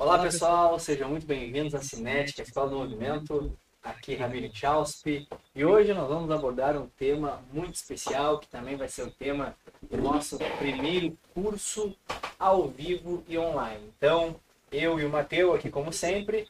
[0.00, 3.52] Olá pessoal, sejam muito bem-vindos à Cinética, Escola do Movimento.
[3.82, 8.88] Aqui Ramiro Chauspe e hoje nós vamos abordar um tema muito especial que também vai
[8.88, 11.96] ser o tema do nosso primeiro curso
[12.38, 13.92] ao vivo e online.
[13.96, 14.36] Então,
[14.70, 16.46] eu e o Matheus aqui como sempre,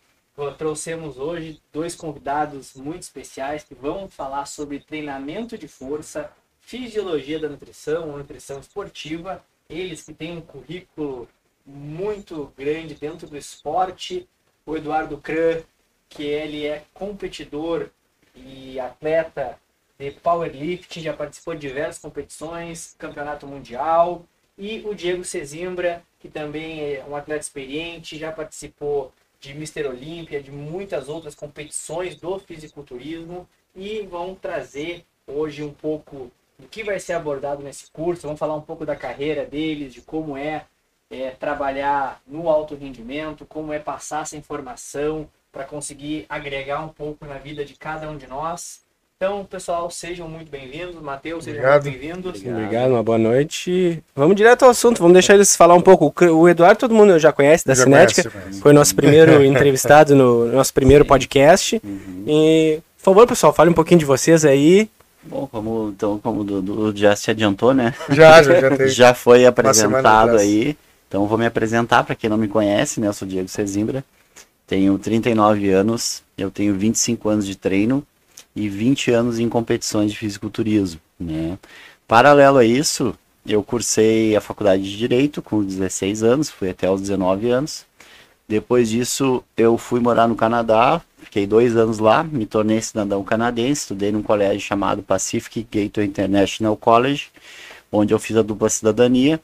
[0.58, 6.30] trouxemos hoje dois convidados muito especiais que vão falar sobre treinamento de força,
[6.60, 9.42] fisiologia da nutrição, nutrição esportiva.
[9.70, 11.26] Eles que têm um currículo
[11.68, 14.26] muito grande dentro do esporte.
[14.64, 15.62] O Eduardo Kran,
[16.08, 17.90] que ele é competidor
[18.34, 19.58] e atleta
[19.98, 24.24] de powerlifting, já participou de diversas competições, campeonato mundial.
[24.56, 30.42] E o Diego Cezimbra, que também é um atleta experiente, já participou de Mister Olímpia,
[30.42, 36.98] de muitas outras competições do fisiculturismo e vão trazer hoje um pouco do que vai
[36.98, 40.66] ser abordado nesse curso, vamos falar um pouco da carreira deles, de como é
[41.10, 47.24] é, trabalhar no alto rendimento, como é passar essa informação para conseguir agregar um pouco
[47.24, 48.80] na vida de cada um de nós.
[49.16, 50.94] Então, pessoal, sejam muito bem-vindos.
[51.02, 52.36] Matheus, sejam muito bem-vindos.
[52.36, 52.56] Obrigado.
[52.56, 54.02] Obrigado, uma boa noite.
[54.14, 56.12] Vamos direto ao assunto, vamos deixar eles falar um pouco.
[56.24, 60.52] O Eduardo, todo mundo já conhece da já Cinética, conhece, foi nosso primeiro entrevistado no
[60.52, 61.80] nosso primeiro podcast.
[61.82, 62.24] Uhum.
[62.28, 64.88] E, por favor, pessoal, fale um pouquinho de vocês aí.
[65.24, 67.94] Bom, como, então, como o Dudu já se adiantou, né?
[68.10, 70.76] Já, já, já, já foi apresentado aí.
[71.08, 73.08] Então vou me apresentar para quem não me conhece, né?
[73.08, 74.04] Eu sou Diego Cezimbra,
[74.66, 78.06] tenho 39 anos, eu tenho 25 anos de treino
[78.54, 81.58] e 20 anos em competições de fisiculturismo, né?
[82.06, 83.14] Paralelo a isso,
[83.46, 87.86] eu cursei a faculdade de Direito com 16 anos, fui até os 19 anos.
[88.46, 93.82] Depois disso, eu fui morar no Canadá, fiquei dois anos lá, me tornei cidadão canadense,
[93.82, 97.28] estudei num colégio chamado Pacific Gateway International College,
[97.92, 99.40] onde eu fiz a dupla cidadania.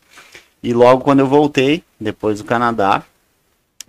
[0.65, 3.05] E logo quando eu voltei, depois do Canadá,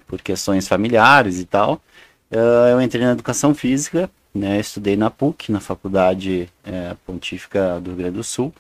[0.06, 1.82] por questões familiares e tal,
[2.30, 4.60] uh, eu entrei na educação física, né?
[4.60, 8.54] Estudei na PUC, na Faculdade uh, Pontífica do Rio Grande do Sul,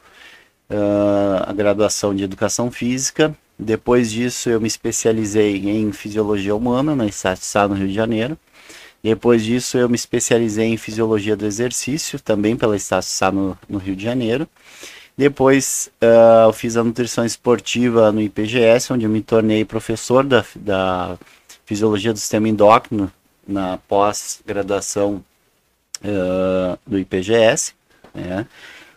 [0.70, 3.36] uh, a graduação de educação física.
[3.60, 8.40] Depois disso, eu me especializei em fisiologia humana na Sá no Rio de Janeiro.
[9.04, 13.94] Depois disso, eu me especializei em fisiologia do exercício, também pela Sá no, no Rio
[13.94, 14.48] de Janeiro.
[15.18, 20.44] Depois uh, eu fiz a nutrição esportiva no IPGS, onde eu me tornei professor da,
[20.56, 21.18] da
[21.66, 23.12] fisiologia do sistema endócrino
[23.48, 25.24] na pós-graduação
[26.04, 27.74] uh, do IPGS.
[28.14, 28.46] Né?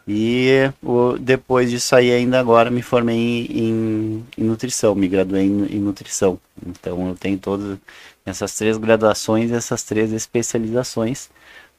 [0.09, 5.67] E o, depois disso aí ainda agora me formei em, em nutrição, me graduei em,
[5.67, 6.41] em, nutrição.
[6.67, 7.79] Então eu tenho todas
[8.27, 11.29] essas três graduações, essas três especializações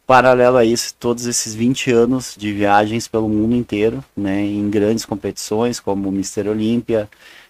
[0.09, 5.05] Paralelo a isso, todos esses 20 anos de viagens pelo mundo inteiro, né, em grandes
[5.05, 7.07] competições como Mister Olímpia,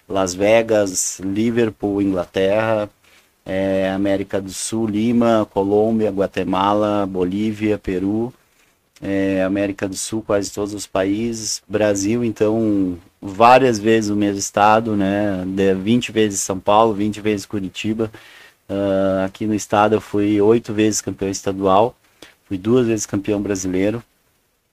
[0.10, 2.90] Las Vegas, Liverpool, Inglaterra,
[3.46, 8.34] é, América do Sul, Lima, Colômbia, Guatemala, Bolívia, Peru,
[9.02, 14.98] é, América do Sul, quase todos os países, Brasil, então, várias vezes o mesmo estado,
[14.98, 15.46] né,
[15.82, 18.12] 20 vezes São Paulo, 20 vezes Curitiba,
[18.70, 21.96] uh, aqui no estado eu fui oito vezes campeão estadual,
[22.50, 24.04] Fui duas vezes campeão brasileiro,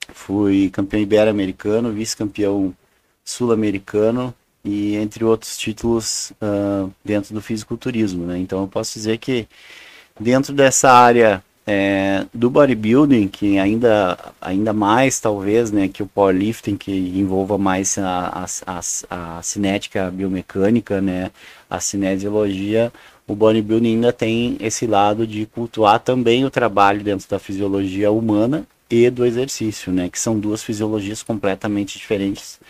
[0.08, 2.74] fui campeão ibero-americano, vice-campeão
[3.22, 8.38] sul-americano e entre outros títulos uh, dentro do fisiculturismo, né?
[8.38, 9.46] Então eu posso dizer que
[10.18, 16.78] dentro dessa área é, do bodybuilding, que ainda, ainda mais talvez, né, que o powerlifting,
[16.78, 21.30] que envolva mais a, a, a, a cinética biomecânica, né,
[21.68, 22.90] a cinesiologia,
[23.26, 28.66] o bodybuilding ainda tem esse lado de cultuar também o trabalho dentro da fisiologia humana
[28.88, 30.08] e do exercício, né?
[30.08, 32.60] Que são duas fisiologias completamente diferentes.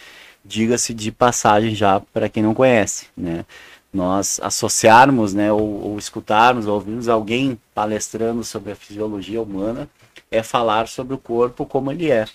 [0.45, 3.45] Diga-se de passagem já para quem não conhece, né?
[3.93, 9.89] Nós associarmos, né, ou, ou escutarmos, ou ouvirmos alguém palestrando sobre a fisiologia humana
[10.31, 12.27] é falar sobre o corpo como ele é,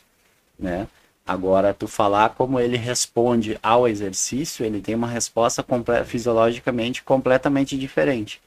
[0.58, 0.88] né?
[1.32, 7.78] Agora, tu falar como ele responde ao exercício, ele tem uma resposta comple fisiologicamente completamente
[7.78, 8.42] diferente.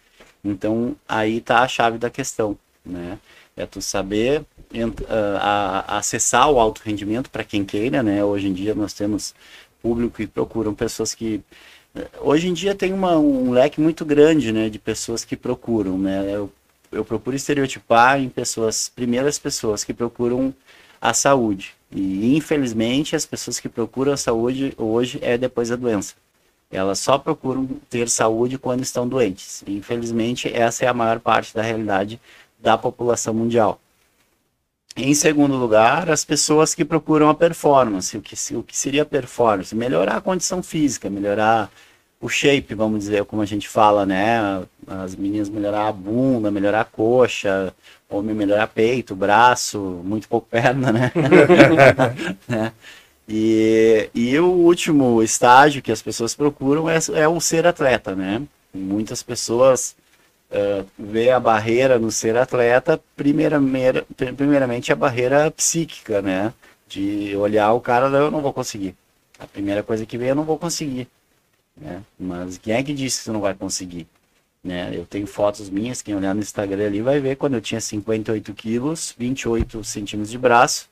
[0.44, 3.18] Então, aí está a chave da questão, né?
[3.56, 8.22] É tu saber uh, a, acessar o alto rendimento para quem queira, né?
[8.22, 9.34] Hoje em dia nós temos
[9.80, 11.42] público que procuram pessoas que
[12.20, 16.34] hoje em dia tem uma, um leque muito grande, né, de pessoas que procuram, né?
[16.34, 16.52] Eu,
[16.92, 20.52] eu procuro estereotipar em pessoas, primeiras pessoas que procuram
[21.04, 26.14] a saúde, e infelizmente as pessoas que procuram a saúde hoje é depois da doença.
[26.72, 29.62] Elas só procuram ter saúde quando estão doentes.
[29.66, 32.18] Infelizmente essa é a maior parte da realidade
[32.58, 33.78] da população mundial.
[34.96, 38.16] Em segundo lugar, as pessoas que procuram a performance.
[38.16, 39.74] O que, o que seria performance?
[39.74, 41.70] Melhorar a condição física, melhorar
[42.18, 44.64] o shape, vamos dizer, como a gente fala, né?
[44.86, 47.74] As meninas melhorar a bunda, melhorar a coxa,
[48.14, 51.12] homem melhorar peito, braço, muito pouco perna, né?
[52.48, 52.72] né?
[53.28, 58.42] E, e o último estágio que as pessoas procuram é, é o ser atleta, né?
[58.72, 59.96] Muitas pessoas
[60.50, 64.04] uh, vê a barreira no ser atleta, primeiramente,
[64.36, 66.52] primeiramente a barreira psíquica, né?
[66.86, 68.94] De olhar o cara, eu não vou conseguir.
[69.38, 71.08] A primeira coisa que vem, eu não vou conseguir.
[71.76, 72.02] Né?
[72.18, 74.06] Mas quem é que disse que você não vai conseguir?
[74.64, 74.96] Né?
[74.96, 78.54] Eu tenho fotos minhas, quem olhar no Instagram ali vai ver quando eu tinha 58
[78.54, 80.88] quilos, 28 centímetros de braço.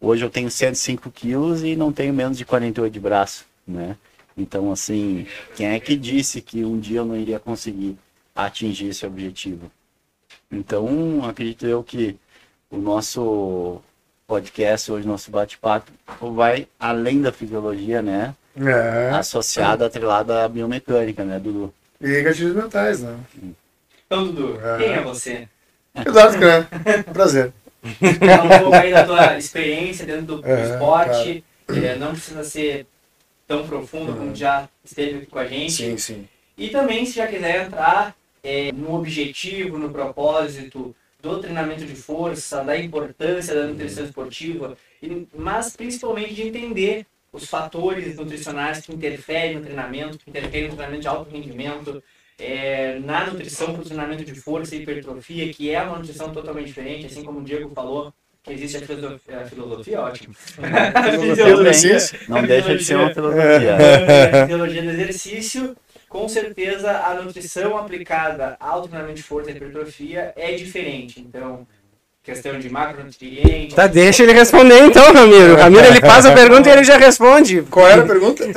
[0.00, 3.96] Hoje eu tenho 105 quilos e não tenho menos de 48 de braço, né?
[4.36, 5.26] Então, assim,
[5.56, 7.98] quem é que disse que um dia eu não iria conseguir
[8.34, 9.70] atingir esse objetivo?
[10.50, 12.16] Então, acredito eu que
[12.70, 13.80] o nosso
[14.26, 15.92] podcast hoje, nosso bate-papo,
[16.32, 18.34] vai além da fisiologia, né?
[18.56, 19.10] É.
[19.10, 21.72] Associada, atrelada à biomecânica, né, Dudu?
[22.02, 23.16] E gatilhos mentais, né?
[24.06, 24.78] Então, Dudu, é.
[24.78, 25.48] quem é você?
[25.94, 26.66] Eduardo Cran.
[27.12, 27.52] Prazer.
[28.18, 31.44] Fala um pouco aí da tua experiência dentro do, é, esporte.
[31.68, 32.86] É, não precisa ser
[33.46, 35.72] tão profundo como já esteve aqui com a gente.
[35.72, 36.28] Sim, sim.
[36.58, 42.64] E também, se já quiser entrar é, no objetivo, no propósito do treinamento de força,
[42.64, 44.76] da importância da nutrição esportiva,
[45.34, 51.02] mas principalmente de entender os fatores nutricionais que interferem no treinamento, que interferem no treinamento
[51.02, 52.02] de alto rendimento,
[52.38, 56.66] é, na nutrição para o treinamento de força e hipertrofia, que é uma nutrição totalmente
[56.66, 58.12] diferente, assim como o Diego falou,
[58.42, 60.34] que existe a filosofia, a filosofia ótimo.
[61.20, 61.98] fisiologia,
[62.28, 63.76] não deixa de ser uma filosofia.
[63.76, 65.76] A fisiologia do exercício,
[66.08, 71.20] com certeza a nutrição aplicada ao treinamento de força e hipertrofia é diferente.
[71.20, 71.66] Então,
[72.22, 73.74] questão de macronutrientes.
[73.74, 75.56] Tá, deixa ele responder então, Ramiro.
[75.56, 77.62] Ramiro, ele faz a pergunta e ele já responde.
[77.62, 78.44] Qual era a pergunta?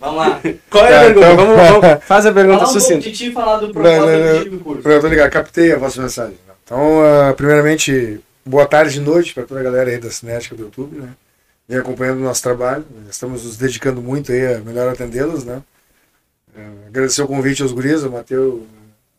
[0.00, 0.40] vamos lá.
[0.68, 1.32] Qual era tá, a pergunta?
[1.32, 1.36] Então...
[1.36, 3.08] Vamos, vamos, faz a pergunta sucinta.
[3.08, 4.82] Um falar do propósito do curso.
[4.82, 5.30] Pronto, ligado.
[5.30, 6.36] Captei a vossa mensagem.
[6.64, 10.64] Então, uh, primeiramente, boa tarde e noite para toda a galera aí da Cinética do
[10.64, 11.10] YouTube, né?
[11.68, 12.84] Vem acompanhando o nosso trabalho.
[13.08, 15.62] Estamos nos dedicando muito aí a melhor atendê-los, né?
[16.56, 18.62] Uh, agradecer o convite aos guris, ao Matheus,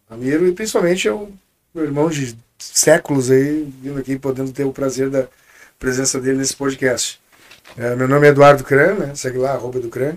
[0.09, 1.29] Ramiro e principalmente ao
[1.75, 5.25] meu irmão de séculos aí, vindo aqui, podendo ter o prazer da
[5.77, 7.19] presença dele nesse podcast.
[7.77, 9.11] É, meu nome é Eduardo Cran, né?
[9.13, 10.13] Segue lá, arroba do Cran.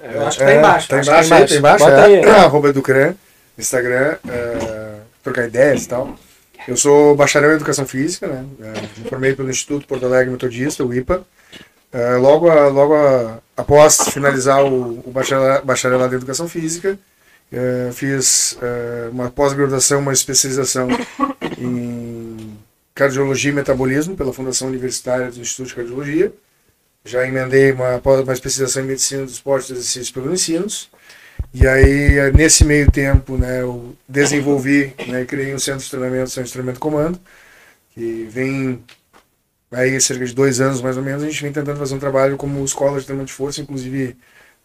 [0.00, 0.88] É, eu acho que tá embaixo.
[0.88, 1.84] Tá embaixo, tá embaixo, tá embaixo.
[1.84, 2.24] Bota é, aí.
[2.40, 3.14] arroba do Cran,
[3.58, 6.18] Instagram, é, trocar ideias e tal.
[6.66, 8.46] Eu sou bacharel em Educação Física, né?
[8.62, 11.22] É, me formei pelo Instituto Porto Alegre Metodista, o IPA.
[11.92, 15.12] É, logo a, logo a, após finalizar o, o
[15.64, 16.98] bacharelado em Educação Física,
[17.54, 20.88] é, fiz é, uma pós-graduação, uma especialização
[21.56, 22.58] em
[22.94, 26.32] cardiologia e metabolismo pela Fundação Universitária do Instituto de Cardiologia.
[27.04, 30.90] Já emendei uma, uma especialização em medicina do esporte e exercício pelo Ensinos.
[31.52, 36.46] E aí, nesse meio tempo, né, eu desenvolvi né, criei um centro de treinamento, centro
[36.46, 37.20] de treinamento comando,
[37.90, 38.82] que vem
[39.70, 42.36] aí cerca de dois anos mais ou menos, a gente vem tentando fazer um trabalho
[42.36, 44.16] como escola de treinamento de força, inclusive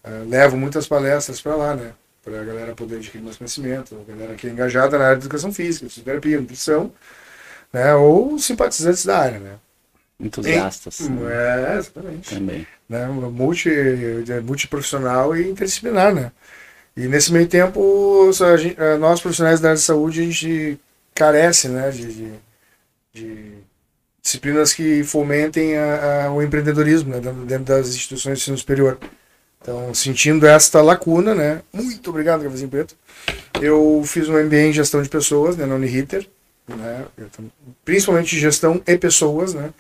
[0.04, 1.92] uh, levo muitas palestras para lá, né?
[2.30, 5.24] Para a galera poder adquirir mais conhecimento, a galera que é engajada na área de
[5.24, 6.92] educação física, fisioterapia, nutrição,
[7.74, 9.56] né, ou simpatizantes da área, né.
[10.20, 11.00] Entusiastas.
[11.02, 12.36] Em, é, exatamente.
[12.36, 12.68] Também.
[12.88, 13.70] Né, multi,
[14.44, 16.32] multiprofissional e interdisciplinar, né.
[16.96, 18.30] E nesse meio tempo,
[19.00, 20.80] nós profissionais da área de saúde, a gente
[21.16, 22.34] carece, né, de, de,
[23.14, 23.54] de
[24.22, 29.00] disciplinas que fomentem a, a, o empreendedorismo né, dentro das instituições de ensino superior.
[29.62, 31.62] Então, sentindo esta lacuna, né?
[31.74, 32.96] Muito obrigado, Cafezinho Preto.
[33.62, 36.26] Eu fiz um MBA em gestão de pessoas, né, na Uniriter,
[36.68, 37.06] né?
[37.84, 39.74] Principalmente gestão e pessoas, né?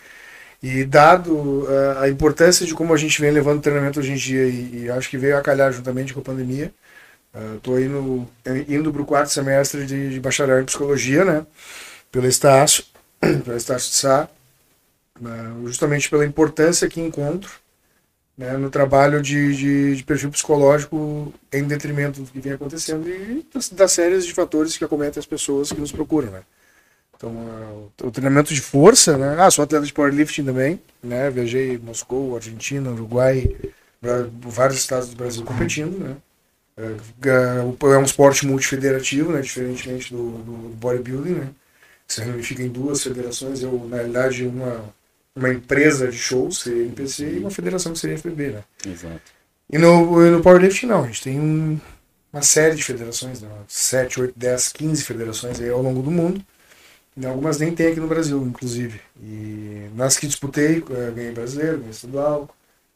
[0.62, 4.46] E dado uh, a importância de como a gente vem levando treinamento hoje em dia,
[4.46, 6.74] e, e acho que veio a calhar juntamente com a pandemia,
[7.56, 8.28] estou uh, indo,
[8.68, 11.46] indo para o quarto semestre de, de, bacharel em psicologia, né?
[12.12, 12.84] Pelo Estácio,
[13.22, 14.28] pelo Estácio de Sá,
[15.22, 17.52] uh, justamente pela importância que encontro
[18.40, 23.46] né, no trabalho de, de, de, perfil psicológico em detrimento do que vem acontecendo e
[23.54, 26.42] das, das séries de fatores que acometem as pessoas que nos procuram, né.
[27.18, 31.78] Então, uh, o treinamento de força, né, ah, sou atleta de powerlifting também, né, viajei
[31.78, 33.58] Moscou, Argentina, Uruguai,
[34.40, 36.16] vários estados do Brasil competindo, né,
[36.78, 41.50] é, é um esporte multifederativo, né, diferentemente do, do bodybuilding, né,
[42.08, 44.98] se fica em duas federações, eu, na realidade, uma
[45.36, 48.64] uma empresa de shows, seria NPC, e uma federação que seria FBB, né?
[48.86, 49.22] Exato.
[49.72, 51.80] E no, no powerlifting não, a gente tem um,
[52.34, 53.50] uma série de federações, né?
[53.68, 56.44] 7, 8, 10, 15 federações aí ao longo do mundo.
[57.16, 59.02] E algumas nem tem aqui no Brasil, inclusive.
[59.22, 62.50] E nas que disputei, eh, ganhei brasileiro, ganhei estadual,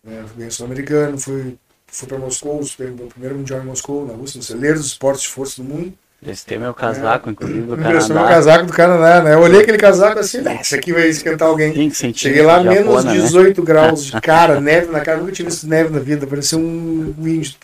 [0.04, 0.26] né?
[0.36, 1.58] ganhei sul-americano, fui
[1.94, 5.30] fui para Moscou, o primeiro mundial em Moscou, na Rússia, no celeiro dos esportes de
[5.30, 5.94] força do mundo.
[6.26, 7.32] Esse tem meu casaco, é.
[7.32, 7.98] inclusive, do Canadá.
[7.98, 9.34] Esse meu casaco do Canadá, né?
[9.34, 10.60] Eu olhei aquele casaco assim, né?
[10.62, 11.92] Esse aqui vai esquentar alguém.
[11.92, 13.66] Sim, Cheguei lá, menos 18 né?
[13.66, 15.18] graus de cara, neve na cara.
[15.18, 16.26] Nunca tive visto neve na vida.
[16.26, 17.56] Parecia um índio.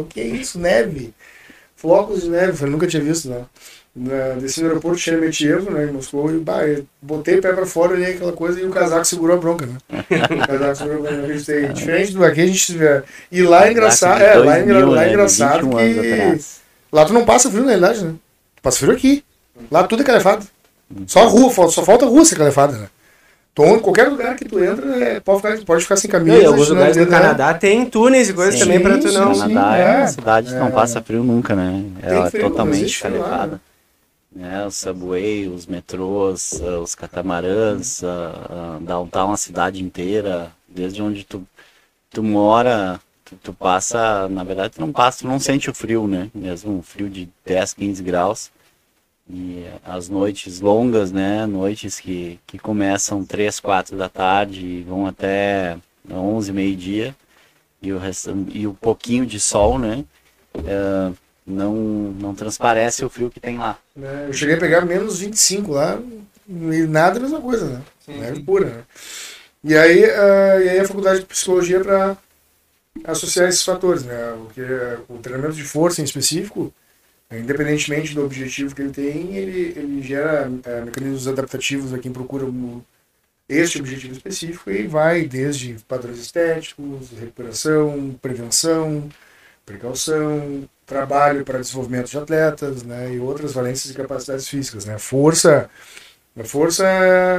[0.00, 0.58] O que é isso?
[0.58, 1.12] Neve?
[1.76, 2.64] Flocos de neve.
[2.64, 3.42] Eu nunca tinha visto, né?
[3.96, 6.60] Na, desci no aeroporto Sheremetyevo, né, em Moscou, e bah,
[7.00, 9.78] botei o pé pra fora, olhei aquela coisa e o casaco segurou a bronca, né?
[9.88, 12.76] O casaco segurou a bronca, Diferente do aqui, a gente...
[13.32, 16.65] E lá é engraçado, é, lá é, lá é engraçado que...
[16.96, 18.14] Lá tu não passa frio na realidade, né?
[18.56, 19.22] Tu passa frio aqui.
[19.70, 20.46] Lá tudo é calefado.
[21.06, 22.88] Só a rua, só falta a rua ser calefada, né?
[23.52, 26.38] Então, qualquer lugar que tu entra, é, pode, ficar, pode ficar sem camisa.
[26.38, 29.32] E alguns lugares do Canadá tem túneis e coisas sim, também pra tu não.
[29.32, 30.70] O Canadá é, uma cidade que não é.
[30.70, 31.84] passa frio nunca, né?
[32.02, 33.60] Ela é totalmente calefada.
[34.34, 34.64] Né?
[34.64, 41.46] O subway, os metrôs, os catamarãs, a, a downtown, a cidade inteira, desde onde tu,
[42.10, 46.06] tu mora, tu, tu, passa, na verdade tu não passa, tu não sente o frio,
[46.06, 46.30] né?
[46.34, 48.50] Mesmo um frio de 10, 15 graus.
[49.28, 51.44] E as noites longas, né?
[51.46, 55.76] Noites que, que começam 3, 4 da tarde e vão até
[56.08, 57.14] 11, meio-dia.
[57.82, 60.04] E o, resto, e o pouquinho de sol, né?
[60.64, 61.12] É,
[61.46, 63.78] não, não transparece o frio que tem lá.
[64.00, 66.00] É, eu cheguei a pegar menos 25 lá
[66.48, 67.82] e nada a mesma coisa, né?
[68.08, 68.82] É pura, né?
[69.64, 72.16] E aí, uh, e aí a faculdade de psicologia para
[73.04, 74.34] associar esses fatores, né?
[74.44, 74.62] Porque
[75.08, 76.72] o treinamento de força em específico,
[77.30, 82.46] independentemente do objetivo que ele tem, ele, ele gera é, mecanismos adaptativos a quem procura
[83.48, 89.08] este objetivo específico e vai desde padrões estéticos, recuperação, prevenção,
[89.64, 94.98] precaução, trabalho para desenvolvimento de atletas, né, e outras valências e capacidades físicas, né.
[94.98, 95.68] Força,
[96.44, 96.84] força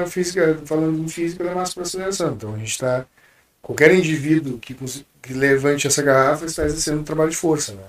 [0.07, 2.33] física, falando em física, é massa para aceleração.
[2.33, 3.05] Então a gente está
[3.61, 4.75] qualquer indivíduo que,
[5.21, 7.83] que levante essa garrafa está exercendo um trabalho de força, né.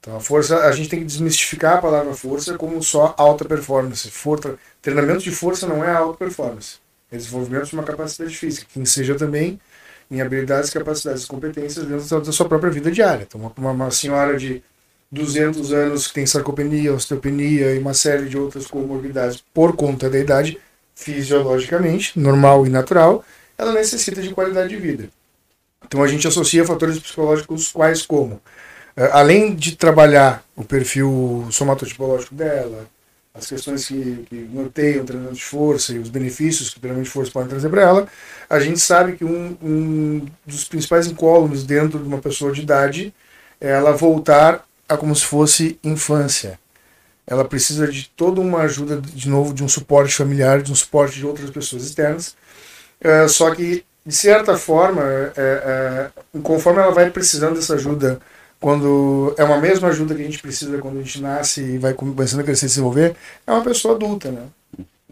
[0.00, 4.10] Então a força, a gente tem que desmistificar a palavra força como só alta performance.
[4.10, 6.76] For, treinamento de força não é alta performance.
[7.10, 9.58] É desenvolvimento de uma capacidade física, que seja também
[10.10, 13.26] em habilidades, capacidades competências dentro da sua própria vida diária.
[13.26, 14.62] Então, uma, uma senhora de
[15.10, 20.18] 200 anos que tem sarcopenia, osteopenia e uma série de outras comorbidades por conta da
[20.18, 20.58] idade,
[20.94, 23.24] fisiologicamente, normal e natural,
[23.56, 25.08] ela necessita de qualidade de vida.
[25.86, 28.40] Então a gente associa fatores psicológicos quais como
[28.96, 32.88] eh, além de trabalhar o perfil somatotipológico dela,
[33.34, 37.08] as questões que, que norteiam o treinamento de força e os benefícios que o treinamento
[37.08, 38.08] de força pode trazer para ela,
[38.48, 43.12] a gente sabe que um, um dos principais incólumes dentro de uma pessoa de idade
[43.60, 46.60] é ela voltar a como se fosse infância.
[47.26, 51.16] Ela precisa de toda uma ajuda, de novo, de um suporte familiar, de um suporte
[51.16, 52.36] de outras pessoas externas.
[53.00, 56.10] É, só que, de certa forma, é, é,
[56.42, 58.20] conforme ela vai precisando dessa ajuda
[58.60, 61.92] quando é uma mesma ajuda que a gente precisa quando a gente nasce e vai
[61.92, 63.14] começando a crescer e se desenvolver,
[63.46, 64.46] é uma pessoa adulta, né?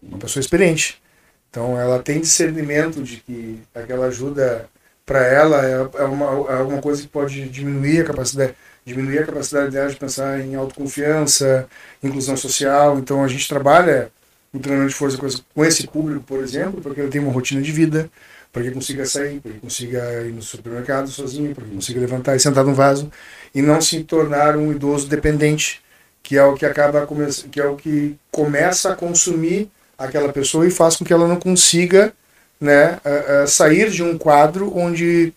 [0.03, 1.03] Uma pessoa experiente.
[1.51, 4.67] Então ela tem discernimento de que aquela ajuda
[5.05, 9.71] para ela é, uma, é alguma coisa que pode diminuir a capacidade diminuir a capacidade
[9.71, 11.69] dela de pensar em autoconfiança,
[12.03, 12.99] inclusão social.
[12.99, 14.11] Então a gente trabalha
[14.53, 15.19] o treinamento de força
[15.55, 18.11] com esse público, por exemplo, porque ele tem uma rotina de vida,
[18.53, 22.37] para que consiga sair, para que consiga ir no supermercado sozinho, para que consiga levantar
[22.37, 23.11] e sentar no vaso
[23.55, 25.81] e não se tornar um idoso dependente,
[26.23, 27.09] que é o que acaba
[27.51, 31.37] que é o que começa a consumir aquela pessoa e faz com que ela não
[31.37, 32.13] consiga,
[32.61, 35.33] né, uh, uh, sair de um quadro onde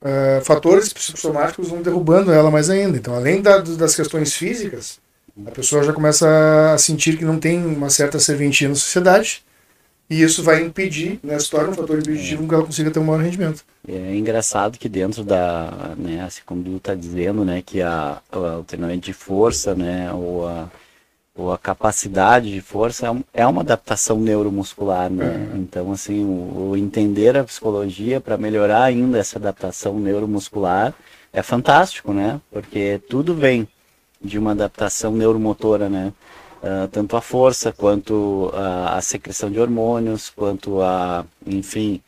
[0.00, 2.96] uh, fatores psicossomáticos vão derrubando ela mais ainda.
[2.96, 5.00] Então, além da, das questões físicas,
[5.46, 9.42] a pessoa já começa a sentir que não tem uma certa serventia na sociedade
[10.08, 12.48] e isso vai impedir, né, se torna um fator impeditivo é.
[12.48, 13.64] que ela consiga ter um maior rendimento.
[13.86, 18.58] É engraçado que dentro da, né, assim como tu está dizendo, né, que a, a,
[18.58, 20.68] o treinamento de força, né, ou a,
[21.40, 25.48] ou a capacidade de força é, é uma adaptação neuromuscular, né?
[25.54, 25.56] É.
[25.56, 30.92] Então, assim, o, o, entender a psicologia para melhorar ainda essa adaptação neuromuscular
[31.32, 32.40] é fantástico, né?
[32.50, 33.66] Porque tudo vem
[34.20, 36.12] de uma adaptação neuromotora, né?
[36.62, 42.02] Uh, tanto a força quanto a, a, secreção de hormônios, quanto a, enfim,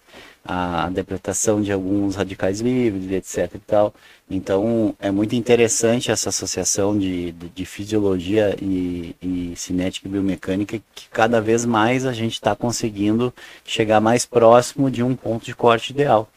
[0.44, 3.54] a interpretação de alguns radicais livres, etc.
[3.54, 3.94] E tal.
[4.30, 10.78] Então, é muito interessante essa associação de, de, de fisiologia e, e, cinética e biomecânica,
[10.94, 13.32] que cada vez mais a gente está conseguindo
[13.64, 16.28] chegar mais próximo de um ponto de corte ideal.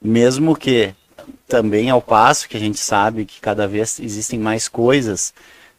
[0.00, 0.94] Mesmo que
[1.46, 5.32] também ao passo que a gente sabe que cada vez existem mais coisas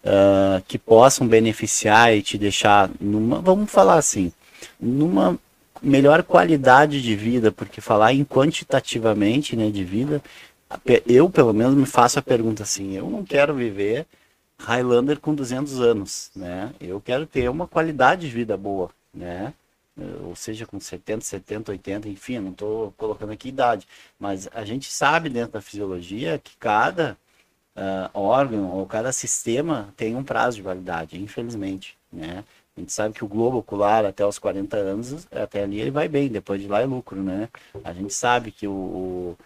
[0.03, 4.31] uh, que possam beneficiar e te deixar numa, vamos falar assim,
[4.79, 5.37] numa
[5.81, 10.21] melhor qualidade de vida, porque falar em quantitativamente né, de vida,
[11.05, 14.05] eu pelo menos me faço a pergunta assim, eu não quero viver
[14.57, 16.71] Highlander com 200 anos, né?
[16.79, 19.53] Eu quero ter uma qualidade de vida boa, né?
[20.23, 23.87] Ou seja, com 70, 70, 80, enfim, não estou colocando aqui idade,
[24.19, 27.17] mas a gente sabe dentro da fisiologia que cada
[27.75, 32.43] uh, órgão ou cada sistema tem um prazo de validade, infelizmente, né?
[32.75, 36.09] A gente sabe que o globo ocular até os 40 anos, até ali ele vai
[36.09, 37.47] bem, depois de lá é lucro, né?
[37.85, 39.37] A gente sabe que o,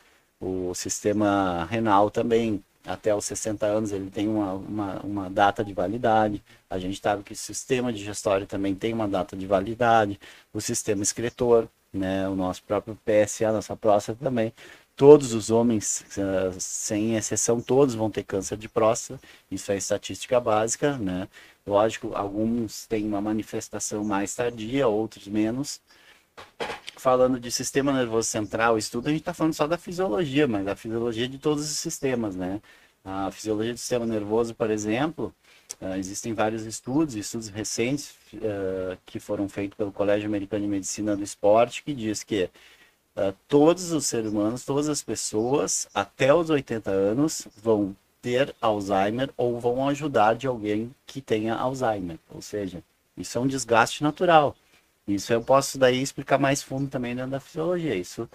[0.41, 5.63] o, o sistema renal também, até os 60 anos, ele tem uma, uma, uma, data
[5.63, 6.41] de validade.
[6.69, 10.19] A gente sabe que o sistema digestório também tem uma data de validade.
[10.53, 12.27] O sistema excretor, né?
[12.29, 14.53] O nosso próprio PSA, nossa próstata também.
[14.95, 19.19] Todos os homens, eh, sem exceção, todos vão ter câncer de próstata.
[19.49, 21.27] Isso é estatística básica, né?
[21.65, 25.81] Lógico, alguns têm uma manifestação mais tardia, outros menos.
[26.97, 30.75] Falando de sistema nervoso central, estudo, a gente está falando só da fisiologia, mas a
[30.75, 32.61] fisiologia de todos os sistemas, né?
[33.03, 35.33] A fisiologia do sistema nervoso, por exemplo,
[35.81, 41.15] uh, existem vários estudos, estudos recentes uh, que foram feitos pelo Colégio Americano de Medicina
[41.15, 42.49] do Esporte, que diz que
[43.15, 49.29] uh, todos os seres humanos, todas as pessoas, até os 80 anos, vão ter Alzheimer
[49.37, 52.17] ou vão ajudar de alguém que tenha Alzheimer.
[52.29, 52.83] Ou seja,
[53.17, 54.55] isso é um desgaste natural.
[55.07, 57.95] Isso eu posso daí explicar mais fundo também dentro da fisiologia.
[57.95, 58.29] Isso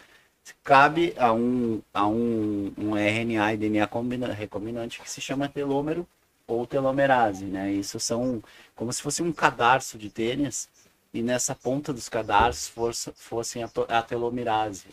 [0.62, 3.88] cabe a um, a um, um RNA e DNA
[4.34, 6.06] recombinante que se chama telômero
[6.46, 7.72] ou telomerase, né?
[7.72, 8.42] Isso são
[8.74, 10.68] como se fosse um cadarço de tênis
[11.12, 14.84] e nessa ponta dos cadarços fosse, fossem a, a telomerase,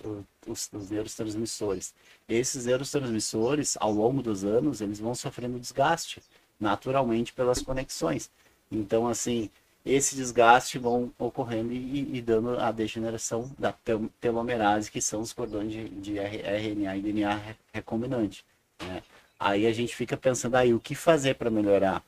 [0.45, 1.93] os, os neurotransmissores.
[2.29, 6.21] Esses neurotransmissores, ao longo dos anos, eles vão sofrendo desgaste,
[6.59, 8.29] naturalmente, pelas conexões.
[8.71, 9.49] Então, assim,
[9.83, 13.73] esse desgaste vão ocorrendo e, e dando a degeneração da
[14.19, 18.45] telomerase, que são os cordões de, de RNA e DNA recombinante.
[18.79, 19.01] Né?
[19.41, 22.03] Aí a gente fica pensando aí, o que fazer para melhorar?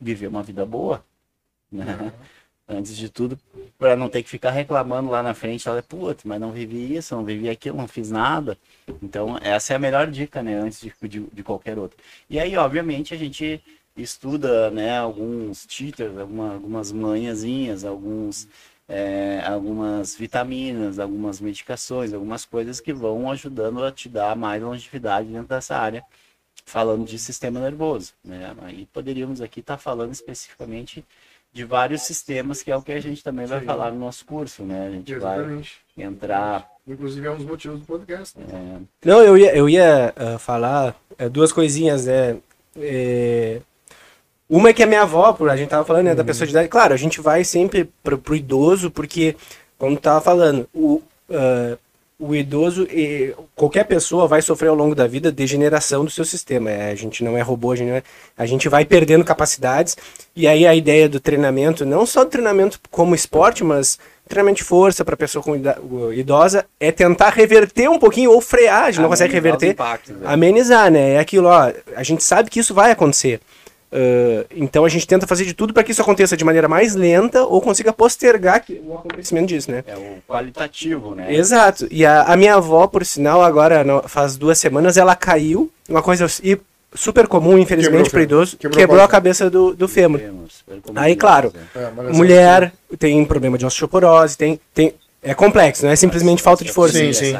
[0.00, 1.04] Viver uma vida boa,
[1.70, 1.84] né?
[1.84, 2.40] Uhum
[2.70, 3.38] antes de tudo,
[3.78, 7.14] para não ter que ficar reclamando lá na frente, ela, putz, mas não vivi isso,
[7.14, 8.56] não vivi aquilo, não fiz nada.
[9.02, 11.98] Então, essa é a melhor dica, né, antes de, de, de qualquer outra.
[12.28, 13.60] E aí, obviamente, a gente
[13.96, 18.48] estuda, né, alguns cheaters, alguma, algumas manhãzinhas, alguns,
[18.88, 25.28] é, algumas vitaminas, algumas medicações, algumas coisas que vão ajudando a te dar mais longevidade
[25.28, 26.04] dentro dessa área,
[26.64, 31.04] falando de sistema nervoso, né, aí poderíamos aqui estar tá falando especificamente
[31.52, 33.66] de vários sistemas, que é o que a gente também vai Sim.
[33.66, 34.86] falar no nosso curso, né?
[34.86, 35.78] A gente Exatamente.
[35.96, 36.70] vai entrar.
[36.86, 38.38] Inclusive é um dos motivos do podcast.
[38.38, 38.46] Né?
[38.52, 39.08] É...
[39.08, 42.36] Não, eu ia, eu ia uh, falar uh, duas coisinhas, né?
[42.76, 43.60] É...
[44.48, 46.26] Uma é que a minha avó, a gente tava falando, né, da uhum.
[46.26, 49.36] pessoa de idade, claro, a gente vai sempre pro, pro idoso, porque,
[49.78, 51.78] como tava falando, o, uh,
[52.20, 56.70] o idoso, e qualquer pessoa vai sofrer ao longo da vida degeneração do seu sistema.
[56.70, 58.02] É, a gente não é robô, a gente, é,
[58.36, 59.96] a gente vai perdendo capacidades.
[60.36, 64.64] E aí a ideia do treinamento, não só do treinamento como esporte, mas treinamento de
[64.64, 65.56] força para pessoa com
[66.12, 70.20] idosa, é tentar reverter um pouquinho ou frear, a gente não consegue reverter, impactos, né?
[70.24, 71.14] amenizar, né?
[71.14, 73.40] É aquilo, ó, a gente sabe que isso vai acontecer.
[73.92, 76.94] Uh, então a gente tenta fazer de tudo para que isso aconteça de maneira mais
[76.94, 79.82] lenta ou consiga postergar o acontecimento disso, né?
[79.84, 81.34] É o qualitativo, né?
[81.34, 81.88] Exato.
[81.90, 86.28] E a, a minha avó, por sinal, agora faz duas semanas, ela caiu, uma coisa
[86.94, 90.20] super comum, infelizmente, para idoso, quebrou, quebrou a cabeça do, do fêmur.
[90.94, 96.42] Aí, claro, é, mulher tem problema de osteoporose, tem, tem, é complexo, não é simplesmente
[96.42, 96.98] falta de força.
[96.98, 97.34] Sim, sim.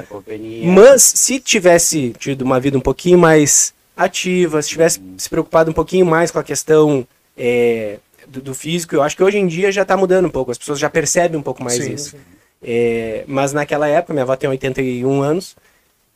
[0.65, 3.73] Mas se tivesse tido uma vida um pouquinho mais
[4.05, 8.95] ativa, se tivesse se preocupado um pouquinho mais com a questão é, do, do, físico,
[8.95, 11.39] eu acho que hoje em dia já está mudando um pouco, as pessoas já percebem
[11.39, 12.11] um pouco mais sim, isso.
[12.11, 12.19] Sim.
[12.63, 15.57] É, mas naquela época, minha avó tem 81 anos,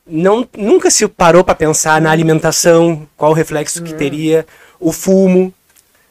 [0.05, 3.97] não, nunca se parou para pensar na alimentação, qual o reflexo que uhum.
[3.97, 4.45] teria,
[4.79, 5.53] o fumo.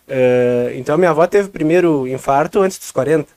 [0.06, 3.28] Uh, então minha avó teve o primeiro infarto antes dos 40.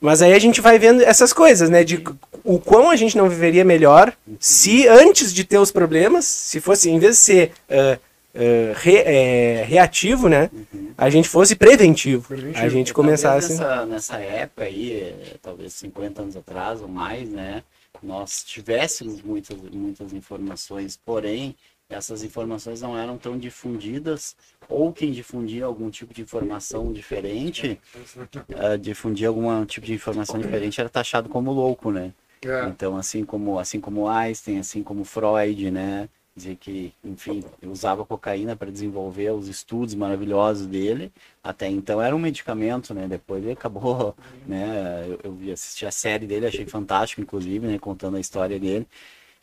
[0.00, 1.84] Mas aí a gente vai vendo essas coisas, né?
[1.84, 2.02] De
[2.42, 6.88] o quão a gente não viveria melhor se antes de ter os problemas, se fosse,
[6.90, 8.00] em vez de ser uh,
[8.34, 10.50] uh, re, é, reativo, né?
[10.96, 12.26] A gente fosse preventivo.
[12.28, 12.64] preventivo.
[12.64, 13.50] A gente começasse.
[13.50, 17.62] Nessa, nessa época aí, talvez 50 anos atrás ou mais, né?
[18.02, 21.54] Nós tivéssemos muitas, muitas informações, porém,
[21.90, 24.36] essas informações não eram tão difundidas,
[24.70, 30.80] ou quem difundia algum tipo de informação diferente, uh, difundia algum tipo de informação diferente
[30.80, 32.12] era taxado como louco, né?
[32.42, 32.64] É.
[32.68, 36.08] Então, assim como, assim como Einstein, assim como Freud, né?
[36.34, 41.12] Dizer que, enfim, usava cocaína para desenvolver os estudos maravilhosos dele.
[41.42, 43.06] Até então era um medicamento, né?
[43.08, 44.14] Depois ele acabou,
[44.46, 45.04] né?
[45.22, 47.78] Eu, eu assisti a série dele, achei fantástico, inclusive, né?
[47.78, 48.86] Contando a história dele.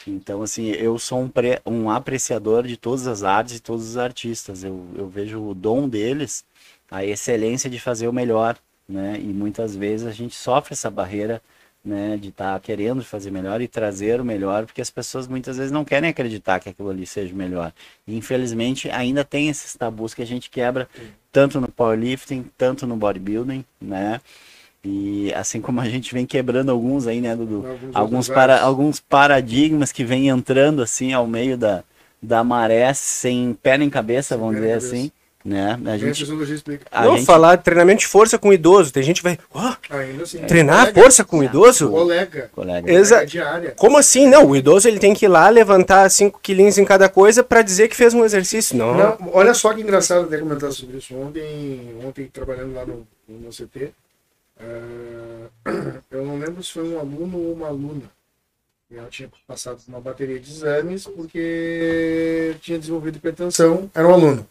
[0.05, 3.97] Então, assim, eu sou um, pre, um apreciador de todas as artes e todos os
[3.97, 4.63] artistas.
[4.63, 6.45] Eu, eu vejo o dom deles,
[6.89, 8.57] a excelência de fazer o melhor,
[8.87, 9.17] né?
[9.19, 11.41] E muitas vezes a gente sofre essa barreira,
[11.83, 12.17] né?
[12.17, 15.71] De estar tá querendo fazer melhor e trazer o melhor, porque as pessoas muitas vezes
[15.71, 17.73] não querem acreditar que aquilo ali seja melhor.
[18.07, 20.87] E, infelizmente, ainda tem esses tabus que a gente quebra,
[21.31, 24.21] tanto no powerlifting, tanto no bodybuilding, né?
[24.89, 27.67] E assim como a gente vem quebrando alguns aí, né, Dudu?
[27.67, 31.83] Alguns, alguns, para, alguns paradigmas que vêm entrando assim ao meio da,
[32.21, 34.87] da maré sem pé nem cabeça, vamos dizer cabeça.
[34.87, 35.11] assim.
[35.43, 35.79] Né?
[35.85, 36.25] A gente,
[36.91, 37.25] a não, gente...
[37.25, 38.91] falar de treinamento de força com idoso.
[38.91, 39.39] Tem gente que vai.
[39.53, 41.89] Oh, assim, treinar colega, força com idoso?
[41.89, 42.49] Colega.
[42.53, 42.91] colega.
[42.91, 43.73] Exa diária.
[43.77, 44.27] Como assim?
[44.27, 47.61] Não, o idoso ele tem que ir lá levantar 5 quilinhos em cada coisa para
[47.61, 48.75] dizer que fez um exercício.
[48.75, 48.93] Não.
[48.93, 49.17] não.
[49.31, 51.15] Olha só que engraçado até comentar sobre isso.
[51.15, 53.93] Ontem, ontem trabalhando lá no, no CT,
[54.59, 55.49] Uh,
[56.09, 58.09] eu não lembro se foi um aluno ou uma aluna.
[58.89, 63.91] Ela tinha passado uma bateria de exames porque tinha desenvolvido hipertensão.
[63.93, 64.47] Era um aluno.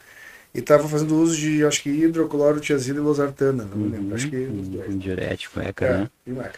[0.55, 3.65] E estava fazendo uso de, acho que, hidroclorotiazida e losartana.
[3.65, 4.09] Não me lembro.
[4.09, 4.37] Uhum, acho que.
[4.37, 5.73] Um diurético, é.
[5.81, 6.53] É, né?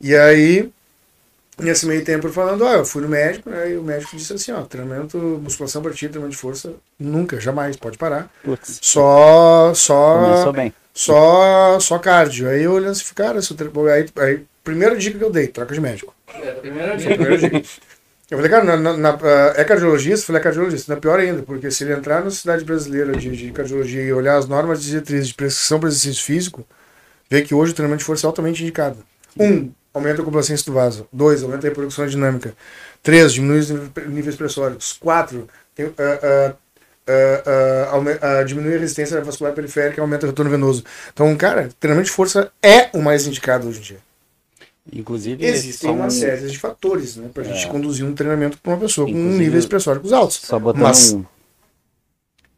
[0.00, 0.70] E aí,
[1.58, 4.52] nesse meio tempo, falando, ó, eu fui no médico, né, e o médico disse assim,
[4.52, 8.30] ó, treinamento, musculação para ti, treinamento de força, nunca, jamais, pode parar.
[8.44, 8.78] Putz.
[8.82, 10.22] Só, só...
[10.22, 12.48] Começou bem só, só cardio.
[12.48, 15.74] Aí eu olhando assim, cara, se eu, aí, aí, primeira dica que eu dei, troca
[15.74, 16.14] de médico.
[16.34, 17.14] É, primeira dica.
[17.14, 17.62] Primeira dica.
[18.30, 19.18] Eu falei, cara, na, na, na,
[19.56, 20.22] é cardiologista?
[20.22, 20.90] Eu falei, é cardiologista.
[20.90, 24.12] Não é pior ainda, porque se ele entrar na cidade brasileira de, de cardiologia e
[24.12, 26.66] olhar as normas de diretrizes de prescrição para exercício físico,
[27.28, 28.96] vê que hoje o treinamento de força é altamente indicado.
[29.38, 31.06] Um, aumenta a complacência do vaso.
[31.12, 32.54] Dois, aumenta a reprodução dinâmica.
[33.02, 33.70] Três, diminui os
[34.08, 34.94] níveis pressóricos.
[34.98, 36.56] Quatro, tem, uh, uh,
[37.08, 40.84] uh, uh, diminui a resistência vascular periférica e aumenta o retorno venoso.
[41.12, 43.98] Então, cara, treinamento de força é o mais indicado hoje em dia.
[44.92, 47.52] Inclusive, existem uma série de fatores né, para a é.
[47.52, 50.36] gente conduzir um treinamento para uma pessoa Inclusive, com níveis pressóricos altos.
[50.36, 51.24] Só botando Mas, um,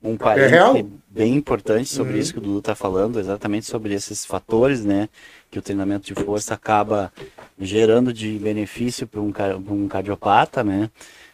[0.02, 2.18] um parênteses é bem importante sobre uhum.
[2.18, 5.08] isso que o Dudu está falando, exatamente sobre esses fatores, né?
[5.50, 7.10] Que o treinamento de força acaba
[7.58, 9.32] gerando de benefício para um,
[9.70, 10.90] um cardiopata, né?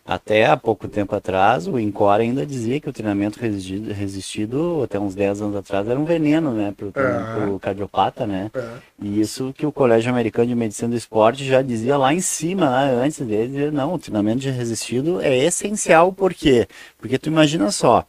[0.07, 5.01] Até há pouco tempo atrás, o INCOR ainda dizia que o treinamento resistido, resistido até
[5.01, 7.59] uns 10 anos atrás, era um veneno, né, para o é.
[7.59, 8.51] cardiopata, né?
[8.55, 8.69] É.
[9.01, 12.67] E isso que o Colégio Americano de Medicina do Esporte já dizia lá em cima,
[12.67, 16.69] né, antes dele, não, o treinamento de resistido é essencial, por quê?
[16.99, 18.07] Porque tu imagina só,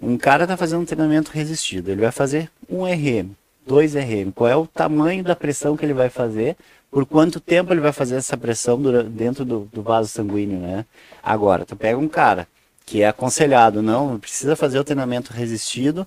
[0.00, 3.30] um cara está fazendo um treinamento resistido, ele vai fazer um RM,
[3.66, 6.56] dois RM, qual é o tamanho da pressão que ele vai fazer
[6.90, 10.86] por quanto tempo ele vai fazer essa pressão dentro do, do vaso sanguíneo, né?
[11.22, 12.48] Agora, tu pega um cara
[12.86, 16.06] que é aconselhado, não, precisa fazer o treinamento resistido,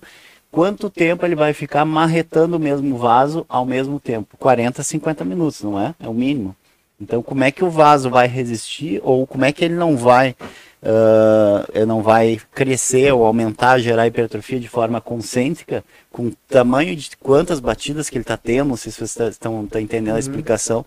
[0.50, 4.36] quanto tempo ele vai ficar marretando o mesmo vaso ao mesmo tempo?
[4.38, 5.94] 40, 50 minutos, não é?
[6.00, 6.56] É o mínimo.
[7.00, 10.34] Então, como é que o vaso vai resistir ou como é que ele não vai
[10.82, 17.10] uh, não vai crescer ou aumentar, gerar hipertrofia de forma concêntrica, com o tamanho de
[17.18, 20.12] quantas batidas que ele está tendo, não sei se vocês estão tá, tá entendendo a
[20.14, 20.18] uhum.
[20.18, 20.84] explicação,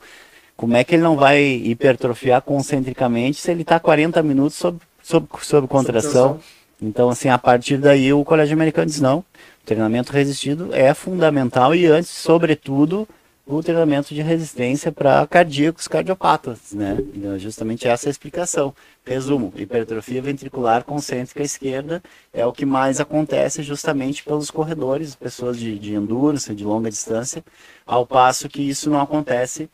[0.56, 5.28] como é que ele não vai hipertrofiar concentricamente se ele está 40 minutos sob, sob,
[5.42, 6.40] sob contração?
[6.82, 9.24] Então, assim, a partir daí o Colégio Americano diz, não,
[9.66, 13.08] treinamento resistido é fundamental e antes, sobretudo,
[13.46, 16.98] o treinamento de resistência para cardíacos cardiopatas, né?
[17.14, 18.74] Então, justamente essa é a explicação.
[19.06, 22.02] Resumo, hipertrofia ventricular concêntrica esquerda
[22.34, 27.44] é o que mais acontece justamente pelos corredores, pessoas de, de endurance, de longa distância,
[27.86, 29.70] ao passo que isso não acontece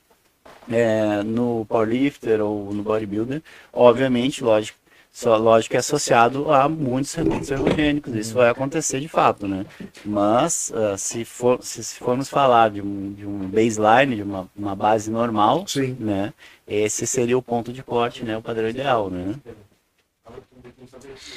[0.71, 3.41] é, no powerlifter ou no bodybuilder.
[3.71, 4.79] Obviamente, lógico,
[5.19, 9.65] só, lógico que é associado a muitos recursos ergogênicos, isso vai acontecer de fato, né?
[10.05, 14.49] Mas uh, se, for, se, se, formos falar de um, de um baseline, de uma,
[14.55, 15.97] uma base normal, Sim.
[15.99, 16.33] né?
[16.65, 18.37] Esse seria o ponto de corte, né?
[18.37, 19.35] O padrão ideal, né?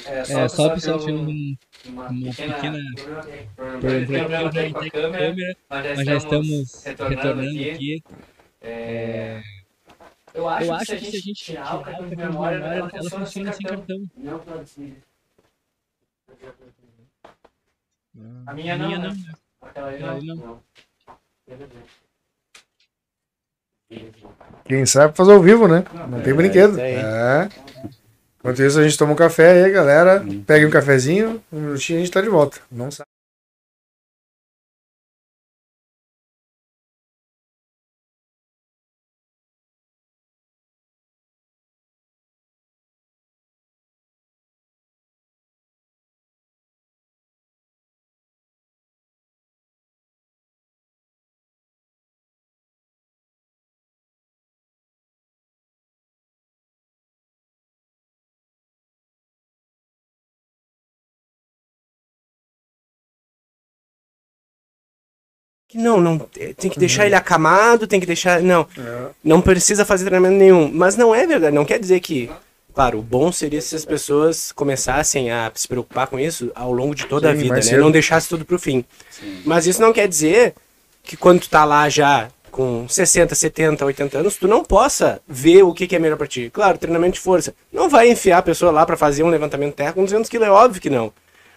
[0.05, 2.79] É, só, é, só pessoal um, uma, uma pequena,
[3.81, 7.69] pequena problema com a câmera, mas já estamos retornando aqui.
[7.69, 8.03] aqui.
[8.61, 9.41] É...
[10.33, 12.57] Eu acho, eu acho que, se que, se a gente tirar o cartão de memória,
[12.57, 13.99] memória ela, ela funciona, funciona sem cartão.
[13.99, 14.09] cartão.
[14.17, 15.03] Não pode ser.
[18.45, 18.85] A minha não.
[18.85, 19.13] A minha não.
[19.13, 19.33] Né?
[19.61, 20.35] Aquela aí não.
[20.35, 20.63] não.
[24.65, 25.83] Quem sabe fazer ao vivo, né?
[26.09, 26.79] Não tem é, brinquedo.
[26.79, 27.49] É.
[28.39, 30.21] Enquanto isso, a gente toma um café aí, galera.
[30.21, 30.43] Hum.
[30.43, 32.59] Pega um cafezinho, um minutinho e a gente tá de volta.
[32.71, 33.12] Não sabe.
[65.75, 67.07] Não, não, tem que deixar uhum.
[67.07, 68.41] ele acamado, tem que deixar.
[68.41, 69.07] Não, é.
[69.23, 70.71] não precisa fazer treinamento nenhum.
[70.73, 72.29] Mas não é verdade, não quer dizer que.
[72.73, 76.95] Claro, o bom seria se as pessoas começassem a se preocupar com isso ao longo
[76.95, 77.61] de toda Sim, a vida, né?
[77.61, 77.81] Cedo.
[77.81, 78.83] Não deixasse tudo pro fim.
[79.11, 79.41] Sim.
[79.45, 80.55] Mas isso não quer dizer
[81.03, 85.63] que quando tu tá lá já com 60, 70, 80 anos, tu não possa ver
[85.63, 86.49] o que, que é melhor para ti.
[86.53, 87.53] Claro, treinamento de força.
[87.71, 90.43] Não vai enfiar a pessoa lá para fazer um levantamento de terra com 200 kg,
[90.43, 91.11] é óbvio que não.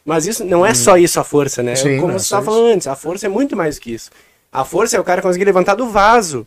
[0.06, 0.74] Mas isso não é hum.
[0.74, 1.74] só isso a força, né?
[1.74, 4.10] Sim, Como você estava falando antes, a força é muito mais que isso.
[4.52, 6.46] A força é o cara conseguir levantar do vaso.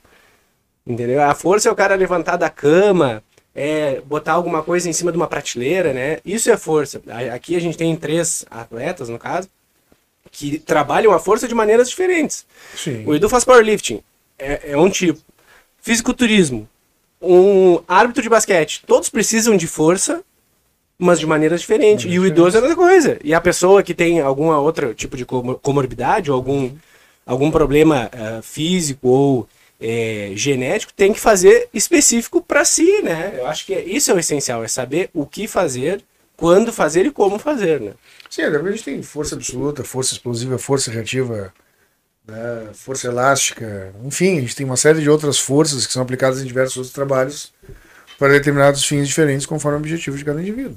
[0.87, 1.21] Entendeu?
[1.21, 3.21] A força é o cara levantar da cama,
[3.53, 6.19] é botar alguma coisa em cima de uma prateleira, né?
[6.25, 7.01] Isso é força.
[7.35, 9.49] Aqui a gente tem três atletas, no caso,
[10.31, 12.45] que trabalham a força de maneiras diferentes.
[12.73, 13.03] Sim.
[13.05, 14.01] O Edu faz powerlifting
[14.39, 15.19] é, é um tipo.
[15.81, 16.67] Fisiculturismo,
[17.21, 20.21] um árbitro de basquete, todos precisam de força,
[20.99, 22.11] mas de maneiras diferentes.
[22.11, 23.17] E o idoso é outra coisa.
[23.23, 26.71] E a pessoa que tem algum outro tipo de comorbidade ou algum,
[27.25, 33.35] algum problema uh, físico ou é, genético tem que fazer específico para si, né?
[33.37, 36.03] Eu acho que é, isso é o essencial, é saber o que fazer,
[36.35, 37.93] quando fazer e como fazer, né?
[38.29, 41.53] Sim, a gente tem força absoluta, força explosiva, força reativa
[42.27, 46.41] né, força elástica, enfim, a gente tem uma série de outras forças que são aplicadas
[46.41, 47.51] em diversos outros trabalhos
[48.19, 50.75] para determinados fins diferentes conforme o objetivo de cada indivíduo.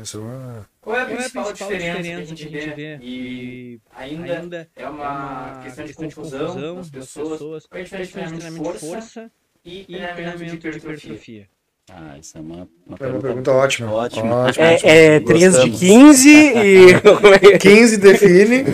[0.00, 0.68] Essa é uma...
[0.82, 2.98] Qual é a principal, é a principal diferença, diferença, que a gente, vê?
[3.00, 7.30] E ainda, ainda é uma, questão de confusão, confusão das pessoas.
[7.30, 7.66] pessoas.
[7.66, 9.30] Qual é a diferença de força, força
[9.64, 11.48] e treinamento de hipertrofia?
[11.90, 13.92] Ah, isso é uma, uma, é uma pergunta, pergunta, ótima.
[13.92, 14.34] Ótima.
[14.44, 14.64] ótima.
[14.66, 16.86] É, é 3 de 15 e.
[17.60, 18.64] 15 define.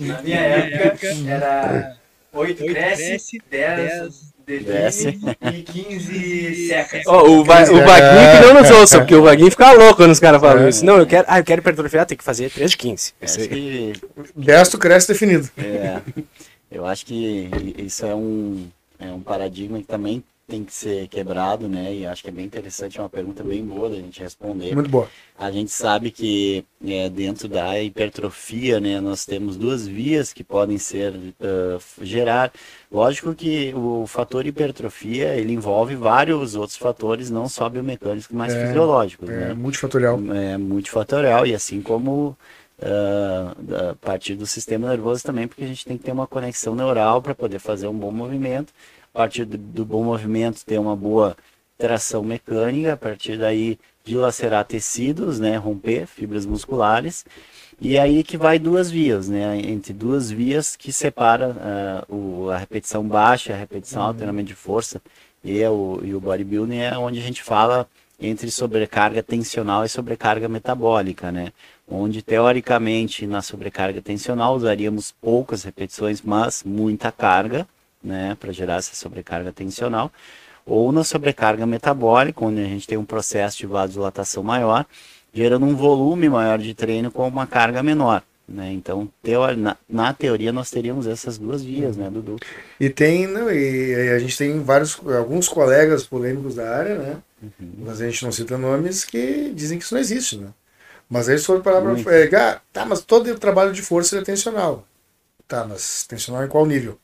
[0.00, 1.96] Na minha época era
[2.32, 7.02] 8 cresce, 10 define e 15 seca.
[7.06, 10.12] Oh, o, va o Vaguinho que não nos ouça, porque o Vaguinho fica louco quando
[10.12, 10.68] os caras falam é.
[10.70, 10.84] isso.
[10.84, 13.14] Não, eu quero, ah, eu quero hipertrofiar, tem que fazer 3 de 15.
[13.20, 13.92] Que...
[14.34, 15.48] 10 tu cresce definido.
[15.58, 16.00] É,
[16.70, 18.66] eu acho que isso é um,
[18.98, 21.94] é um paradigma que também tem que ser quebrado, né?
[21.94, 24.74] E acho que é bem interessante, é uma pergunta bem boa da gente responder.
[24.74, 25.06] Muito boa.
[25.38, 30.78] A gente sabe que é, dentro da hipertrofia, né, nós temos duas vias que podem
[30.78, 32.50] ser uh, gerar.
[32.90, 38.66] Lógico que o fator hipertrofia ele envolve vários outros fatores, não só biomecânicos, mas é,
[38.66, 39.28] fisiológicos.
[39.28, 39.54] É né?
[39.54, 40.18] multifatorial.
[40.34, 42.36] É multifatorial e assim como
[42.80, 46.76] Uh, a partir do sistema nervoso também, porque a gente tem que ter uma conexão
[46.76, 48.72] neural para poder fazer um bom movimento
[49.18, 51.36] partir do, do bom movimento, ter uma boa
[51.76, 57.26] tração mecânica, a partir daí dilacerar tecidos, né, romper fibras musculares,
[57.80, 61.48] e aí que vai duas vias, né, entre duas vias que separa
[62.08, 64.14] uh, o, a repetição baixa, a repetição uhum.
[64.14, 65.02] treinamento de força
[65.42, 67.88] e, o, e o bodybuilding é onde a gente fala
[68.20, 71.52] entre sobrecarga tensional e sobrecarga metabólica, né,
[71.88, 77.66] onde teoricamente na sobrecarga tensional usaríamos poucas repetições, mas muita carga,
[78.02, 80.12] né, para gerar essa sobrecarga tensional,
[80.64, 84.84] ou na sobrecarga metabólica, onde a gente tem um processo de vasodilatação maior,
[85.32, 88.22] gerando um volume maior de treino com uma carga menor.
[88.48, 88.72] Né?
[88.72, 92.36] Então, teori na, na, teoria, nós teríamos essas duas vias, né, Dudu?
[92.80, 97.16] E tem, não, e, e a gente tem vários, alguns colegas polêmicos da área, né?
[97.42, 97.72] Uhum.
[97.80, 100.48] Mas a gente não cita nomes que dizem que isso não existe, né?
[101.10, 104.22] Mas aí se for parar para é, tá, mas todo o trabalho de força é
[104.22, 104.86] tensional.
[105.46, 106.98] Tá, mas tensional em qual nível?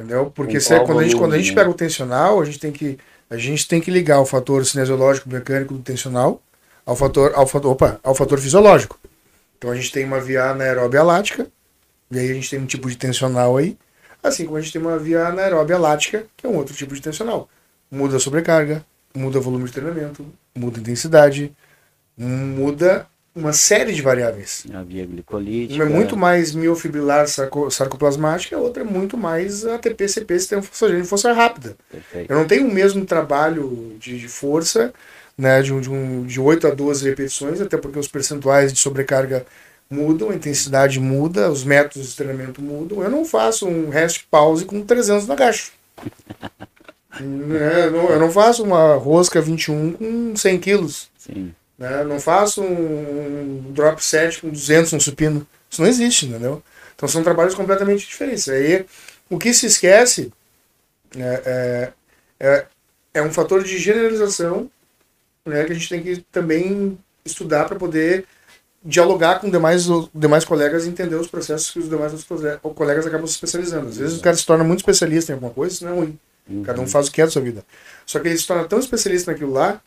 [0.00, 0.32] Entendeu?
[0.34, 2.72] Porque se, é, quando, a gente, quando a gente pega o tensional, a gente tem
[2.72, 6.40] que, a gente tem que ligar o fator cinesiológico mecânico do tensional
[6.86, 8.98] ao fator, ao fator, opa, ao fator fisiológico.
[9.58, 11.46] Então a gente tem uma via anaeróbia lática,
[12.10, 13.76] e aí a gente tem um tipo de tensional aí,
[14.22, 17.02] assim como a gente tem uma via anaeróbia lática, que é um outro tipo de
[17.02, 17.46] tensional.
[17.90, 18.82] Muda a sobrecarga,
[19.14, 21.54] muda o volume de treinamento, muda a intensidade,
[22.16, 24.64] muda uma série de variáveis.
[24.72, 25.82] A via glicolítica.
[25.82, 31.04] Uma é muito mais miofibrilar sarco, sarcoplasmática, a outra é muito mais ATP-CP, sistema fosfogênio,
[31.04, 31.76] força rápida.
[31.90, 32.30] Perfeito.
[32.30, 34.92] Eu não tenho o mesmo trabalho de, de força,
[35.38, 38.78] né, de, um, de, um, de 8 a 12 repetições, até porque os percentuais de
[38.78, 39.46] sobrecarga
[39.88, 43.02] mudam, a intensidade muda, os métodos de treinamento mudam.
[43.02, 45.72] Eu não faço um rest pause com 300 no agacho.
[47.14, 51.10] é, eu, não, eu não faço uma rosca 21 com 100 quilos.
[51.18, 51.52] Sim.
[51.80, 52.04] Né?
[52.04, 55.46] Não faço um drop set com 200 no supino.
[55.70, 56.62] Isso não existe, entendeu?
[56.94, 58.46] Então são trabalhos completamente diferentes.
[58.50, 58.84] Aí
[59.30, 60.30] o que se esquece
[61.16, 61.92] é, é,
[62.38, 62.66] é,
[63.14, 64.70] é um fator de generalização
[65.46, 68.26] né, que a gente tem que também estudar para poder
[68.84, 72.12] dialogar com demais, demais colegas e entender os processos que os demais
[72.74, 73.88] colegas acabam se especializando.
[73.88, 76.18] Às vezes o cara se torna muito especialista em alguma coisa, isso não é ruim.
[76.64, 76.88] Cada um uhum.
[76.88, 77.64] faz o que é da sua vida.
[78.04, 79.80] Só que ele se torna tão especialista naquilo lá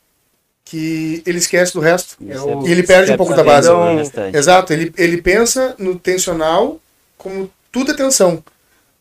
[0.73, 2.17] que ele esquece do resto.
[2.27, 3.67] É e ele perde um pouco da base.
[3.69, 6.81] Então, exato, ele, ele pensa no tensional
[7.15, 8.43] como tudo é tensão.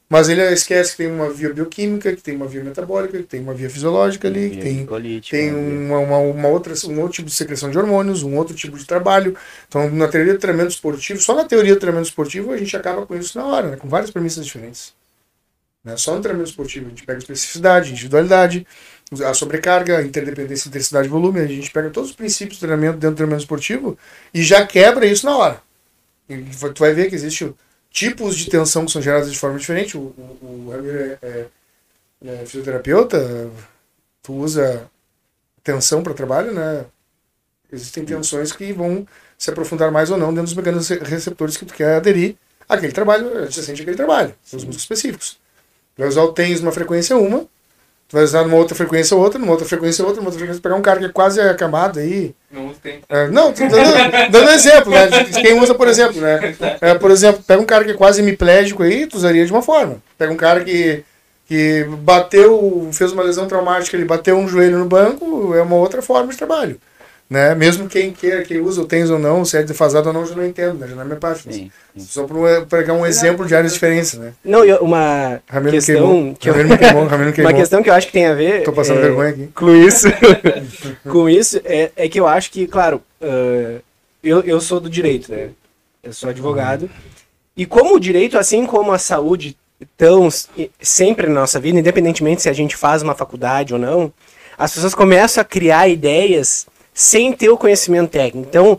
[0.07, 3.41] Mas ele esquece que tem uma via bioquímica, que tem uma via metabólica, que tem
[3.41, 4.87] uma via fisiológica ali, que tem,
[5.31, 8.77] tem uma, uma, uma, outra, um outro tipo de secreção de hormônios, um outro tipo
[8.77, 9.35] de trabalho.
[9.67, 13.07] Então, na teoria do treinamento esportivo, só na teoria do treinamento esportivo a gente acaba
[13.07, 13.77] com isso na hora, né?
[13.77, 14.93] com várias premissas diferentes.
[15.83, 15.97] Né?
[15.97, 18.67] Só no treinamento esportivo a gente pega especificidade, individualidade,
[19.21, 21.41] a sobrecarga, a interdependência, intensidade e volume.
[21.41, 23.99] A gente pega todos os princípios do treinamento dentro do treinamento esportivo
[24.33, 25.63] e já quebra isso na hora.
[26.29, 26.37] E
[26.73, 27.53] tu vai ver que existe
[27.91, 29.97] tipos de tensão que são geradas de forma diferente.
[29.97, 31.47] O, o, o é, é,
[32.25, 33.51] é, fisioterapeuta,
[34.23, 34.89] tu usa
[35.63, 36.87] tensão para trabalho, né?
[37.71, 39.07] Existem tensões que vão
[39.39, 42.37] se aprofundar mais ou não dentro dos mecanismos receptores que tu quer aderir
[42.69, 45.39] àquele trabalho, você sente aquele trabalho, os músculos específicos.
[45.97, 47.47] Vai usar o TENS numa frequência uma,
[48.13, 50.63] tu vai usar numa outra frequência outra, numa outra frequência outra, numa outra frequência.
[50.63, 52.35] Pegar um cara que é quase acamado aí.
[52.51, 53.01] Não tem.
[53.09, 55.09] É, não, dando, dando exemplo, né?
[55.41, 56.55] Quem usa, por exemplo, né?
[56.83, 59.63] É, por exemplo, pega um cara que é quase hemiplégico aí, tu usaria de uma
[59.63, 59.97] forma.
[60.19, 61.03] Pega um cara que,
[61.49, 66.03] que bateu, fez uma lesão traumática, ele bateu um joelho no banco, é uma outra
[66.03, 66.79] forma de trabalho.
[67.33, 67.55] Né?
[67.55, 70.35] Mesmo quem queira, quem usa o tens ou não, se é defasado ou não, já
[70.35, 70.87] não entendo, né?
[70.87, 71.45] já não é minha parte.
[71.45, 72.05] Sim, sim.
[72.05, 74.35] Só para pegar um exemplo de áreas diferentes, né?
[74.45, 76.53] Não, uma Ramiro questão que eu...
[76.53, 76.77] queimou,
[77.33, 77.51] queimou.
[77.51, 79.49] uma questão que eu acho que tem a ver Tô passando é, vergonha aqui.
[79.55, 80.09] com isso,
[81.11, 83.81] com isso é, é que eu acho que, claro, uh,
[84.23, 85.49] eu, eu sou do direito, né?
[86.03, 86.91] Eu sou advogado.
[87.57, 90.29] E como o direito, assim como a saúde, estão
[90.79, 94.13] sempre na nossa vida, independentemente se a gente faz uma faculdade ou não,
[94.59, 98.47] as pessoas começam a criar ideias sem ter o conhecimento técnico.
[98.49, 98.79] Então,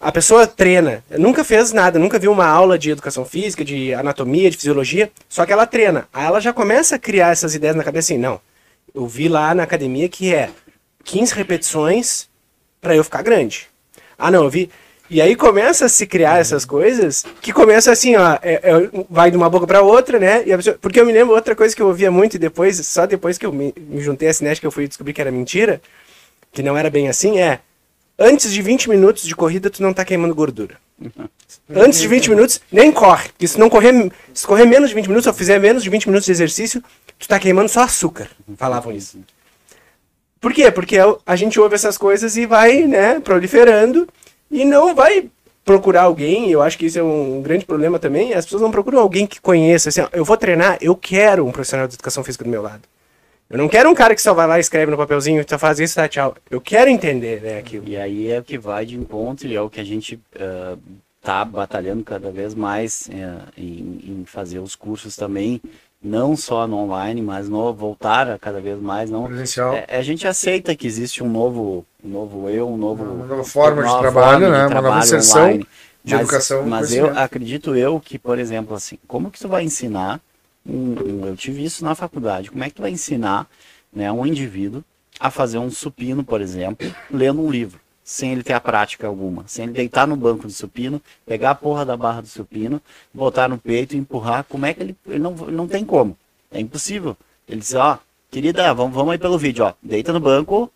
[0.00, 4.50] a pessoa treina, nunca fez nada, nunca viu uma aula de educação física, de anatomia,
[4.50, 6.06] de fisiologia, só que ela treina.
[6.12, 8.38] Aí ela já começa a criar essas ideias na cabeça assim, não,
[8.94, 10.50] eu vi lá na academia que é
[11.04, 12.28] 15 repetições
[12.82, 13.66] para eu ficar grande.
[14.18, 14.70] Ah, não, eu vi.
[15.08, 19.30] E aí começa a se criar essas coisas que começa assim, ó, é, é, vai
[19.30, 20.40] de uma boca para outra, né?
[20.42, 23.38] Pessoa, porque eu me lembro outra coisa que eu ouvia muito e depois, só depois
[23.38, 25.80] que eu me, me juntei a cinética, eu fui descobrir que era mentira
[26.54, 27.60] que não era bem assim, é
[28.18, 30.76] antes de 20 minutos de corrida tu não tá queimando gordura.
[31.74, 33.28] Antes de 20 minutos, nem corre.
[33.30, 36.06] Porque se não correr, se correr menos de 20 minutos, ou fizer menos de 20
[36.06, 36.82] minutos de exercício,
[37.18, 38.28] tu tá queimando só açúcar.
[38.56, 39.18] Falavam isso.
[40.40, 40.70] Por quê?
[40.70, 44.06] Porque a gente ouve essas coisas e vai, né, proliferando
[44.50, 45.28] e não vai
[45.64, 48.98] procurar alguém, eu acho que isso é um grande problema também, as pessoas não procuram
[48.98, 52.44] alguém que conheça, assim, ó, eu vou treinar, eu quero um profissional de educação física
[52.44, 52.82] do meu lado.
[53.48, 55.58] Eu não quero um cara que só vai lá e escreve no papelzinho e só
[55.58, 56.34] faz isso, tá, tchau.
[56.50, 57.86] Eu quero entender, né, aquilo.
[57.86, 60.78] E aí é o que vai de encontro e é o que a gente uh,
[61.22, 65.60] tá batalhando cada vez mais uh, em, em, fazer os cursos também,
[66.02, 69.10] não só no online, mas no voltar a cada vez mais.
[69.10, 69.74] Não, Presencial.
[69.74, 73.04] É, a gente aceita que existe um novo, um novo eu, um novo...
[73.04, 74.66] Uma nova forma de trabalho, forma né?
[74.66, 75.66] De uma nova inserção online.
[76.02, 76.66] de mas, educação.
[76.66, 80.20] Mas eu acredito eu que, por exemplo, assim, como que tu vai ensinar
[80.66, 82.50] um, eu tive isso na faculdade.
[82.50, 83.48] Como é que tu vai ensinar
[83.92, 84.82] né, um indivíduo
[85.20, 89.44] a fazer um supino, por exemplo, lendo um livro, sem ele ter a prática alguma,
[89.46, 92.80] sem ele deitar no banco do supino, pegar a porra da barra do supino,
[93.12, 94.44] botar no peito e empurrar?
[94.44, 96.16] Como é que ele, ele não, não tem como?
[96.50, 97.16] É impossível.
[97.48, 97.98] Ele diz, ó,
[98.30, 100.70] querida, vamos, vamos aí pelo vídeo, ó, deita no banco,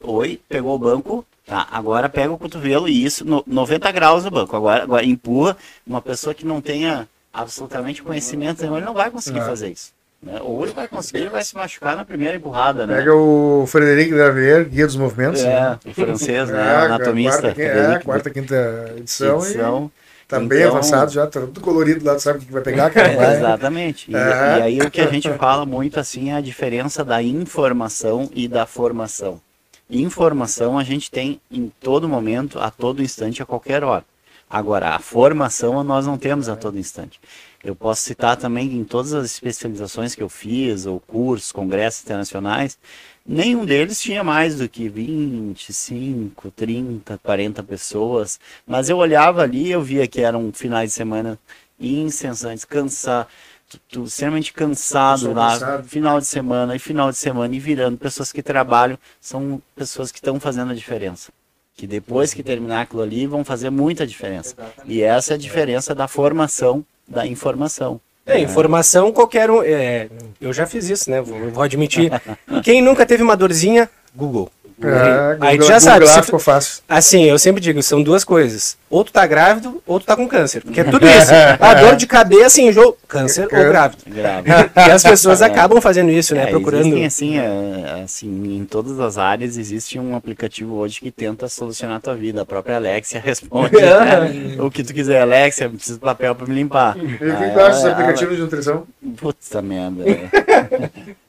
[0.00, 4.30] oi, pegou o banco, Tá, agora pega o cotovelo e isso, no, 90 graus no
[4.30, 4.56] banco.
[4.56, 9.40] Agora, agora empurra uma pessoa que não tenha absolutamente conhecimento nenhum, ele não vai conseguir
[9.40, 9.44] é.
[9.44, 9.92] fazer isso.
[10.22, 10.38] Né?
[10.40, 12.98] Ou ele vai conseguir, ele vai se machucar na primeira empurrada, né?
[12.98, 15.40] Pega o Frederic Davier, Guia dos Movimentos.
[15.40, 15.78] É, né?
[15.84, 16.64] o francês, né?
[16.64, 17.42] É, anatomista.
[17.42, 19.38] Quarta, é, quarta, quinta edição.
[19.38, 19.90] edição.
[20.24, 20.46] E tá então...
[20.46, 23.08] bem avançado já, tá tudo colorido lá, sabe o que vai pegar, cara.
[23.16, 23.36] Vai.
[23.36, 24.12] Exatamente.
[24.12, 24.18] E, é.
[24.18, 28.46] e aí o que a gente fala muito assim é a diferença da informação e
[28.46, 29.40] da formação.
[29.90, 34.04] Informação a gente tem em todo momento, a todo instante, a qualquer hora.
[34.52, 37.18] Agora, a formação nós não temos a todo instante.
[37.64, 42.78] Eu posso citar também em todas as especializações que eu fiz, ou cursos, congressos internacionais,
[43.24, 48.38] nenhum deles tinha mais do que 25, 30, 40 pessoas.
[48.66, 51.38] Mas eu olhava ali eu via que eram finais de semana
[51.80, 53.26] incessantes, cansar,
[54.04, 55.88] extremamente cansado lá, cansado.
[55.88, 57.96] final de semana e final de semana e virando.
[57.96, 61.32] Pessoas que trabalham são pessoas que estão fazendo a diferença
[61.76, 64.54] que depois que terminar aquilo ali vão fazer muita diferença.
[64.84, 68.00] E essa é a diferença da formação da informação.
[68.24, 69.62] É, informação qualquer um.
[69.62, 70.08] É,
[70.40, 71.20] eu já fiz isso, né?
[71.20, 72.10] Vou, vou admitir.
[72.62, 74.50] Quem nunca teve uma dorzinha, Google.
[74.88, 76.06] É, aí tu já sabe.
[76.06, 76.82] Tu, fácil.
[76.88, 78.76] Assim, eu sempre digo, são duas coisas.
[78.90, 80.62] Ou tu tá grávido, ou tu tá com câncer.
[80.62, 81.32] Porque é tudo isso.
[81.60, 84.02] A dor de cabeça, enjoo, câncer ou grávido.
[84.06, 84.70] grávido.
[84.76, 85.46] E as pessoas é.
[85.46, 86.44] acabam fazendo isso, né?
[86.44, 86.86] É, procurando.
[86.86, 91.96] Existem, assim, é, assim, em todas as áreas existe um aplicativo hoje que tenta solucionar
[91.96, 92.42] a tua vida.
[92.42, 94.56] A própria Alexia responde né?
[94.58, 95.22] o que tu quiser.
[95.22, 96.96] Alexia, preciso de papel pra me limpar.
[96.96, 98.86] E o que tu acha dos aplicativos de nutrição?
[99.16, 100.04] Putz, merda.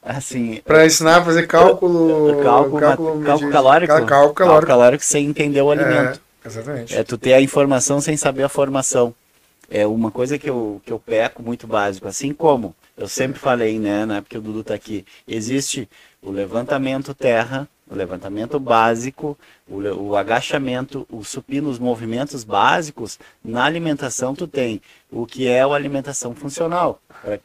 [0.04, 0.62] Assim.
[0.66, 2.42] Pra ensinar a fazer cálculo.
[2.44, 3.94] Cálculo, cálculo, cálculo calórico.
[3.94, 4.36] Cálculo calórico.
[4.36, 6.20] Cálculo calórico sem entender o alimento.
[6.44, 6.96] É, exatamente.
[6.96, 9.14] É tu ter a informação sem saber a formação.
[9.70, 12.08] É uma coisa que eu, que eu peco muito básico.
[12.08, 15.90] Assim como eu sempre falei, né, na época que o Dudu tá aqui, existe
[16.22, 19.38] o levantamento terra, o levantamento básico,
[19.68, 24.82] o, o, agachamento, o supino, os movimentos básicos, na alimentação tu tem
[25.12, 27.00] o que é a alimentação funcional,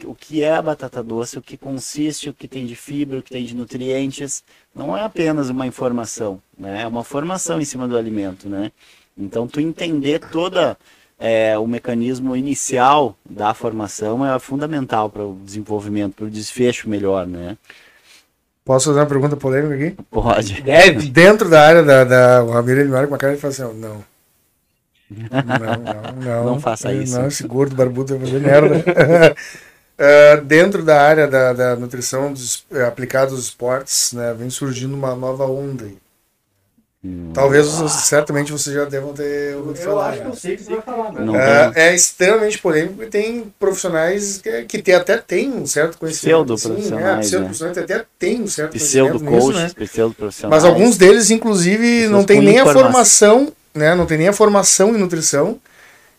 [0.04, 3.22] o que é a batata doce, o que consiste, o que tem de fibra, o
[3.22, 4.42] que tem de nutrientes,
[4.74, 6.82] não é apenas uma informação, né?
[6.82, 8.72] é uma formação em cima do alimento, né?
[9.16, 10.78] Então tu entender toda
[11.18, 17.26] é, o mecanismo inicial da formação é fundamental para o desenvolvimento, para o desfecho melhor,
[17.26, 17.58] né?
[18.68, 19.96] Posso fazer uma pergunta polêmica aqui?
[20.10, 20.60] Pode.
[20.60, 21.08] Deve.
[21.08, 23.50] Dentro da área da, da o Ramiro, ele me olha com uma cara e fala
[23.50, 24.04] assim, não.
[25.10, 26.44] Não, não, não.
[26.44, 27.18] Não faça isso.
[27.18, 28.84] Não, esse gordo barbudo vai fazer merda.
[29.98, 34.94] uh, dentro da área da, da nutrição dos, eh, aplicada aos esportes, né, vem surgindo
[34.94, 35.96] uma nova onda aí.
[37.32, 39.94] Talvez, certamente, vocês já devam ter ouvido falar.
[39.94, 41.12] Eu acho que eu sei que você vai falar.
[41.12, 41.72] Né?
[41.76, 46.56] É, é, extremamente polêmico e tem profissionais que, que tem, até tem um certo conhecimento.
[46.56, 46.86] Pseudo-profissionais.
[46.88, 47.82] Sim, é, pseudo-profissionais né?
[47.84, 49.86] até tem um certo pseudo conhecimento coach, nisso, né?
[49.86, 50.62] Pseudo-profissionais.
[50.62, 53.94] Mas alguns deles, inclusive, não tem nem a formação, né?
[53.94, 55.56] Não tem nem a formação em nutrição.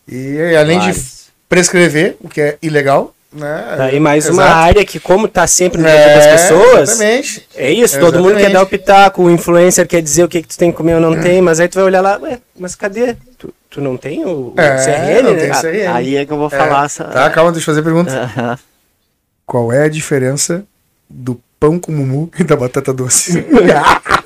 [0.08, 0.98] E além Vários.
[0.98, 1.04] de
[1.50, 3.76] prescrever, o que é ilegal, né?
[3.78, 4.38] Tá aí mais Exato.
[4.38, 7.48] uma área que, como tá sempre no é, das pessoas, exatamente.
[7.56, 8.12] é isso, exatamente.
[8.12, 10.72] todo mundo quer dar o pitaco, o influencer quer dizer o que, que tu tem
[10.72, 13.16] que comer ou não tem, mas aí tu vai olhar lá, ué, mas cadê?
[13.38, 15.40] Tu, tu não tem o, o é, CRN, não né?
[15.40, 15.88] Tem CRN.
[15.94, 16.84] Aí é que eu vou falar.
[16.84, 16.86] É.
[16.86, 17.04] Essa...
[17.06, 18.60] Tá, calma, deixa eu fazer a pergunta.
[19.46, 20.64] Qual é a diferença
[21.10, 23.46] do pão com mumu e da batata doce?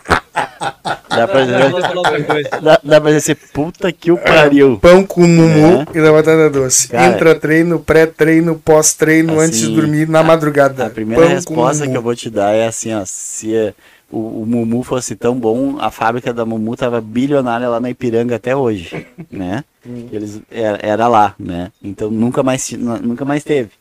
[1.15, 4.77] Dá pra dizer, dá, dá pra dizer puta que o pariu.
[4.79, 5.97] Pão com mumu é.
[5.97, 6.87] e da batata doce.
[6.87, 10.85] Cara, Entra treino, pré-treino, pós-treino, assim, antes de dormir, na madrugada.
[10.85, 13.73] A primeira Pão resposta que eu vou te dar é assim, ó, se é,
[14.11, 18.35] o, o, Mumu fosse tão bom, a fábrica da Mumu tava bilionária lá na Ipiranga
[18.35, 19.63] até hoje, né?
[19.85, 20.07] Hum.
[20.11, 21.71] Eles era, era, lá, né?
[21.83, 23.71] Então nunca mais nunca mais teve.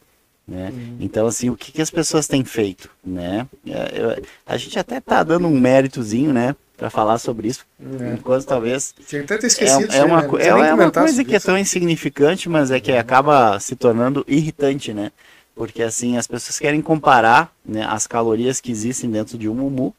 [0.47, 0.72] Né?
[0.74, 0.97] Uhum.
[1.01, 2.91] Então, assim, o que, que as pessoas têm feito?
[3.05, 3.47] Né?
[3.66, 6.57] É, eu, a gente até tá dando um méritozinho, né?
[6.83, 8.14] Para falar sobre isso, é.
[8.14, 11.57] enquanto talvez Tinha até esquecido é, é uma, é, é uma coisa que é tão
[11.57, 15.12] insignificante, mas é que acaba se tornando irritante, né?
[15.55, 19.95] Porque assim as pessoas querem comparar né, as calorias que existem dentro de um mumu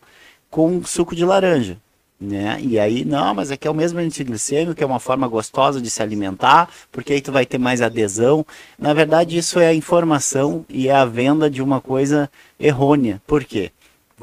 [0.50, 1.78] com suco de laranja.
[2.20, 2.60] Né?
[2.62, 5.26] E aí, não, mas é que é o mesmo índice glicêmico, que é uma forma
[5.26, 8.46] gostosa de se alimentar, porque aí tu vai ter mais adesão.
[8.78, 12.30] Na verdade, isso é a informação e é a venda de uma coisa
[12.60, 13.22] errônea.
[13.26, 13.72] Por quê?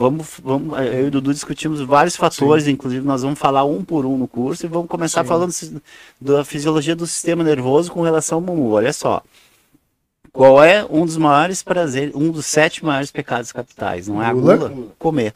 [0.00, 2.70] Vamos, vamos, eu e o Dudu discutimos vários fatores, Sim.
[2.70, 5.28] inclusive nós vamos falar um por um no curso e vamos começar Sim.
[5.28, 5.52] falando
[6.18, 8.70] da fisiologia do sistema nervoso com relação ao mumu.
[8.70, 9.22] Olha só.
[10.32, 14.08] Qual é um dos maiores prazeres, um dos sete maiores pecados capitais?
[14.08, 14.72] Não é a gula?
[14.98, 15.34] Comer.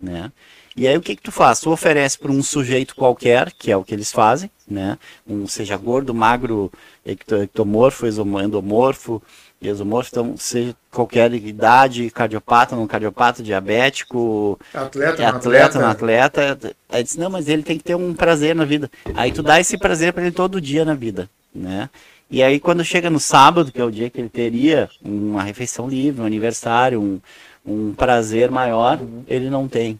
[0.00, 0.30] Né?
[0.76, 1.58] E aí o que que tu faz?
[1.58, 4.98] Tu oferece para um sujeito qualquer, que é o que eles fazem, né?
[5.26, 6.70] Um seja gordo, magro,
[7.04, 9.20] ectomorfo, endomorfo,
[9.60, 16.52] Exomorfo, então, seja qualquer idade, cardiopata, não cardiopata, diabético, atleta, é atleta, não atleta.
[16.52, 16.76] atleta.
[16.88, 18.90] Aí diz, não, mas ele tem que ter um prazer na vida.
[19.14, 21.88] Aí tu dá esse prazer para ele todo dia na vida, né?
[22.30, 25.88] E aí quando chega no sábado, que é o dia que ele teria uma refeição
[25.88, 27.20] livre, um aniversário, um,
[27.64, 29.24] um prazer maior, uhum.
[29.26, 29.98] ele não tem.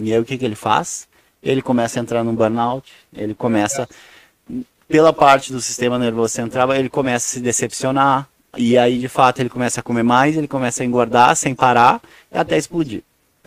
[0.00, 1.08] E aí o que, que ele faz?
[1.42, 3.88] Ele começa a entrar num burnout, ele começa,
[4.86, 9.40] pela parte do sistema nervoso central, ele começa a se decepcionar, e aí, de fato,
[9.40, 12.00] ele começa a comer mais, ele começa a engordar sem parar
[12.30, 13.02] até explodir.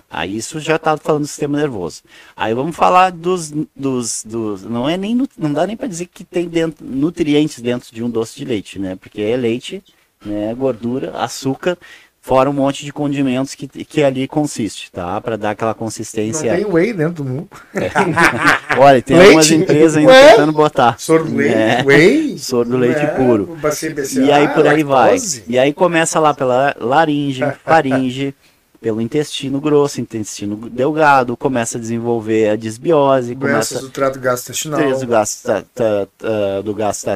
[0.09, 2.03] Aí isso já está falando do sistema nervoso.
[2.35, 6.23] Aí vamos falar dos, dos, dos não é nem não dá nem para dizer que
[6.23, 8.95] tem dentro, nutrientes dentro de um doce de leite, né?
[8.95, 9.83] Porque é leite,
[10.25, 11.77] né, gordura, açúcar
[12.25, 15.21] fora um monte de condimentos que, que ali consiste, tá?
[15.21, 16.55] Para dar aquela consistência.
[16.55, 17.47] Tem whey dentro do mundo.
[17.75, 17.91] É.
[18.81, 19.27] Olha, tem leite?
[19.27, 20.95] algumas empresas ainda tentando botar.
[20.97, 21.53] Soro do leite?
[21.53, 21.83] É.
[21.85, 22.37] Whey?
[22.39, 23.07] Soro do leite é.
[23.09, 23.55] puro.
[24.15, 25.17] E aí por aí vai.
[25.47, 28.33] E aí começa lá pela laringe, faringe,
[28.85, 34.79] pelo intestino grosso, intestino delgado, começa a desenvolver a disbiose, Doenças começa do trato gastrointestinal.
[34.99, 35.47] do gasto,
[36.63, 37.09] do gasto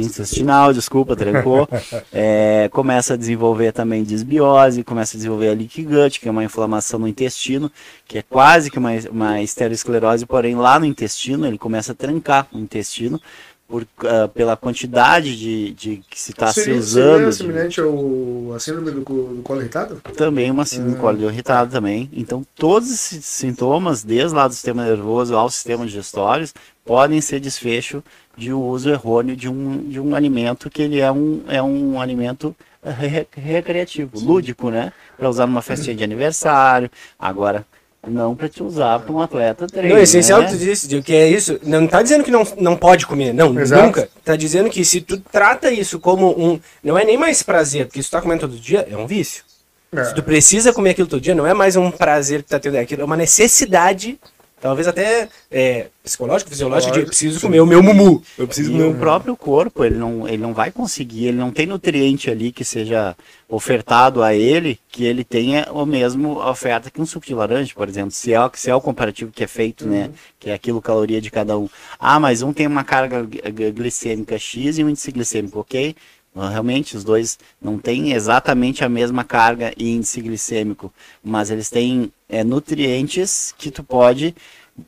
[0.00, 1.68] intestinal, desculpa, trancou.
[2.10, 6.42] é, começa a desenvolver também disbiose, começa a desenvolver a leaky gut, que é uma
[6.42, 7.70] inflamação no intestino,
[8.06, 12.48] que é quase que uma, uma esteroesclerose, porém lá no intestino, ele começa a trancar
[12.50, 13.20] o intestino,
[13.68, 17.30] por, uh, pela quantidade de, de que se está se usando.
[17.30, 20.00] Seria semelhante ao a síndrome do, do colo irritado?
[20.16, 22.08] Também uma síndrome do colo irritado também.
[22.12, 26.48] Então, todos esses sintomas, desde lá do sistema nervoso ao sistema digestório,
[26.84, 28.02] podem ser desfecho
[28.34, 32.00] de um uso errôneo de um, de um alimento que ele é um, é um
[32.00, 34.92] alimento re recreativo, lúdico, né?
[35.18, 36.90] Para usar numa festinha de aniversário.
[37.18, 37.66] Agora,
[38.08, 39.94] não para te usar para um atleta treino.
[39.94, 40.48] Não, essencial né?
[40.48, 41.58] tu disse, o que é isso.
[41.62, 43.84] Não tá dizendo que não, não pode comer, não, Exato.
[43.84, 44.08] nunca.
[44.24, 46.60] Tá dizendo que se tu trata isso como um.
[46.82, 49.44] Não é nem mais prazer, porque se tu tá comendo todo dia, é um vício.
[49.92, 50.04] É.
[50.04, 52.76] Se tu precisa comer aquilo todo dia, não é mais um prazer que tá tendo,
[52.76, 54.18] é aquilo, é uma necessidade
[54.60, 58.22] talvez até é, psicológico, fisiológico, de preciso comer o meu mumu.
[58.36, 61.66] Eu preciso e o próprio corpo, ele não, ele não vai conseguir, ele não tem
[61.66, 63.16] nutriente ali que seja
[63.48, 67.88] ofertado a ele, que ele tenha o mesmo oferta que um suco de laranja, por
[67.88, 68.10] exemplo.
[68.10, 70.08] Se é, se é o comparativo que é feito, né, uhum.
[70.08, 71.68] né, que é aquilo caloria de cada um.
[71.98, 73.26] Ah, mas um tem uma carga
[73.74, 75.94] glicêmica X e um índice glicêmico, ok?
[76.34, 80.92] Realmente, os dois não têm exatamente a mesma carga e índice glicêmico,
[81.22, 84.34] mas eles têm é, nutrientes que tu pode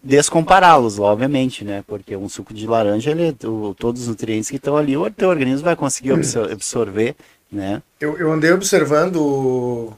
[0.03, 1.82] descompará-los, obviamente, né?
[1.86, 5.28] Porque um suco de laranja, ele, o, todos os nutrientes que estão ali, o teu
[5.28, 7.16] organismo vai conseguir absorver,
[7.51, 7.82] né?
[8.01, 9.93] Eu, eu andei observando,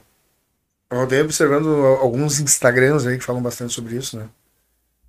[0.89, 1.67] eu andei observando
[2.01, 4.25] alguns Instagrams aí que falam bastante sobre isso, né?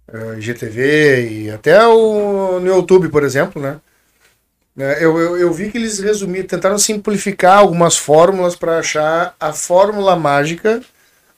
[0.07, 3.80] Uh, GTV e até o, no YouTube, por exemplo, né?
[4.76, 9.53] Né, eu, eu, eu, vi que eles resumiram, tentaram simplificar algumas fórmulas para achar a
[9.53, 10.82] fórmula mágica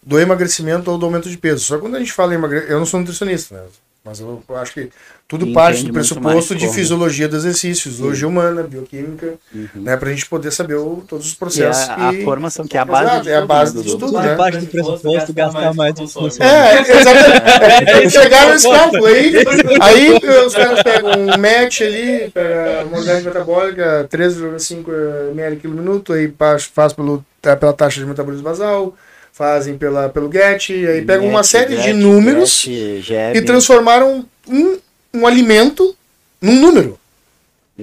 [0.07, 1.65] do emagrecimento ou do aumento de peso.
[1.65, 3.63] Só que quando a gente fala em emagrecimento, eu não sou nutricionista, né?
[4.05, 4.89] Mas eu acho que
[5.27, 9.69] tudo parte do pressuposto de fisiologia do exercício, fisiologia humana, bioquímica, uhum.
[9.75, 11.89] né, pra gente poder saber o, todos os processos.
[11.89, 12.23] E a, e...
[12.23, 14.37] a formação que é a base Exato, de é a base do estudo, tudo né?
[14.37, 18.11] parte do pressuposto gastar mais do que É, exatamente.
[18.11, 19.35] Chegaram nesse cálculo aí,
[19.81, 26.13] aí os caras pegam um match ali, pega a modalidade metabólica, 13,5 ml por minuto,
[26.13, 26.33] aí
[26.73, 28.95] faz pelo, pela taxa de metabolismo basal,
[29.37, 34.79] fazem pela, pelo GET, aí pegam uma série Get, de números Get, e transformaram um,
[35.13, 35.95] um alimento
[36.41, 36.99] num número.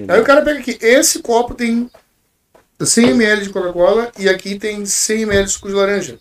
[0.07, 1.87] Aí o cara pega aqui, esse copo tem
[2.81, 6.17] 100 ml de Coca-Cola e aqui tem 100 ml de suco de laranja.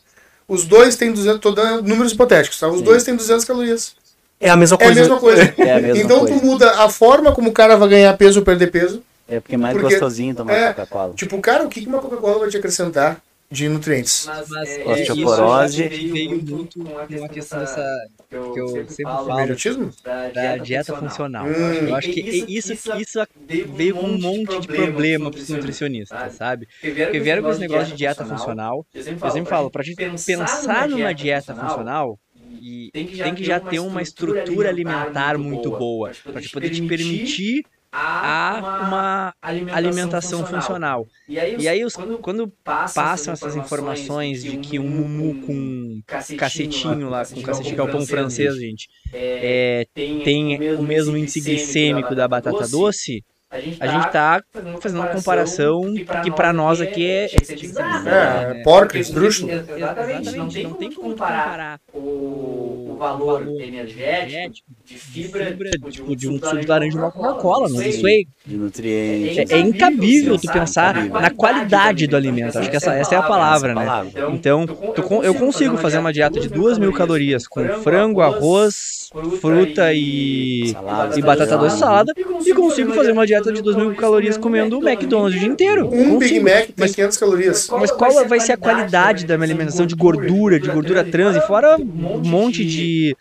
[0.46, 2.68] Os dois têm 200, tô dando números hipotéticos, tá?
[2.68, 2.84] Os Sim.
[2.84, 3.94] dois têm 200 calorias.
[4.38, 4.92] É a mesma coisa.
[4.92, 5.54] É a mesma coisa.
[5.56, 6.38] É a mesma então coisa.
[6.38, 9.02] tu muda a forma como o cara vai ganhar peso ou perder peso.
[9.26, 11.14] É porque é mais porque, gostosinho tomar é, Coca-Cola.
[11.14, 13.22] Tipo, cara, o que uma Coca-Cola vai te acrescentar?
[13.52, 14.24] De nutrientes.
[14.26, 17.84] Mas, mas é, osteoporose veio muito com a questão dessa
[18.28, 21.46] que eu, que eu sempre, sempre falo, da, da dieta funcional.
[21.46, 21.88] Hum.
[21.88, 23.26] Eu acho que isso, isso, isso
[23.74, 26.66] veio com um monte de problema para os nutricionistas, sabe?
[26.80, 28.86] Porque vieram com esse negócio de dieta funcional.
[28.94, 32.18] Eu sempre falo, para a gente pensar numa dieta funcional,
[32.60, 38.82] e tem que já ter uma estrutura alimentar muito boa para poder te permitir a
[38.86, 41.04] uma, alimentação, alimentação funcional.
[41.04, 41.06] funcional.
[41.28, 45.46] E aí, os, e aí os, quando, quando, passam essas informações de que um mumu
[45.46, 50.20] com cacetinho, cacetinho lá, com cacetinho que é o pão francês, gente, é, é, tem,
[50.22, 53.22] tem o mesmo índice glicêmico da batata doce,
[53.52, 54.44] a gente está tá
[54.80, 55.82] fazendo uma comparação
[56.24, 57.26] que para nós aqui é.
[57.26, 59.52] É, é, é porca, esdrúxulo.
[59.52, 66.14] Exatamente, não tem, não tem como comparar o, o valor energético de fibra, fibra tipo,
[66.14, 67.68] de um suco de laranja uma Coca-Cola.
[67.86, 69.50] Isso aí de nutrientes.
[69.50, 72.58] É, é incabível tu pensar na qualidade do alimento.
[72.58, 73.86] Acho que essa, essa é a palavra, né?
[74.32, 79.92] Então, tu, eu consigo fazer uma dieta de duas mil calorias com frango, arroz, fruta
[79.92, 80.74] e,
[81.16, 82.12] e batata doce salada
[82.44, 85.88] e consigo fazer uma dieta de duas mil calorias comendo o McDonald's o dia inteiro.
[85.92, 87.68] Um Big Mac tem 500 calorias.
[87.70, 91.40] Mas qual vai ser a qualidade da minha alimentação de gordura, de gordura trans e
[91.46, 93.16] fora um monte de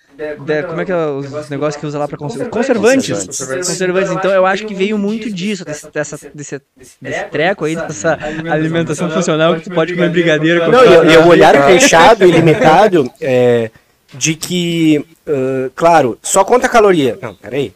[0.45, 2.51] de, como é que é os negócios que usa lá para conservantes?
[2.51, 3.26] Conservantes.
[3.68, 4.12] Conservantes.
[4.12, 6.62] Então eu acho que veio muito disso, desse, dessa, desse,
[7.01, 8.18] desse treco aí, dessa
[8.49, 10.72] alimentação funcional que tu pode comer brigadeiro.
[10.72, 13.70] Não, e, o olhar fechado e limitado é,
[14.14, 17.18] de que, uh, claro, só conta caloria.
[17.22, 17.74] Não, peraí.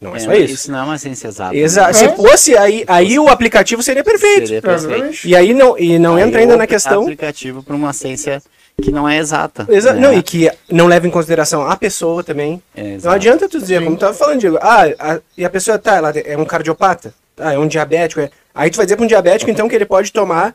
[0.00, 0.54] Não é, é só isso.
[0.54, 1.56] Isso não é uma ciência exata.
[1.56, 1.92] Exa né?
[1.92, 4.48] Se fosse, aí, aí o aplicativo seria perfeito.
[4.48, 5.18] Seria perfeito.
[5.24, 7.02] E aí não, e não aí entra ainda na questão.
[7.02, 8.42] aplicativo para uma ciência
[8.82, 9.66] que não é exata.
[9.68, 10.00] Exa né?
[10.00, 12.62] Não, e que não leva em consideração a pessoa também.
[12.74, 15.78] É, não adianta tu dizer, como tu tava falando, Diego, ah, a, e a pessoa
[15.78, 18.20] tá, ela é um cardiopata, ah, é um diabético.
[18.20, 18.30] É...
[18.54, 20.54] Aí tu vai dizer para um diabético, então, que ele pode tomar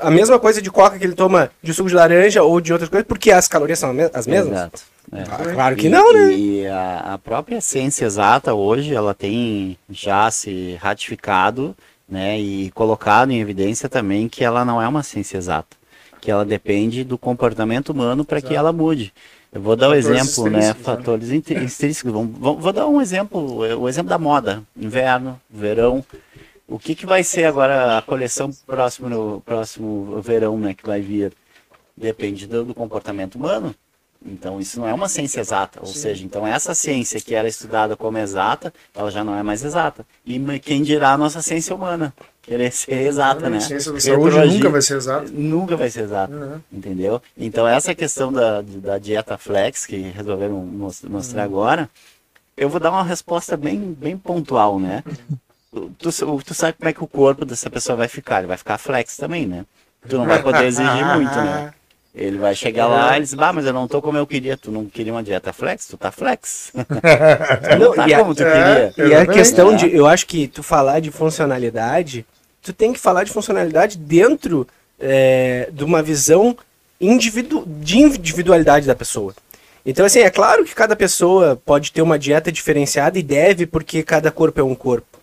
[0.00, 2.90] a mesma coisa de coca que ele toma de suco de laranja ou de outras
[2.90, 4.52] coisas, porque as calorias são as mesmas?
[4.52, 4.82] Exato.
[5.10, 5.22] É.
[5.22, 6.32] Ah, claro que não, né?
[6.32, 11.74] E a, a, própria ciência exata hoje, ela tem já se ratificado,
[12.08, 15.76] né, e colocado em evidência também que ela não é uma ciência exata,
[16.20, 19.12] que ela depende do comportamento humano para que ela mude.
[19.52, 22.12] Eu vou dar o um exemplo, né, fatores intrínsecos.
[22.12, 26.04] Vou, vou dar um exemplo, o exemplo da moda, inverno, verão.
[26.66, 31.00] O que, que vai ser agora a coleção próximo no próximo verão, né, que vai
[31.00, 31.32] vir?
[31.96, 33.74] Depende do, do comportamento humano.
[34.24, 35.98] Então isso não é uma ciência exata, ou Sim.
[36.00, 40.04] seja, então essa ciência que era estudada como exata, ela já não é mais exata.
[40.26, 42.12] E quem dirá a nossa ciência humana?
[42.48, 43.56] Querer ser exata, não, né?
[43.58, 45.30] A ciência da saúde nunca vai ser exata.
[45.30, 46.60] Nunca vai ser exata, uhum.
[46.72, 47.20] entendeu?
[47.36, 51.44] Então essa questão da, da dieta flex, que resolveram mostrar uhum.
[51.44, 51.90] agora,
[52.56, 55.04] eu vou dar uma resposta bem, bem pontual, né?
[55.98, 56.10] Tu,
[56.42, 59.18] tu, sabe como é que o corpo dessa pessoa vai ficar, ele vai ficar flex
[59.18, 59.66] também, né?
[60.08, 61.74] Tu não vai poder exigir muito, né?
[62.14, 64.56] Ele vai chegar lá e diz, ah, mas eu não tô como eu queria.
[64.56, 65.86] Tu não queria uma dieta flex?
[65.86, 66.72] Tu tá flex.
[66.74, 68.92] tu não tá como tu queria.
[68.96, 72.26] É, e a questão de, eu acho que tu falar de funcionalidade,
[72.62, 74.66] tu tem que falar de funcionalidade dentro
[74.98, 76.56] é, de uma visão
[77.00, 79.34] individu de individualidade da pessoa.
[79.86, 84.02] Então, assim, é claro que cada pessoa pode ter uma dieta diferenciada e deve, porque
[84.02, 85.17] cada corpo é um corpo.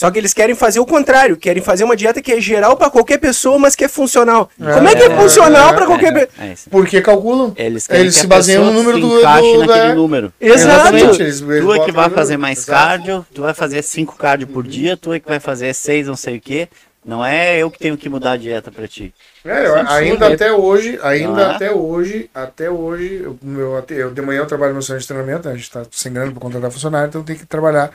[0.00, 2.88] Só que eles querem fazer o contrário, querem fazer uma dieta que é geral para
[2.88, 4.48] qualquer pessoa, mas que é funcional.
[4.58, 6.48] É, Como é que é, é funcional é, para qualquer pessoa?
[6.48, 7.52] É, é Porque calculam.
[7.54, 9.94] Eles, eles se baseiam no número do, do naquele é.
[9.94, 10.32] número.
[10.40, 11.20] Exatamente.
[11.20, 12.82] Eles, eles tu é que vai fazer mais Exato.
[12.82, 16.16] cardio, tu vai fazer 5 cardio por dia, tu é que vai fazer 6 não
[16.16, 16.66] sei o quê.
[17.04, 19.12] Não é eu que tenho que mudar a dieta para ti.
[19.44, 21.44] É, eu, ainda até hoje, ainda é?
[21.44, 25.46] até hoje, até hoje, eu, eu, eu, de manhã eu trabalho no centro de treinamento,
[25.46, 25.52] né?
[25.52, 27.90] a gente está sem grana para contratar funcionário, então tem que trabalhar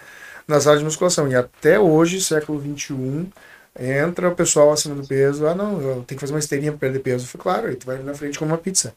[0.48, 1.28] na sala de musculação.
[1.28, 3.28] E até hoje, século XXI,
[3.80, 5.46] entra o pessoal acima do peso.
[5.48, 7.26] Ah, não, eu tenho que fazer uma esteirinha para perder peso.
[7.26, 8.96] Eu falei, claro, aí tu vai na frente com uma pizza.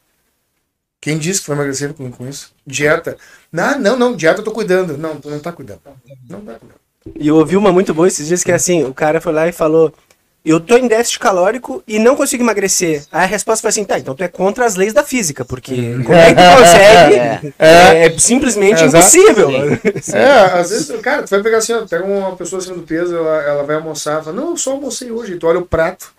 [1.01, 2.53] Quem disse que foi emagrecer com, com isso?
[2.65, 3.17] Dieta.
[3.51, 4.97] Não, não, não, dieta eu tô cuidando.
[4.97, 5.81] Não, tu não tá cuidando.
[6.29, 6.79] Não tá cuidando.
[7.15, 9.47] E eu ouvi uma muito boa esses dias que é assim, o cara foi lá
[9.47, 9.93] e falou,
[10.43, 13.03] eu tô em déficit calórico e não consigo emagrecer.
[13.11, 15.73] Aí a resposta foi assim, tá, então tu é contra as leis da física, porque
[15.73, 16.03] uhum.
[16.03, 17.19] como é que tu consegue?
[17.59, 19.49] É, é, é simplesmente é, impossível.
[20.13, 23.15] É, às vezes, cara, tu vai pegar assim, ó, pega uma pessoa acima do peso,
[23.15, 26.13] ela, ela vai almoçar, fala, não, eu só almocei hoje, tu olha o prato.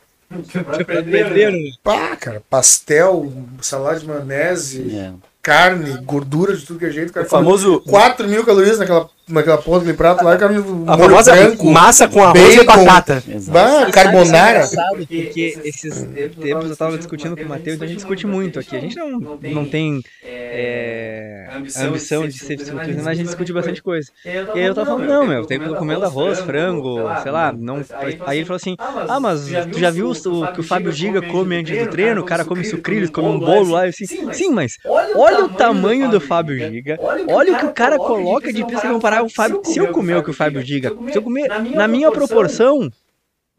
[1.83, 4.83] Pá, cara, pastel, salada de maionese.
[4.89, 7.13] Yeah carne, gordura de tudo que é jeito.
[7.13, 10.55] Cara, o famoso 4 mil calorias naquela, naquela ponta, daquele prato lá, cara,
[10.87, 13.23] a famosa branco, massa com arroz bacon, e batata.
[13.49, 14.67] Bah, carbonara.
[14.67, 16.07] Sabe, porque esses
[16.41, 18.77] tempos eu tava discutindo com o Matheus, então a gente discute muito aqui.
[18.77, 23.53] A gente não, não tem é, a ambição de ser fisiculturista, mas a gente discute
[23.53, 24.11] bastante coisa.
[24.25, 27.85] E aí eu tava falando, não, meu, tem que comer arroz, frango, sei lá, não.
[28.27, 31.57] Aí ele falou assim: ah, mas tu já viu o que o Fábio Giga come
[31.57, 32.21] antes do treino?
[32.21, 33.85] O cara come sucrilhos, come um bolo lá.
[33.85, 34.79] Assim, sim, mas
[35.15, 39.20] olha o tamanho do Fábio Giga, olha o que o cara coloca de pista comparar
[39.23, 39.61] o Fábio.
[39.65, 42.91] Se eu comer o que o Fábio Giga, se eu comer na minha proporção,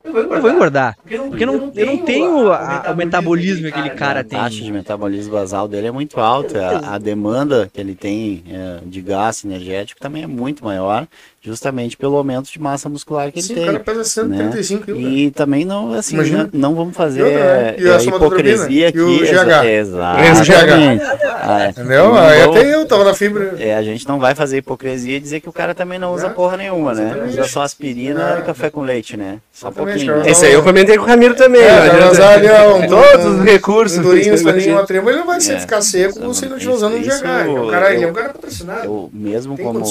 [0.04, 0.98] eu vou engordar.
[1.04, 4.38] Porque não, eu não tenho a, o metabolismo que aquele cara tem.
[4.38, 6.80] A taxa de metabolismo basal dele é muito alta.
[6.80, 11.08] A, a demanda que ele tem é, de gasto energético também é muito maior,
[11.44, 13.70] justamente pelo aumento de massa muscular que Sim, ele tem.
[13.70, 14.86] O cara pesa 135 né?
[14.86, 15.18] quilos.
[15.18, 17.76] E também não, assim, não, não, vamos fazer né?
[17.80, 19.00] e a hipocrisia aqui.
[19.00, 19.66] E o GH.
[19.66, 21.04] Exatamente.
[21.26, 21.70] Ah, é.
[21.72, 22.16] Entendeu?
[22.16, 23.56] Aí até eu tava na fibra.
[23.58, 26.30] É, a gente não vai fazer hipocrisia e dizer que o cara também não usa
[26.30, 27.26] porra nenhuma, né?
[27.28, 29.40] Usa só aspirina e café com leite, né?
[29.52, 30.22] Só um pouquinho.
[30.28, 31.62] Esse aí eu comentei com o Ramiro também.
[31.62, 31.94] É,
[32.40, 32.68] né?
[32.68, 33.98] um, todos os recursos.
[33.98, 36.96] Um durinho, um uma trema, ele não vai é, ficar seco se não estiver usando
[36.96, 37.66] um GH.
[37.66, 39.10] O cara, é um cara patrocinado.
[39.12, 39.84] Mesmo como,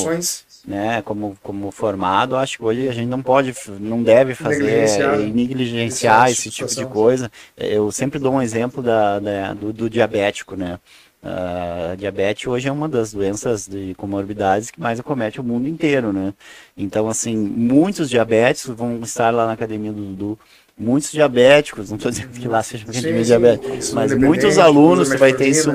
[0.67, 5.19] né, como, como formado, acho que hoje a gente não pode, não deve fazer negligenciar,
[5.19, 7.31] negligenciar esse tipo de coisa.
[7.57, 10.79] Eu sempre dou um exemplo da, da do, do diabético, né?
[11.23, 16.15] Uh, diabetes hoje é uma das doenças de comorbidades que mais acomete o mundo inteiro,
[16.15, 16.33] né?
[16.75, 20.39] Então, assim, muitos diabéticos vão estar lá na academia do Dudu,
[20.81, 25.33] muitos diabéticos, não estou dizendo que lá seja academia diabética, mas muitos alunos, que vai
[25.33, 25.71] ter isso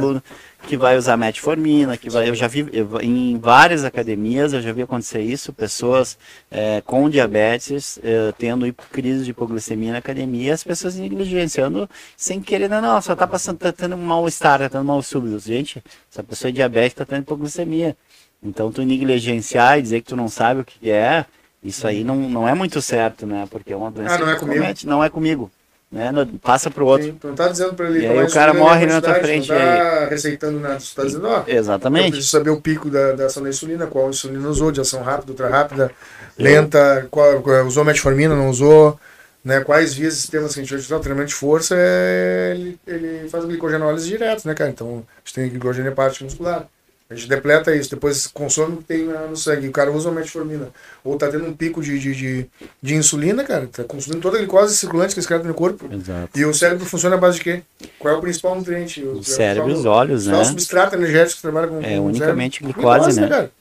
[0.66, 4.72] que vai usar metformina, que vai, eu já vi eu, em várias academias, eu já
[4.72, 6.18] vi acontecer isso, pessoas
[6.49, 11.88] é, com diabetes é, tendo crise de hipoglicemia na academia, as pessoas negligenciando
[12.18, 15.38] sem querer, não, não só tá passando, tá tendo um mal-estar, tá tendo mal súbito.
[15.39, 17.95] Gente, essa pessoa é diabética tá tendo hipoglicemia.
[18.41, 21.26] Então tu negligenciar e dizer que tu não sabe o que é,
[21.66, 23.47] isso aí não, não é muito certo, né?
[23.49, 24.66] Porque é uma doença ah, não é comigo.
[24.86, 25.51] Não é comigo
[25.95, 26.11] né?
[26.41, 27.07] Passa para o outro.
[27.07, 29.49] Sim, tu não tá dizendo para ele e aí o cara morre na tua frente.
[29.49, 31.43] Não tá receitando nada, tu tá dizendo, ó.
[31.47, 32.05] Exatamente.
[32.05, 35.01] Eu preciso saber o pico da, da ação da insulina, qual insulina usou, de ação
[35.01, 35.91] rápida, ultra rápida,
[36.38, 38.99] lenta, qual, qual, usou metformina, não usou.
[39.43, 39.61] né?
[39.61, 40.99] Quais vias e sistemas que a gente vai utilizar?
[40.99, 44.72] O treinamento de força, é, ele, ele faz a glicogenólise direto, né, cara?
[44.72, 46.68] Então, a gente tem glicogênio hepático muscular.
[47.08, 49.68] A gente depleta isso, depois consome o que tem no sangue.
[49.68, 50.70] O cara usa uma metformina.
[51.03, 52.45] Ou tá tendo um pico de, de, de,
[52.82, 53.68] de, insulina, cara.
[53.68, 55.88] Tá consumindo toda a glicose circulante que esse cara tem no corpo.
[55.93, 56.38] Exato.
[56.38, 57.62] E o cérebro funciona à base de quê?
[57.99, 59.03] Qual é o principal nutriente?
[59.03, 60.36] O, o cérebro e os olhos, né?
[60.36, 61.80] O substrato energético que trabalha com.
[61.82, 63.28] É unicamente glicose, glicose, né?
[63.28, 63.51] Cara?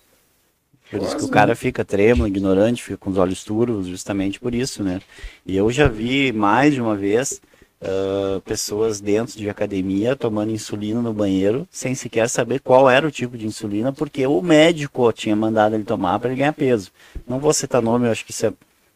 [0.91, 4.55] Por isso que o cara fica trêmulo, ignorante, fica com os olhos turvos, justamente por
[4.55, 5.01] isso, né?
[5.45, 7.43] E eu já vi mais de uma vez
[7.81, 13.11] uh, pessoas dentro de academia tomando insulina no banheiro, sem sequer saber qual era o
[13.11, 16.91] tipo de insulina, porque o médico tinha mandado ele tomar para ele ganhar peso.
[17.27, 18.53] Não vou citar nome, eu acho que isso é,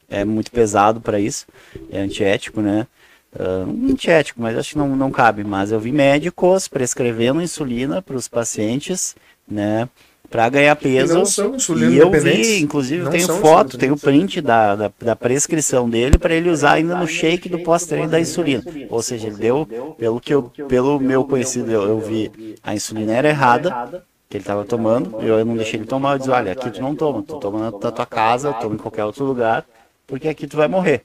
[0.08, 1.46] é muito pesado para isso,
[1.90, 2.86] é antiético, né?
[3.34, 5.44] Uh, antiético, mas acho que não, não cabe.
[5.44, 9.14] Mas eu vi médicos prescrevendo insulina para os pacientes,
[9.46, 9.88] né?
[10.30, 11.12] Para ganhar peso.
[11.12, 15.16] E, não são e eu vi, inclusive, eu tenho foto, tenho print da, da, da
[15.16, 18.62] prescrição dele para ele usar ainda no shake do pós-treino da insulina.
[18.90, 19.66] Ou seja, ele deu,
[19.98, 24.42] pelo que eu, pelo meu conhecido, eu, eu vi, a insulina era errada, que ele
[24.42, 27.38] estava tomando, eu não deixei ele tomar, eu disse, olha, aqui tu não toma, tu
[27.38, 29.64] toma na tua casa, toma em qualquer outro lugar,
[30.06, 31.04] porque aqui tu vai morrer.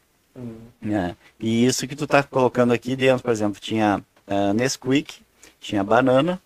[0.85, 1.15] É.
[1.39, 5.15] E isso que tu tá colocando aqui dentro, por exemplo, tinha uh, Nesquik,
[5.61, 6.41] tinha banana,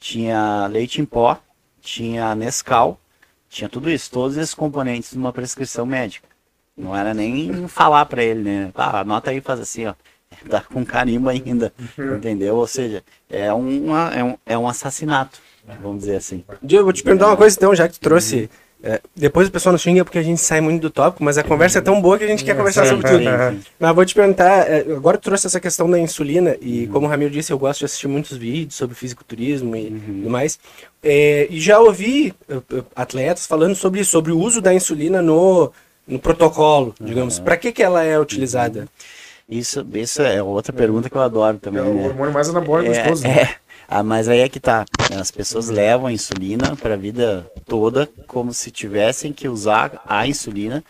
[0.00, 1.38] tinha leite em pó,
[1.86, 2.98] tinha Nescau,
[3.48, 6.28] tinha tudo isso, todos esses componentes numa prescrição médica.
[6.76, 8.72] Não era nem falar para ele, né?
[8.74, 9.94] Ah, anota aí, faz assim, ó.
[10.50, 12.56] Tá com carimbo ainda, entendeu?
[12.56, 15.40] Ou seja, é, uma, é, um, é um assassinato,
[15.80, 16.44] vamos dizer assim.
[16.60, 18.50] Diego, vou te perguntar uma coisa então, já que tu trouxe
[18.82, 21.42] é, depois o pessoal nos xinga porque a gente sai muito do tópico, mas a
[21.42, 23.24] conversa é tão boa que a gente quer conversar sobre tudo.
[23.78, 26.92] Mas vou te perguntar, é, agora tu trouxe essa questão da insulina, e uhum.
[26.92, 30.00] como o Ramiro disse, eu gosto de assistir muitos vídeos sobre fisiculturismo e uhum.
[30.00, 30.58] tudo mais.
[31.02, 32.34] É, e já ouvi
[32.94, 35.72] atletas falando sobre sobre o uso da insulina no,
[36.06, 37.38] no protocolo, digamos.
[37.38, 37.44] Uhum.
[37.44, 38.80] Para que, que ela é utilizada?
[38.80, 38.86] Uhum.
[39.48, 41.80] Isso, isso é outra pergunta que eu adoro também.
[41.80, 42.08] É o né?
[42.08, 43.22] hormônio mais anabólico é, gostoso.
[43.22, 43.48] Né?
[43.88, 44.84] Ah, mas aí é que tá.
[45.18, 50.26] As pessoas levam a insulina para a vida toda como se tivessem que usar a
[50.26, 50.82] insulina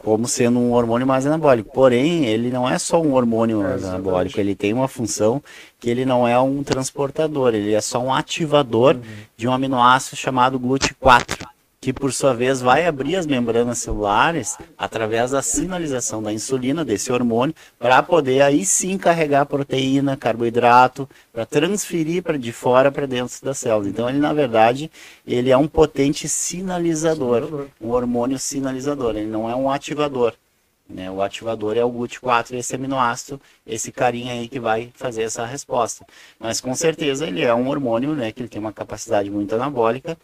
[0.00, 1.70] como sendo um hormônio mais anabólico.
[1.72, 5.42] Porém, ele não é só um hormônio é, anabólico, ele tem uma função
[5.78, 9.02] que ele não é um transportador, ele é só um ativador uhum.
[9.36, 15.30] de um aminoácido chamado GLUT4 que por sua vez vai abrir as membranas celulares através
[15.30, 22.22] da sinalização da insulina, desse hormônio, para poder aí sim carregar proteína, carboidrato, para transferir
[22.22, 23.88] para de fora para dentro das células.
[23.88, 24.90] Então ele na verdade
[25.26, 29.16] ele é um potente sinalizador, um hormônio sinalizador.
[29.16, 30.34] Ele não é um ativador.
[30.86, 31.10] Né?
[31.10, 36.04] O ativador é o GLUT4, esse aminoácido, esse carinha aí que vai fazer essa resposta.
[36.38, 40.18] Mas com certeza ele é um hormônio, né, que ele tem uma capacidade muito anabólica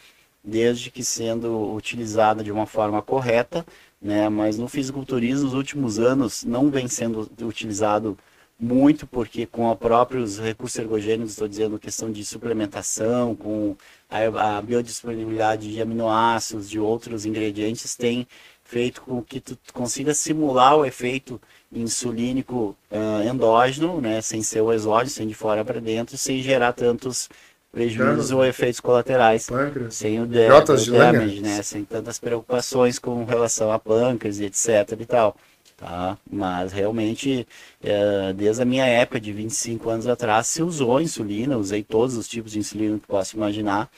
[0.46, 3.66] desde que sendo utilizada de uma forma correta,
[4.00, 4.28] né?
[4.28, 8.16] Mas no fisiculturismo, nos últimos anos, não vem sendo utilizado
[8.58, 13.76] muito, porque com os próprios recursos ergogênicos, estou dizendo questão de suplementação, com
[14.08, 18.26] a, a biodisponibilidade de aminoácidos, de outros ingredientes, tem
[18.64, 21.40] feito com que tu consiga simular o efeito
[21.72, 26.72] insulínico uh, endógeno, né, sem ser o exógeno, sem de fora para dentro, sem gerar
[26.72, 27.28] tantos
[27.76, 29.94] prejuízos ou efeitos colaterais pâncreas.
[29.94, 31.62] sem o, de, o damage, né?
[31.62, 35.36] Sem tantas preocupações com relação a pâncreas e etc e tal.
[35.76, 36.16] Tá?
[36.30, 37.46] Mas realmente,
[37.84, 42.26] é, desde a minha época de 25 anos atrás, se usou insulina, usei todos os
[42.26, 43.90] tipos de insulina que posso imaginar,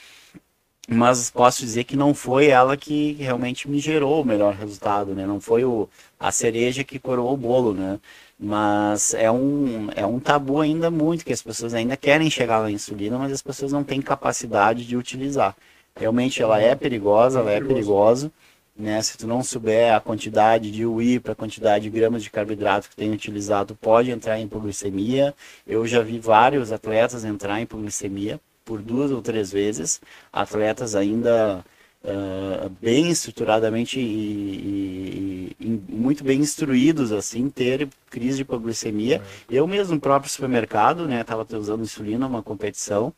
[0.88, 5.24] mas posso dizer que não foi ela que realmente me gerou o melhor resultado, né?
[5.24, 8.00] Não foi o, a cereja que coroou o bolo, né?
[8.38, 12.70] Mas é um, é um tabu ainda muito, que as pessoas ainda querem chegar na
[12.70, 15.56] insulina, mas as pessoas não têm capacidade de utilizar.
[15.96, 18.30] Realmente ela é perigosa, ela é perigosa,
[18.76, 19.02] né?
[19.02, 22.88] Se tu não souber a quantidade de UI para a quantidade de gramas de carboidrato
[22.88, 25.34] que tem utilizado, pode entrar em hipoglicemia.
[25.66, 30.00] Eu já vi vários atletas entrar em hipoglicemia por duas ou três vezes,
[30.32, 31.64] atletas ainda
[32.08, 39.22] uh, bem estruturadamente e, e, e, muito bem instruídos, assim, ter crise de hipoglicemia.
[39.50, 43.12] Eu mesmo, próprio supermercado, né, estava usando insulina uma competição,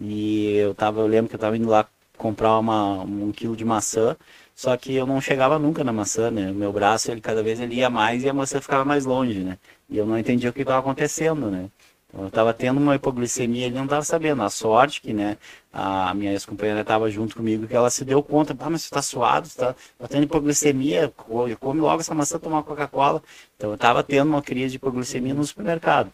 [0.00, 3.64] e eu tava, eu lembro que eu estava indo lá comprar uma, um quilo de
[3.64, 4.16] maçã,
[4.54, 6.52] só que eu não chegava nunca na maçã, né?
[6.52, 9.58] Meu braço, ele cada vez ele ia mais e a maçã ficava mais longe, né?
[9.90, 11.68] E eu não entendia o que estava acontecendo, né?
[12.16, 14.42] Eu estava tendo uma hipoglicemia, ele não estava sabendo.
[14.42, 15.36] A sorte que, né,
[15.72, 19.02] a minha ex-companheira estava junto comigo, que ela se deu conta, ah, mas você está
[19.02, 21.12] suado, você está tá tendo hipoglicemia,
[21.58, 23.20] come logo essa maçã, tomar Coca-Cola.
[23.56, 26.12] Então eu estava tendo uma crise de hipoglicemia no supermercado.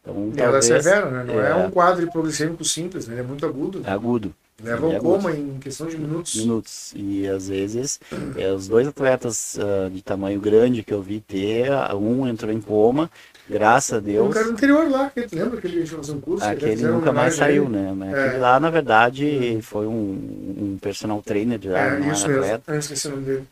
[0.00, 1.24] Então, e talvez, ela é severa, né?
[1.24, 3.14] Não é, é um quadro hipoglicêmico simples, né?
[3.14, 3.82] Ele é muito agudo.
[3.84, 4.34] É agudo.
[4.62, 6.36] Leva o coma em questão de minutos.
[6.36, 6.92] Minutos.
[6.96, 8.00] E às vezes,
[8.36, 12.60] é, os dois atletas uh, de tamanho grande que eu vi ter, um entrou em
[12.60, 13.10] coma,
[13.48, 14.30] Graças a Deus.
[14.30, 16.44] O cara do interior lá, que lembra que ele fazer um curso?
[16.46, 17.92] Aquele nunca mais saiu, né?
[17.94, 18.38] Mas é.
[18.38, 22.72] lá, na verdade, foi um, um personal trainer de lá, é, não isso era atleta.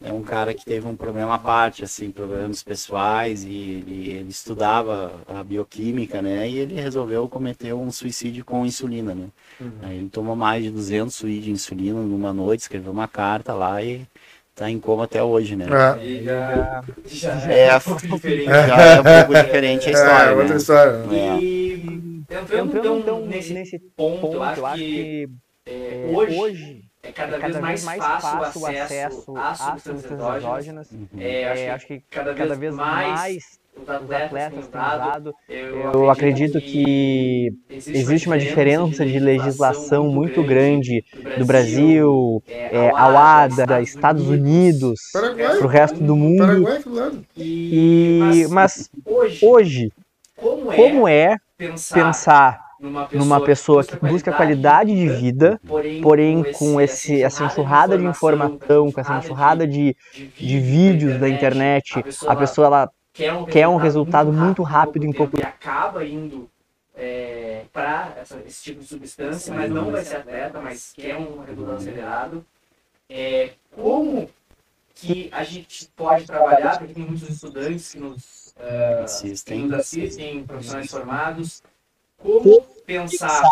[0.02, 4.30] É um cara que teve um problema à parte, assim, problemas pessoais, e ele, ele
[4.30, 6.48] estudava a bioquímica, né?
[6.48, 9.26] E ele resolveu cometer um suicídio com insulina, né?
[9.60, 9.70] Uhum.
[9.82, 13.82] Aí ele tomou mais de 200 suídos de insulina numa noite, escreveu uma carta lá
[13.82, 14.06] e
[14.54, 15.66] tá em coma até hoje, né?
[15.66, 16.22] É.
[16.22, 18.44] Já, já, já, é, um pouco diferente.
[18.44, 20.30] Já é um pouco diferente a é, história.
[20.30, 20.56] É, outra né?
[20.56, 20.92] história.
[21.10, 21.38] É.
[21.40, 25.28] E entrando então, então nesse, nesse ponto, ponto, eu acho que,
[25.66, 30.90] é, hoje, hoje é cada, é cada vez mais fácil o acesso às substâncias exógenas.
[30.90, 31.08] Uhum.
[31.18, 35.34] É, acho que cada, cada vez mais os atletas, têm usado.
[35.48, 41.04] Eu, eu acredito que existe uma diferença de legislação muito grande
[41.38, 46.68] do Brasil, é, ao ADA, Estados Unidos, para o resto do mundo.
[47.36, 48.90] E, mas
[49.42, 49.92] hoje,
[50.36, 52.60] como é pensar
[53.12, 55.60] numa pessoa que busca qualidade de vida,
[56.02, 59.96] porém com esse, essa enxurrada de informação, com essa enxurrada de,
[60.36, 65.12] de vídeos da internet, a pessoa ela quer um, quer um resultado muito rápido, em
[65.12, 65.46] pouco tempo.
[65.46, 66.48] E acaba indo
[66.94, 71.76] é, para esse tipo de substância, mas não vai ser atleta, mas quer um resultado
[71.76, 72.44] acelerado.
[73.08, 74.28] É, como
[74.94, 79.62] que a gente pode trabalhar, porque tem muitos estudantes que nos, uh, assistem.
[79.62, 81.62] Que nos assistem, profissionais formados,
[82.18, 83.42] como pensar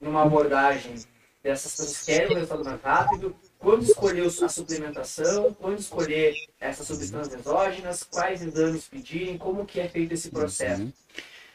[0.00, 0.94] numa abordagem
[1.42, 6.86] dessas pessoas que querem um resultado mais rápido, quando escolher a suplementação, quando escolher essas
[6.86, 10.82] substâncias exógenas, quais exames pedirem, como que é feito esse processo?
[10.82, 10.92] Uhum.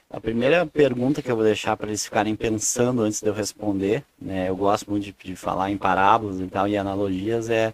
[0.07, 4.03] A primeira pergunta que eu vou deixar para eles ficarem pensando antes de eu responder,
[4.21, 7.73] né, eu gosto muito de, de falar em parábolas e tal, e analogias, é,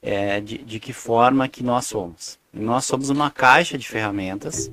[0.00, 2.38] é de, de, que forma que nós somos.
[2.52, 4.70] Nós somos uma caixa de ferramentas,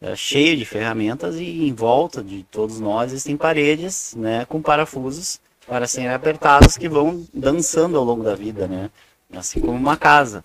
[0.00, 5.40] é, cheia de ferramentas, e em volta de todos nós existem paredes né, com parafusos
[5.66, 8.90] para serem apertados que vão dançando ao longo da vida, né?
[9.34, 10.44] Assim como uma casa.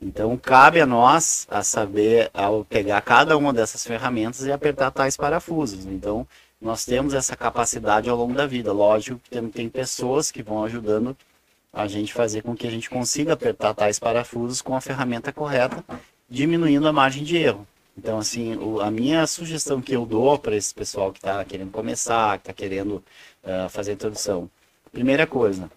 [0.00, 5.16] Então cabe a nós a saber ao pegar cada uma dessas ferramentas e apertar tais
[5.16, 5.84] parafusos.
[5.84, 6.26] Então
[6.60, 8.72] nós temos essa capacidade ao longo da vida.
[8.72, 11.16] Lógico que tem, tem pessoas que vão ajudando
[11.72, 15.84] a gente fazer com que a gente consiga apertar tais parafusos com a ferramenta correta,
[16.28, 17.66] diminuindo a margem de erro.
[17.96, 21.70] Então, assim, o, a minha sugestão que eu dou para esse pessoal que está querendo
[21.70, 23.04] começar, que está querendo
[23.44, 24.50] uh, fazer a introdução,
[24.92, 25.70] Primeira coisa,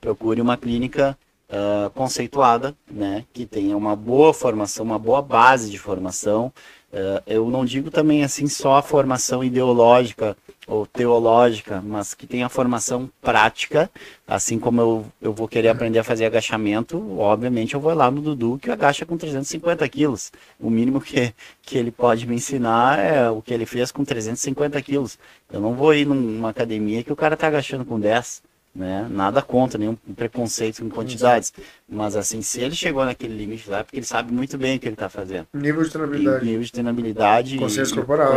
[0.00, 1.16] procure uma clínica
[1.48, 6.52] uh, conceituada, né, que tenha uma boa formação, uma boa base de formação.
[6.94, 12.48] Uh, eu não digo também assim só a formação ideológica ou teológica, mas que tenha
[12.48, 13.90] formação prática,
[14.28, 18.22] assim como eu, eu vou querer aprender a fazer agachamento, obviamente eu vou lá no
[18.22, 20.30] Dudu que agacha com 350 quilos.
[20.60, 24.80] O mínimo que, que ele pode me ensinar é o que ele fez com 350
[24.80, 25.18] quilos.
[25.52, 28.40] Eu não vou ir numa academia que o cara está agachando com 10.
[28.74, 29.06] Né?
[29.08, 31.52] Nada contra, nenhum preconceito em quantidades.
[31.88, 34.80] Mas assim, se ele chegou naquele limite lá, é porque ele sabe muito bem o
[34.80, 35.46] que ele está fazendo.
[35.54, 36.44] Nível de treinabilidade.
[36.44, 37.58] nível de treinabilidade.
[37.58, 38.34] Consciência corporal.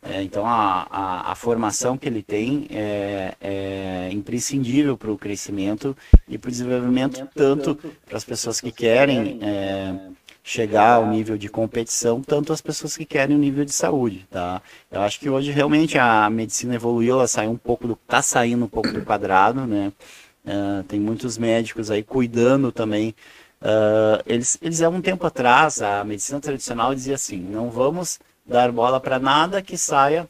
[0.00, 5.96] É, então a, a, a, formação que ele tem é, é imprescindível para o crescimento
[6.28, 7.76] e para o desenvolvimento tanto
[8.06, 9.94] para as pessoas que querem é,
[10.48, 14.62] chegar ao nível de competição, tanto as pessoas que querem o nível de saúde, tá?
[14.90, 18.64] Eu acho que hoje realmente a medicina evoluiu, ela saiu um pouco do, tá saindo
[18.64, 19.92] um pouco do quadrado, né?
[20.46, 23.14] Uh, tem muitos médicos aí cuidando também.
[23.60, 28.72] Uh, eles, eles há um tempo atrás, a medicina tradicional dizia assim, não vamos dar
[28.72, 30.26] bola para nada que saia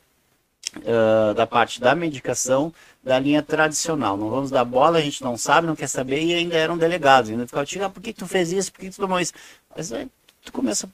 [0.78, 4.16] uh, da parte da medicação da linha tradicional.
[4.16, 7.30] Não vamos dar bola, a gente não sabe, não quer saber, e ainda eram delegados.
[7.30, 8.72] Ainda ficava, ah, por que tu fez isso?
[8.72, 9.32] Por que tu tomou isso?
[9.76, 10.08] Mas aí
[10.44, 10.88] tu começa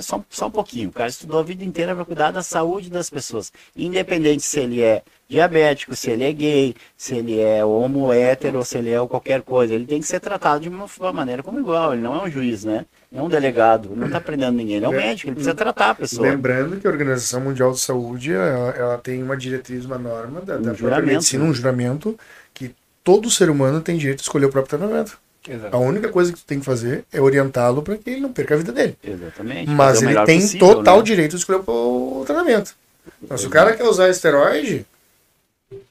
[0.00, 0.90] só, só um pouquinho.
[0.90, 3.52] O cara estudou a vida inteira para cuidar da saúde das pessoas.
[3.76, 8.78] Independente se ele é diabético, se ele é gay, se ele é homo, hétero, se
[8.78, 9.74] ele é qualquer coisa.
[9.74, 11.92] Ele tem que ser tratado de uma, uma maneira como igual.
[11.92, 12.84] Ele não é um juiz, né?
[13.10, 15.90] Não é um delegado, não está prendendo ninguém, ele é um médico, ele precisa tratar
[15.90, 16.28] a pessoa.
[16.28, 20.58] Lembrando que a Organização Mundial de Saúde ela, ela tem uma diretriz, uma norma da,
[20.58, 22.18] um da própria medicina, um juramento,
[22.52, 25.18] que todo ser humano tem direito de escolher o próprio tratamento.
[25.48, 25.74] Exatamente.
[25.74, 28.54] A única coisa que tu tem que fazer é orientá-lo para que ele não perca
[28.54, 28.96] a vida dele.
[29.02, 29.70] Exatamente.
[29.70, 31.02] Mas ele tem possível, total né?
[31.04, 32.74] direito de escolher o tratamento.
[33.22, 34.86] Então, se o cara quer usar esteroide,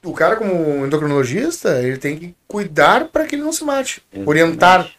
[0.03, 4.01] o cara como endocrinologista, ele tem que cuidar para que ele não se mate.
[4.12, 4.30] Exatamente.
[4.30, 4.91] Orientar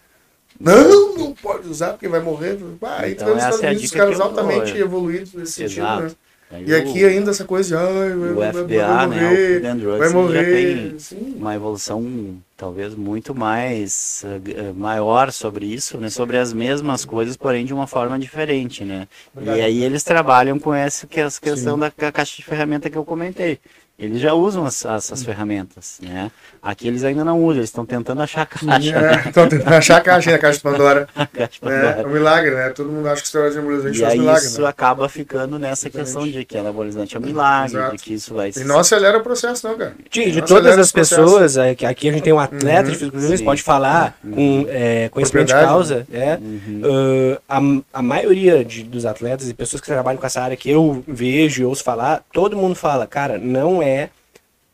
[0.58, 2.58] não, não pode usar porque vai morrer.
[2.82, 6.02] Ah, então, então Estados Unidos, os caras altamente dou, evoluídos nesse Exato.
[6.02, 6.27] sentido, né?
[6.66, 10.08] E aqui ainda essa coisa de, ai, o vai, FDA, vai morrer, né, o vai
[10.08, 10.44] morrer.
[10.44, 16.08] Já tem uma evolução talvez muito mais uh, maior sobre isso, né?
[16.08, 19.06] Sobre as mesmas coisas, porém de uma forma diferente, né?
[19.40, 21.80] E aí eles trabalham com essa, que é essa questão Sim.
[21.80, 23.60] da caixa de ferramenta que eu comentei.
[23.98, 26.30] Eles já usam as, essas ferramentas, né?
[26.62, 29.26] Aqui eles ainda não usam, eles estão tentando achar a caixa.
[29.26, 31.08] Estão é, tentando achar a caixa, a caixa de Pandora.
[31.34, 31.96] caixa de Pandora.
[31.98, 32.70] É, é um milagre, né?
[32.70, 34.44] Todo mundo acha que esteroide anabolizante faz milagre.
[34.44, 34.68] isso né?
[34.68, 36.06] acaba ficando nessa Exatamente.
[36.06, 37.96] questão de que anabolizante é um milagre, Exato.
[37.96, 38.52] de que isso vai...
[38.56, 39.94] E não acelera o processo não, cara.
[40.08, 43.46] De, de todas as pessoas, é, aqui a gente tem um atleta uhum, de fisiculturismo,
[43.46, 44.32] pode falar uhum.
[44.32, 46.82] com é, conhecimento de causa, é, uhum.
[46.84, 50.70] uh, a, a maioria de, dos atletas e pessoas que trabalham com essa área que
[50.70, 53.87] eu vejo e ouço falar, todo mundo fala, cara, não é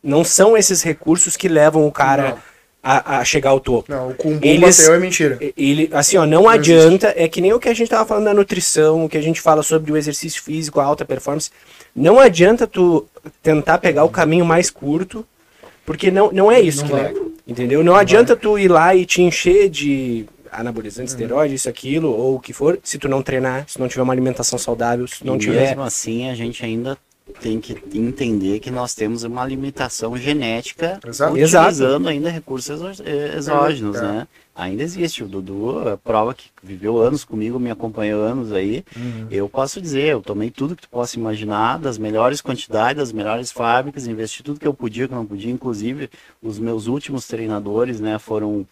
[0.02, 2.36] não são esses recursos que levam o cara
[2.82, 3.90] a, a, chegar ao topo.
[3.90, 5.38] Não, o com Eles, é mentira.
[5.56, 7.22] Ele, assim, ó, não, não adianta, existe.
[7.22, 9.40] é que nem o que a gente tava falando da nutrição, o que a gente
[9.40, 11.50] fala sobre o exercício físico, a alta performance.
[11.96, 13.06] Não adianta tu
[13.42, 15.26] tentar pegar o caminho mais curto,
[15.86, 17.02] porque não, não é isso não que vai.
[17.04, 17.20] leva.
[17.46, 17.78] Entendeu?
[17.82, 18.42] Não, não adianta vai.
[18.42, 21.20] tu ir lá e te encher de anabolizante, uhum.
[21.20, 24.12] esteroide, isso, aquilo, ou o que for, se tu não treinar, se não tiver uma
[24.12, 25.68] alimentação saudável, se não e tiver.
[25.68, 26.96] Mesmo assim, a gente ainda
[27.40, 31.32] tem que entender que nós temos uma limitação genética Exato.
[31.32, 33.00] utilizando ainda recursos
[33.34, 34.02] exógenos, é.
[34.02, 34.28] né?
[34.54, 35.24] Ainda existe.
[35.24, 38.84] O Dudu, a prova que viveu anos comigo, me acompanhou anos aí.
[38.94, 39.26] Uhum.
[39.30, 43.50] Eu posso dizer, eu tomei tudo que tu possa imaginar, das melhores quantidades, das melhores
[43.50, 45.50] fábricas, investi tudo que eu podia, que não podia.
[45.50, 46.08] Inclusive,
[46.40, 48.64] os meus últimos treinadores, né, foram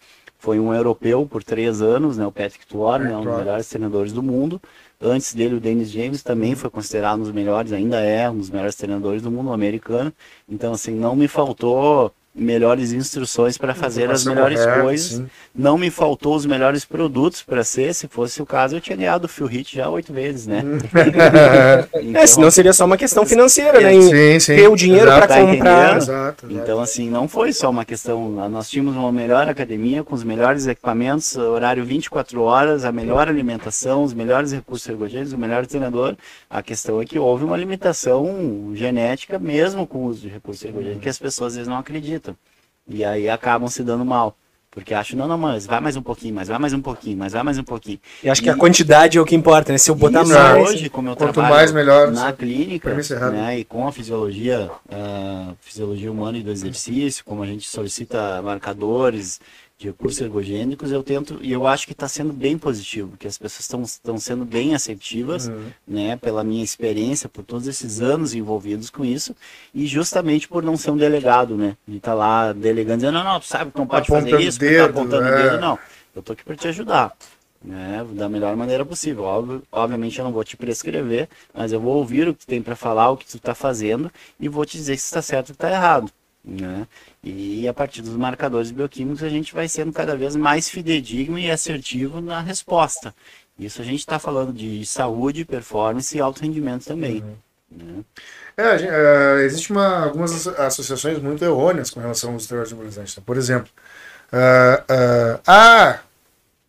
[0.43, 4.11] foi um europeu por três anos, né, o Patrick Tuor, né, um dos melhores treinadores
[4.11, 4.61] do mundo.
[5.01, 8.49] Antes dele, o Dennis James também foi considerado um dos melhores, ainda é um dos
[8.49, 10.11] melhores treinadores do mundo americano.
[10.49, 15.07] Então, assim, não me faltou melhores instruções para fazer as melhores correta, coisas.
[15.17, 15.27] Sim.
[15.53, 17.93] Não me faltou os melhores produtos para ser.
[17.93, 20.63] Se fosse o caso, eu tinha ganhado o Phil Hit já oito vezes, né?
[22.03, 23.93] Então, é, senão seria só uma questão financeira, né?
[24.01, 24.55] Sim, sim.
[24.55, 25.97] Ter o dinheiro para tá comprar.
[25.97, 28.29] Exato, Então, assim, não foi só uma questão.
[28.49, 34.03] Nós tínhamos uma melhor academia com os melhores equipamentos, horário 24 horas, a melhor alimentação,
[34.03, 36.15] os melhores recursos ergogênicos, o melhor treinador.
[36.49, 41.03] A questão é que houve uma limitação genética mesmo com o uso de recursos ergogênicos
[41.03, 42.22] que as pessoas às vezes não acreditam.
[42.87, 44.35] E aí acabam se dando mal.
[44.73, 47.33] Porque acham, não, não, mas vai mais um pouquinho, mas vai mais um pouquinho, mas
[47.33, 47.99] vai mais um pouquinho.
[48.23, 49.77] E acho que a quantidade é o que importa, né?
[49.77, 50.69] Se eu botar mais.
[50.69, 52.09] Hoje, como eu Quanto mais, melhor.
[52.09, 52.91] Na clínica,
[53.31, 53.59] né?
[53.59, 59.39] E com a fisiologia, a fisiologia humana e do exercício, como a gente solicita marcadores,
[59.83, 63.37] de recursos ergogênicos, eu tento, e eu acho que está sendo bem positivo, que as
[63.37, 65.65] pessoas estão sendo bem receptivas, uhum.
[65.85, 69.35] né, pela minha experiência, por todos esses anos envolvidos com isso,
[69.73, 73.23] e justamente por não ser um delegado, né, de estar tá lá delegando, dizendo, não,
[73.23, 75.43] não, tu sabe que não pode apontando fazer isso, tá dedo, tá apontando é.
[75.43, 75.79] dedo, não,
[76.15, 77.13] eu tô aqui para te ajudar,
[77.61, 79.23] né, da melhor maneira possível.
[79.23, 82.75] Óbvio, obviamente eu não vou te prescrever, mas eu vou ouvir o que tem para
[82.75, 85.69] falar, o que tu está fazendo, e vou te dizer se está certo ou está
[85.69, 86.11] errado.
[86.45, 86.85] Né?
[87.23, 91.49] E a partir dos marcadores bioquímicos a gente vai sendo cada vez mais fidedigno e
[91.49, 93.15] assertivo na resposta.
[93.57, 97.23] Isso a gente está falando de saúde, performance e alto rendimento também.
[97.23, 97.35] Uhum.
[97.71, 98.03] Né?
[98.57, 103.15] É, gente, é, existe uma, algumas associações muito errôneas com relação aos esteroides anabolizantes.
[103.15, 103.69] Por exemplo,
[104.31, 105.99] uh, uh, ah,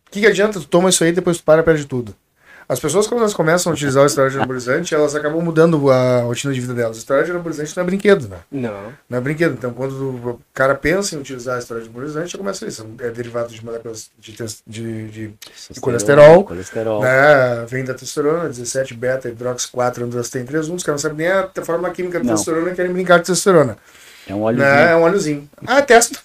[0.07, 0.59] o que, que adianta?
[0.59, 2.15] Tu toma isso aí e depois tu para e perde tudo.
[2.67, 6.51] As pessoas, quando elas começam a utilizar o esteroide anabolizante, elas acabam mudando a rotina
[6.51, 6.97] de vida delas.
[6.97, 8.37] O esteroide anabolizante não é brinquedo, né?
[8.51, 8.93] Não.
[9.07, 9.53] Não é brinquedo.
[9.53, 12.87] Então, quando o cara pensa em utilizar esteroide anabolizante, já começa isso.
[12.99, 15.27] É derivado de moléculas de, de, de,
[15.69, 16.43] de colesterol.
[16.43, 17.03] colesterol.
[17.03, 17.65] Né?
[17.67, 20.75] Vem da testosterona, 17 beta, hidrox 4, androsten 3, 1.
[20.75, 23.77] Os caras não sabem nem a forma química da testosterona e querem brincar de testosterona.
[24.27, 24.75] É um óleozinho.
[24.75, 24.91] Né?
[24.91, 25.49] É um óleozinho.
[25.67, 26.19] Ah, testa.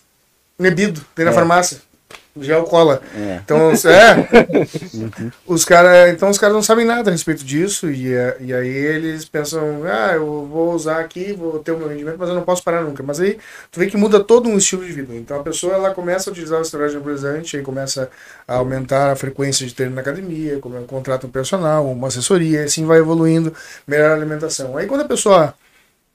[0.59, 1.05] Nebido.
[1.15, 1.35] Tem na é.
[1.35, 1.90] farmácia
[2.39, 3.01] gel cola.
[3.17, 3.41] É.
[3.45, 4.29] Então, é.
[5.47, 8.69] os cara, então os caras não sabem nada a respeito disso e, é, e aí
[8.69, 12.43] eles pensam, ah, eu vou usar aqui, vou ter o meu rendimento, mas eu não
[12.43, 13.03] posso parar nunca.
[13.03, 13.39] Mas aí
[13.71, 15.15] tu vê que muda todo um estilo de vida.
[15.15, 18.11] Então a pessoa ela começa a utilizar o esteroide anabolizante, aí começa
[18.47, 22.87] a aumentar a frequência de treino na academia, como contrata um personal, uma assessoria, assim
[22.87, 23.53] vai evoluindo,
[23.87, 24.77] melhor alimentação.
[24.77, 25.55] Aí quando a pessoa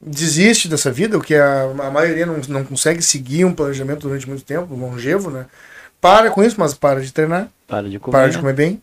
[0.01, 4.28] desiste dessa vida, o que a, a maioria não, não consegue seguir um planejamento durante
[4.28, 5.45] muito tempo, longevo, né?
[6.06, 7.47] Para com isso, mas para de treinar.
[7.68, 8.12] Para de comer.
[8.12, 8.82] Para de comer bem.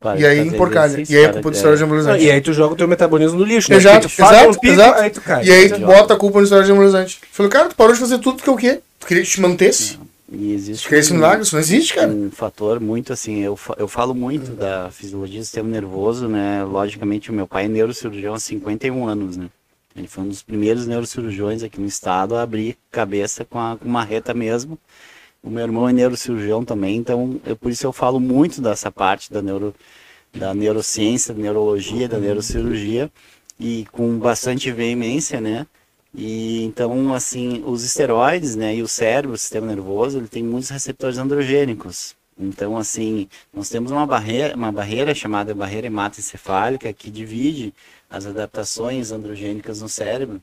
[0.00, 1.04] Para e aí emporcalha.
[1.08, 2.24] E aí a culpa do esteroide anabolizante.
[2.24, 3.76] E aí tu joga o teu metabolismo no lixo, né?
[3.76, 5.00] Exato, exato, um exato.
[5.00, 5.44] Aí tu cai.
[5.44, 7.20] E aí tu bota a culpa no esteroide anabolizante.
[7.30, 8.80] Falei, cara, tu parou de fazer tudo porque o quê?
[8.98, 9.96] Tu queria que te mantesse?
[10.32, 12.08] E existe que esse milagre, isso não existe, cara.
[12.08, 16.64] Um fator muito assim, eu, eu falo muito da fisiologia do sistema nervoso, né?
[16.64, 19.46] Logicamente, o meu pai é neurocirurgião há 51 anos, né?
[19.94, 23.86] Ele foi um dos primeiros neurocirurgiões aqui no estado a abrir cabeça com, a, com
[23.86, 24.78] uma reta mesmo
[25.42, 29.32] o meu irmão é neurocirurgião também, então eu, por isso eu falo muito dessa parte
[29.32, 29.74] da, neuro,
[30.32, 33.10] da neurociência, da neurologia, da neurocirurgia,
[33.58, 35.66] e com bastante veemência, né?
[36.14, 40.70] E então, assim, os esteroides, né, e o cérebro, o sistema nervoso, ele tem muitos
[40.70, 42.14] receptores androgênicos.
[42.38, 47.74] Então, assim, nós temos uma barreira, uma barreira chamada barreira hematoencefálica que divide
[48.10, 50.40] as adaptações androgênicas no cérebro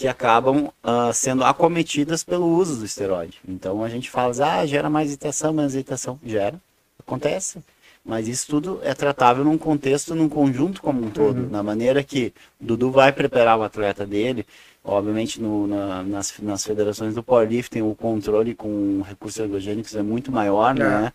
[0.00, 3.38] que acabam uh, sendo acometidas pelo uso do esteroide.
[3.46, 6.18] Então a gente fala, ah, gera mais irritação, mais irritação.
[6.24, 6.58] Gera,
[6.98, 7.58] acontece.
[8.02, 11.42] Mas isso tudo é tratável num contexto, num conjunto como um todo.
[11.42, 11.50] Uhum.
[11.50, 14.46] Na maneira que o Dudu vai preparar o atleta dele,
[14.82, 20.32] obviamente no, na, nas, nas federações do powerlifting o controle com recursos ergogênicos é muito
[20.32, 20.78] maior é.
[20.78, 21.12] né,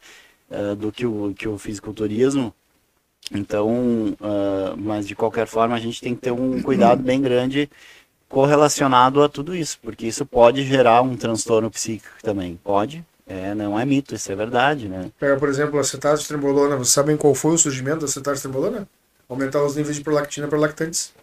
[0.52, 2.54] uh, do que o, que o fisiculturismo.
[3.34, 7.68] Então, uh, mas de qualquer forma a gente tem que ter um cuidado bem grande
[8.30, 12.60] correlacionado a tudo isso, porque isso pode gerar um transtorno psíquico também.
[12.64, 15.12] Pode, é, não é mito, isso é verdade, né?
[15.20, 16.76] Pega, por exemplo, a acetato de trembolona.
[16.76, 18.88] Vocês sabem qual foi o surgimento da acetato de trembolona?
[19.28, 21.14] Aumentar os níveis de prolactina para lactantes.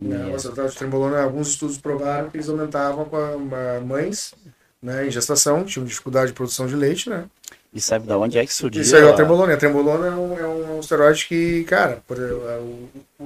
[0.00, 0.28] Yeah.
[0.28, 4.34] É, o acetato de trembolona, alguns estudos provaram que eles aumentavam com a, a mães
[4.82, 7.28] né, em gestação, tinham dificuldade de produção de leite, né?
[7.72, 8.82] E sabe de onde é que surgiu?
[8.82, 9.52] Isso aí é a trembolona.
[9.52, 12.02] A trembolona é um, é um esteroide que, cara,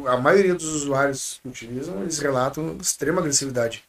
[0.05, 3.85] a, a maioria dos usuários que utilizam, eles relatam extrema agressividade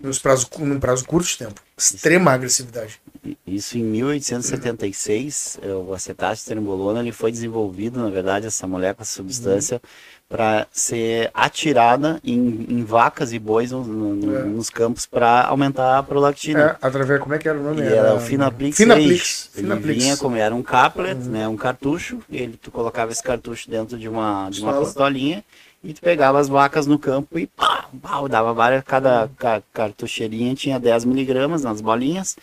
[0.00, 1.60] nos prazo, num prazo curto de tempo.
[1.76, 3.00] Extrema agressividade.
[3.46, 9.14] Isso em 1876, o acetato de trembolona ele foi desenvolvido, na verdade, essa molécula, essa
[9.14, 9.90] substância, uhum.
[10.28, 14.42] Para ser atirada em, em, vacas e bois no, no, é.
[14.42, 16.60] nos campos para aumentar a prolactina.
[16.60, 17.80] É, através, como é que era o nome?
[17.80, 18.76] E era, era o Finaplix.
[18.76, 19.50] Finaplix.
[19.54, 20.02] Ele Finaplix.
[20.02, 21.30] vinha como era um caplet, uhum.
[21.30, 25.42] né, um cartucho, ele tu colocava esse cartucho dentro de uma, de uma pistolinha
[25.82, 29.30] e tu pegava as vacas no campo e pá, pá dava várias, cada
[29.72, 32.36] cartucheirinha tinha 10 miligramas nas bolinhas.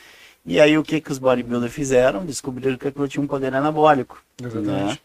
[0.43, 2.23] E aí o que que os bodybuilders fizeram?
[2.23, 4.21] Descobriram que aquilo tinha um poder anabólico.
[4.41, 4.85] Exatamente.
[4.85, 4.97] Né?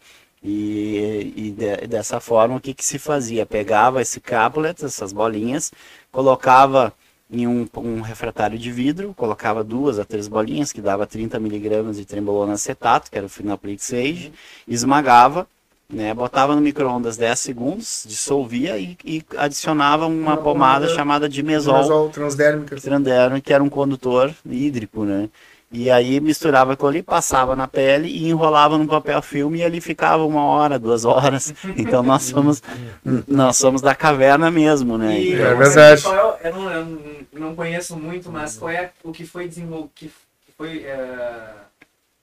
[0.43, 3.45] E, e de, dessa forma o que que se fazia?
[3.45, 5.71] Pegava esse caplet, essas bolinhas,
[6.11, 6.93] colocava
[7.29, 11.97] em um, um, refratário de vidro, colocava duas a três bolinhas, que dava 30 miligramas
[11.97, 14.33] de trembolona acetato, que era o Finaplix Sage,
[14.67, 15.47] esmagava
[15.91, 16.13] né?
[16.13, 21.77] Botava no micro-ondas 10 segundos, dissolvia e, e adicionava uma, uma pomada chamada de mesol,
[21.77, 22.79] mesol transdérmica.
[22.79, 25.29] transdérmica, que era um condutor hídrico, né?
[25.71, 29.79] E aí misturava com ali, passava na pele e enrolava no papel filme e ali
[29.79, 31.53] ficava uma hora, duas horas.
[31.77, 32.61] Então nós somos
[33.27, 35.19] nós somos da caverna mesmo, né?
[35.19, 36.03] E, é verdade.
[36.43, 40.11] É, eu, não, eu não conheço muito, mas qual é o que foi desenvolvido, que
[40.57, 41.61] foi uh,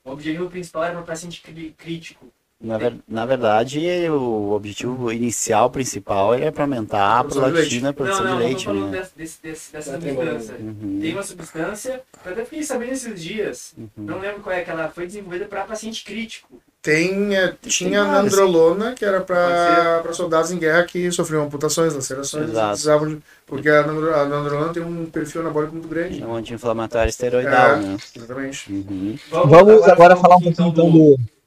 [0.05, 1.43] o objetivo principal era para o paciente
[1.77, 2.27] crítico
[2.61, 3.79] na, ver, na verdade,
[4.11, 8.67] o objetivo inicial, principal, é para aumentar a prolactina, a produção não, não, de leite.
[8.67, 9.07] Não, não, né?
[9.17, 10.57] desse, desse, dessa substância.
[10.59, 10.99] Uhum.
[11.01, 13.89] Tem uma substância, eu até fiquei sabendo esses dias, uhum.
[13.97, 16.61] não lembro qual é, que ela foi desenvolvida para paciente crítico.
[16.83, 22.51] Tem, é, tinha a nandrolona, que era para soldados em guerra que sofriam amputações, lacerações,
[22.51, 26.23] precisavam de, porque a, nandrolona tem um perfil anabólico muito grande.
[26.23, 27.97] É um anti-inflamatório esteroidal, é, né?
[28.17, 28.73] Exatamente.
[28.73, 29.19] Uhum.
[29.31, 31.38] Vamos, Vamos, agora, agora falar um pouquinho então do do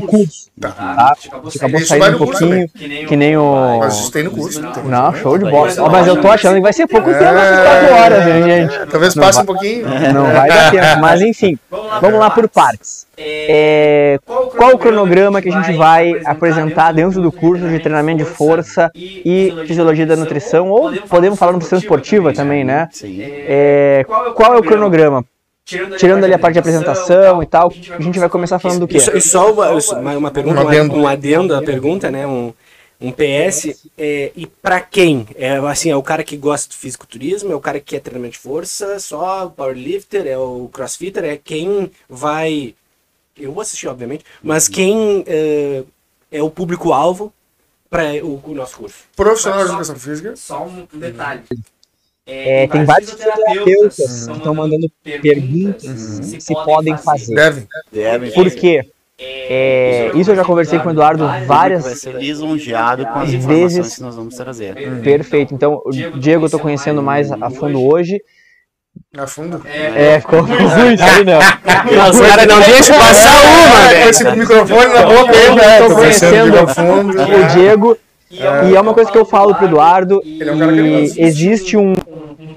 [0.00, 0.48] curso.
[0.60, 0.70] Tá.
[0.70, 1.14] tá?
[1.56, 3.78] Acabou saindo um pouquinho, que nem, que nem o.
[3.78, 4.60] Mas isso tem no curso.
[4.60, 5.72] Não, não show de bola.
[5.78, 8.90] Oh, mas eu tô achando que vai ser pouco tempo, 4 horas, gente.
[8.90, 9.86] Talvez passe um pouquinho.
[10.12, 11.58] Não vai dar tempo, mas enfim.
[12.00, 13.06] Vamos lá por partes.
[13.16, 14.18] É,
[14.56, 18.90] qual o cronograma que a gente vai apresentar dentro do curso de treinamento de força
[18.94, 20.70] e fisiologia da nutrição?
[20.70, 22.88] Ou podemos falar nutrição esportiva também, né?
[23.04, 24.04] É,
[24.34, 25.24] qual é o cronograma?
[25.68, 28.88] Tirando, Tirando ali a parte de apresentação e tal, a gente vai começar falando do
[28.88, 28.96] quê?
[28.96, 29.70] E só uma,
[30.16, 32.26] uma pergunta, um adendo à pergunta, né?
[32.26, 32.54] Um,
[32.98, 35.28] um PS, é, e para quem?
[35.34, 38.32] É assim, é o cara que gosta do fisiculturismo, é o cara que quer treinamento
[38.32, 42.74] de força, só o powerlifter, é o crossfitter, é quem vai.
[43.36, 45.84] Eu vou assistir, obviamente, mas quem é,
[46.32, 47.30] é o público-alvo
[47.90, 49.04] para o, o, nosso curso?
[49.14, 50.34] Profissional de educação física.
[50.34, 51.42] Só um detalhe.
[52.30, 56.22] É, tem vários fisioterapeutas que estão mandando perguntas uhum.
[56.22, 57.34] se, se podem fazer.
[57.34, 57.66] Devem.
[57.90, 58.30] Devem.
[58.32, 58.86] Por quê?
[59.18, 63.96] É, isso eu já conversei com o Eduardo várias vai ser lisonjeado com as vezes
[63.96, 64.76] que nós vamos trazer.
[64.76, 65.00] Uhum.
[65.00, 65.54] Perfeito.
[65.54, 68.20] Então, o Diego eu estou conhecendo mais a fundo hoje.
[69.16, 69.62] A fundo?
[69.66, 71.38] É, ficou muito aí não.
[71.38, 74.10] Os caras não deixam passar uma, velho.
[74.10, 75.80] Esse microfone na boca né?
[75.80, 77.98] Estou conhecendo o Diego.
[78.30, 80.20] E é uma coisa que eu falo pro Eduardo.
[80.24, 81.94] Ele é um cara que existe um,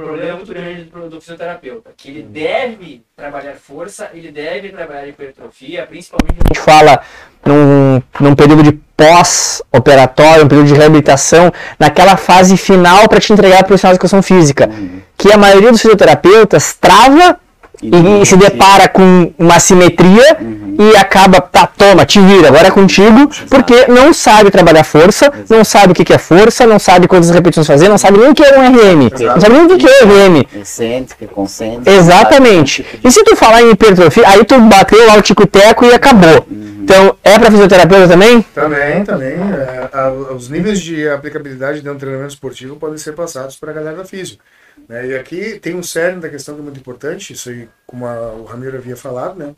[0.02, 6.38] problema muito grande do fisioterapeuta, que ele deve trabalhar força, ele deve trabalhar hipertrofia, principalmente...
[6.44, 7.02] A gente fala
[7.46, 13.58] num, num período de pós-operatório, um período de reabilitação, naquela fase final para te entregar
[13.58, 15.02] para o profissional de educação física, uhum.
[15.18, 17.40] que a maioria dos fisioterapeutas trava
[17.82, 20.76] e, e se depara com uma simetria uhum.
[20.80, 23.48] e acaba, tá, toma, te vira, agora é contigo, Exato.
[23.50, 25.46] porque não sabe trabalhar força, Exato.
[25.50, 28.36] não sabe o que é força, não sabe quantas repetições fazer, não sabe nem o
[28.36, 29.24] que é um RM, Exato.
[29.24, 30.62] não sabe nem o que é RM.
[30.62, 31.92] Excêntrica, concêntrica.
[31.92, 32.86] Exatamente.
[33.04, 36.46] E se tu falar em hipertrofia, aí tu bateu lá o tico-teco e acabou.
[36.50, 36.72] Uhum.
[36.84, 38.42] Então, é para fisioterapeuta também?
[38.54, 39.34] Também, também.
[39.34, 43.74] É, a, os níveis de aplicabilidade dentro do treinamento esportivo podem ser passados para a
[43.74, 44.44] galera da física.
[44.92, 45.08] Né?
[45.08, 48.34] E aqui tem um cerne da questão que é muito importante, isso aí, como a,
[48.34, 49.56] o Ramiro havia falado, né?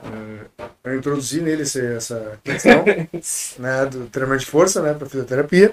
[0.00, 2.84] Uh, eu introduzi nele essa questão
[3.58, 5.70] né, do treinamento de força né, para fisioterapia.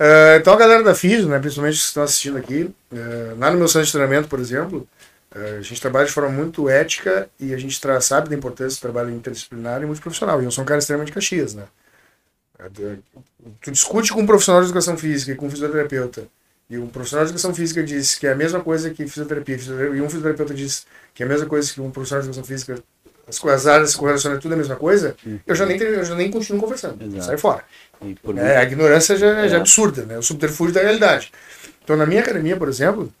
[0.00, 3.50] Uh, então a galera da Físio, né, principalmente os que estão assistindo aqui, uh, lá
[3.50, 4.88] no meu centro de treinamento, por exemplo,
[5.34, 9.10] a gente trabalha de forma muito ética e a gente sabe da importância do trabalho
[9.10, 10.40] interdisciplinar e multiprofissional.
[10.40, 11.64] E eu sou um cara extremamente caxias, né?
[13.60, 16.26] Tu discute com um profissional de educação física e com um fisioterapeuta
[16.68, 20.00] e um profissional de educação física diz que é a mesma coisa que fisioterapia, e
[20.00, 22.82] um fisioterapeuta diz que é a mesma coisa que um profissional de educação física,
[23.28, 25.38] as, as áreas se correlacionam tudo a mesma coisa, uhum.
[25.46, 27.24] eu, já nem, eu já nem continuo conversando, Exato.
[27.24, 27.64] sai fora.
[28.36, 29.48] É, a ignorância já, é.
[29.48, 30.18] já é absurda, né?
[30.18, 31.32] o subterfúgio da realidade.
[31.82, 33.12] Então, na minha academia, por exemplo,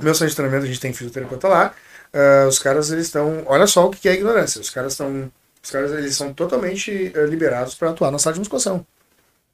[0.00, 1.74] meu centro de treinamento, a gente tem fisioterapeuta lá,
[2.14, 3.42] uh, os caras eles estão.
[3.46, 4.60] Olha só o que é ignorância.
[4.60, 5.30] Os caras estão.
[5.62, 8.86] Os caras eles são totalmente uh, liberados para atuar na sala de musculação.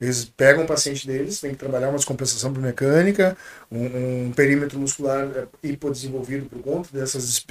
[0.00, 3.36] Eles pegam o paciente deles, tem que trabalhar uma descompensação biomecânica,
[3.70, 7.44] um, um perímetro muscular é, hipodesenvolvido por conta dessas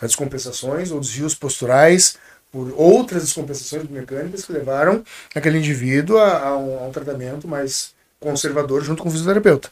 [0.00, 2.16] descompensações ou desvios posturais,
[2.50, 7.94] por outras descompensações biomecânicas que levaram aquele indivíduo a, a, um, a um tratamento mais
[8.18, 9.70] conservador junto com o fisioterapeuta.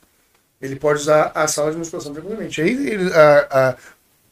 [0.61, 2.61] Ele pode usar a sala de musculação tranquilamente.
[2.61, 3.77] Aí, ele, a, a,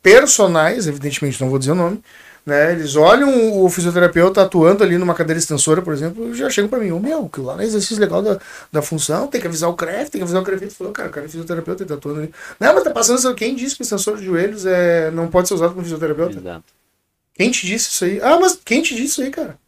[0.03, 2.03] personagens, evidentemente não vou dizer o nome,
[2.47, 2.73] né?
[2.73, 6.79] Eles olham o fisioterapeuta atuando ali numa cadeira extensora, por exemplo, e já chegam para
[6.79, 8.39] mim, oh, meu, que lá não é exercício legal da,
[8.71, 10.71] da função, tem que avisar o CREF, tem que avisar o CREF.
[10.71, 12.33] Falou, cara, o cara é fisioterapeuta, ele tá atuando ali.
[12.61, 15.55] Não, mas tá passando, quem disse que o extensor de joelhos é, não pode ser
[15.55, 16.39] usado como fisioterapeuta?
[16.39, 16.65] Exato.
[17.35, 18.21] Quem te disse isso aí?
[18.23, 19.59] Ah, mas quem te disse isso aí, cara?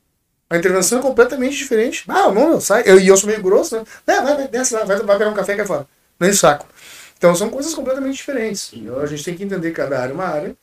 [0.48, 2.04] A intervenção é completamente diferente.
[2.08, 2.84] Ah, não, não, sai.
[2.86, 3.84] E eu, eu, sou meio grosso, né?
[4.06, 5.86] Vai, vai, vai, desce lá, vai, vai pegar um café e cai fora.
[6.18, 6.66] Nem saco.
[7.18, 8.70] Então são coisas completamente diferentes.
[8.72, 10.56] Então, a gente tem que entender que cada área é uma área,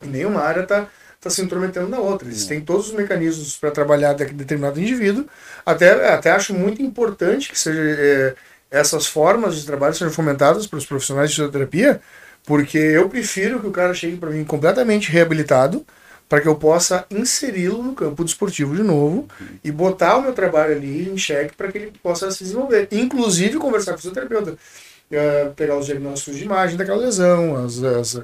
[0.00, 0.88] e nenhuma área está
[1.18, 2.28] está se intrometendo na outra.
[2.28, 5.26] Eles têm todos os mecanismos para trabalhar determinado indivíduo.
[5.66, 8.34] Até, até acho muito importante que seja, é,
[8.70, 12.00] essas formas de trabalho sejam fomentadas para os profissionais de fisioterapia,
[12.44, 15.84] porque eu prefiro que o cara chegue para mim completamente reabilitado,
[16.28, 19.26] para que eu possa inseri-lo no campo desportivo de novo
[19.64, 22.86] e botar o meu trabalho ali em xeque para que ele possa se desenvolver.
[22.92, 28.20] Inclusive conversar com o fisioterapeuta, uh, pegar os diagnósticos de imagem daquela lesão, as, as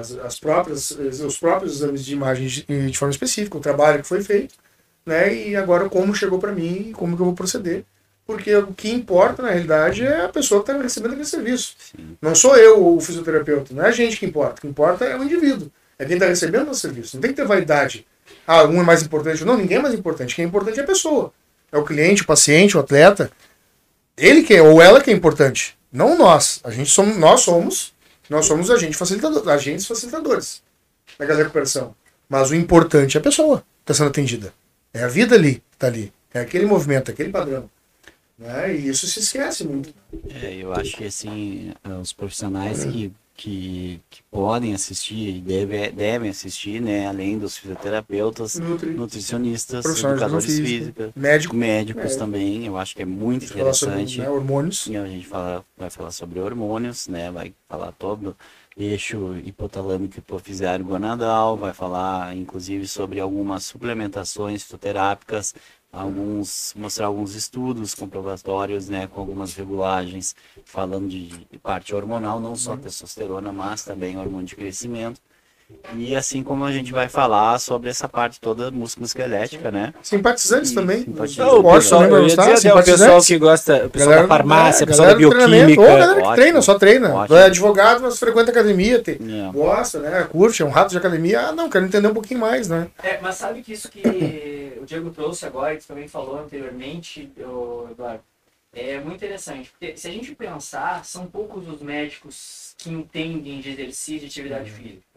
[0.00, 4.08] as, as próprias, os próprios exames de imagem de, de, forma específica, o trabalho que
[4.08, 4.54] foi feito,
[5.06, 5.34] né?
[5.34, 7.84] E agora como chegou para mim e como que eu vou proceder.
[8.26, 11.74] Porque o que importa, na realidade, é a pessoa que está recebendo aquele serviço.
[11.78, 12.16] Sim.
[12.20, 14.58] Não sou eu o fisioterapeuta, não é a gente que importa.
[14.58, 15.70] O que importa é o indivíduo.
[15.98, 17.16] É quem está recebendo o serviço.
[17.16, 18.06] Não tem que ter vaidade.
[18.46, 19.44] Ah, um é mais importante.
[19.46, 20.34] Não, ninguém é mais importante.
[20.36, 21.32] Quem é importante é a pessoa.
[21.72, 23.30] É o cliente, o paciente, o atleta.
[24.14, 25.78] Ele que é, ou ela que é importante.
[25.90, 26.60] Não nós.
[26.64, 27.94] A gente somos, nós somos
[28.28, 30.62] nós somos agentes facilitadores, agentes facilitadores
[31.18, 31.94] naquela recuperação.
[32.28, 34.52] Mas o importante é a pessoa que está sendo atendida.
[34.92, 36.12] É a vida ali, que está ali.
[36.32, 37.70] É aquele movimento, aquele padrão.
[38.38, 38.76] Né?
[38.76, 39.92] E isso se esquece muito.
[40.28, 46.28] É, eu acho que assim, os profissionais que que, que podem assistir e deve, devem
[46.28, 47.06] assistir, né?
[47.06, 48.90] Além dos fisioterapeutas, Nutri.
[48.90, 52.18] nutricionistas, educadores físicos, médico, médicos é.
[52.18, 52.66] também.
[52.66, 54.16] Eu acho que é muito interessante.
[54.16, 54.86] Sobre, né, hormônios.
[54.88, 57.30] E a gente fala, vai falar sobre hormônios, né?
[57.30, 58.36] Vai falar todo
[58.76, 65.54] eixo hipotalâmico hipofisário gonadal, vai falar inclusive sobre algumas suplementações fitoterápicas
[65.92, 70.34] alguns mostrar alguns estudos comprobatórios, né, com algumas regulagens
[70.64, 75.20] falando de, de parte hormonal, não só testosterona, mas também hormônio de crescimento.
[75.94, 79.92] E assim como a gente vai falar sobre essa parte toda musculoesquelética, né?
[80.02, 81.02] Simpatizantes e também.
[81.04, 81.54] Simpatizantes.
[81.54, 84.84] o pessoal, eu ia dizer, o pessoal que gosta, o pessoal galera, da farmácia, é,
[84.84, 85.80] o pessoal da bioquímica.
[85.80, 87.14] Ou a galera que ótimo, treina, só treina.
[87.14, 87.36] Ótimo.
[87.36, 89.52] É advogado, mas frequenta academia, tem, é.
[89.52, 90.26] gosta, né?
[90.30, 91.48] Curte, é um rato de academia.
[91.48, 92.88] Ah, não, quero entender um pouquinho mais, né?
[93.02, 97.30] É, mas sabe que isso que o Diego trouxe agora, que você também falou anteriormente,
[97.90, 98.22] Eduardo,
[98.72, 99.70] é muito interessante.
[99.70, 104.70] Porque se a gente pensar, são poucos os médicos que entendem de exercício e atividade
[104.70, 104.76] uhum.
[104.76, 105.07] física.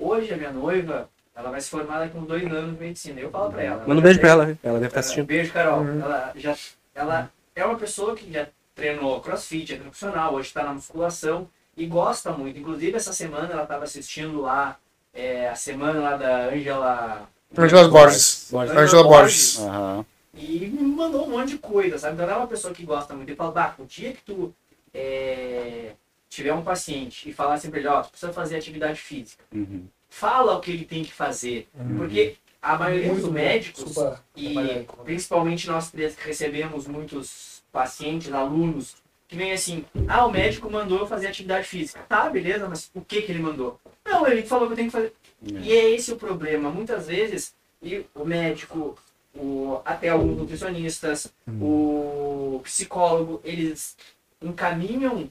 [0.00, 3.20] Hoje a minha noiva, ela vai se formar daqui uns dois anos de medicina.
[3.20, 3.84] Eu falo pra ela.
[3.86, 5.26] Manda um beijo pra ela, ela deve estar assistindo.
[5.26, 5.80] Beijo, Carol.
[5.80, 6.00] Uhum.
[6.00, 6.56] Ela, já,
[6.94, 11.46] ela é uma pessoa que já treinou crossfit, é profissional, hoje está na musculação
[11.76, 12.58] e gosta muito.
[12.58, 14.78] Inclusive, essa semana ela estava assistindo lá
[15.12, 17.28] é, a semana lá da Angela.
[17.56, 18.48] Angela Borges.
[18.50, 18.76] Borges.
[18.76, 19.58] Angela Borges.
[19.58, 20.04] Uhum.
[20.34, 22.14] E me mandou um monte de coisa, sabe?
[22.14, 23.28] Então ela é uma pessoa que gosta muito.
[23.28, 24.54] Ele fala, bah, o dia que tu
[24.94, 25.92] é,
[26.30, 29.86] tiver um paciente e falar sempre, ó, precisa fazer atividade física, uhum.
[30.08, 31.68] fala o que ele tem que fazer.
[31.74, 31.98] Uhum.
[31.98, 33.96] Porque a maioria dos médicos,
[34.36, 38.96] e principalmente nós três que recebemos muitos pacientes, alunos,
[39.26, 42.00] que vem assim, ah, o médico mandou eu fazer atividade física.
[42.08, 43.78] Tá, beleza, mas o que que ele mandou?
[44.04, 45.12] Não, ele falou que eu tenho que fazer.
[45.44, 45.58] É.
[45.60, 46.70] E é esse o problema.
[46.70, 48.98] Muitas vezes, e o médico,
[49.34, 52.56] o, até alguns nutricionistas, hum.
[52.56, 53.96] o psicólogo, eles
[54.42, 55.30] encaminham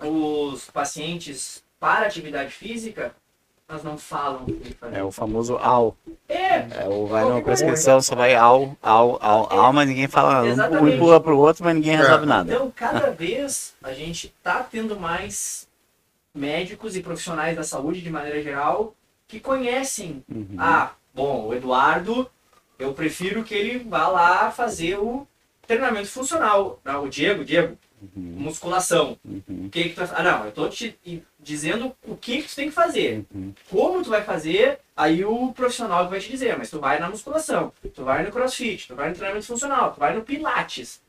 [0.00, 3.14] os pacientes para atividade física,
[3.66, 4.46] mas não falam.
[4.92, 5.96] É o famoso AL.
[6.28, 6.84] É.
[6.84, 9.56] é o vai numa prescrição, só vai AL, AL, é.
[9.56, 10.46] AL, mas ninguém fala.
[10.46, 10.82] Exatamente.
[10.82, 12.26] Um empurra para o outro, mas ninguém resolve é.
[12.26, 12.52] nada.
[12.52, 15.68] Então, cada vez a gente está tendo mais
[16.34, 18.94] médicos e profissionais da saúde, de maneira geral,
[19.26, 20.24] que conhecem.
[20.28, 20.56] Uhum.
[20.56, 22.30] Ah, bom, o Eduardo,
[22.78, 25.26] eu prefiro que ele vá lá fazer o
[25.66, 26.80] treinamento funcional.
[26.84, 28.34] Ah, o Diego, Diego, uhum.
[28.38, 29.18] musculação.
[29.24, 29.66] Uhum.
[29.66, 30.98] O que, que tu Ah, não, eu tô te
[31.38, 33.24] dizendo o que, que tu tem que fazer.
[33.34, 33.54] Uhum.
[33.70, 37.72] Como tu vai fazer, aí o profissional vai te dizer, mas tu vai na musculação,
[37.94, 41.00] tu vai no crossfit, tu vai no treinamento funcional, tu vai no pilates.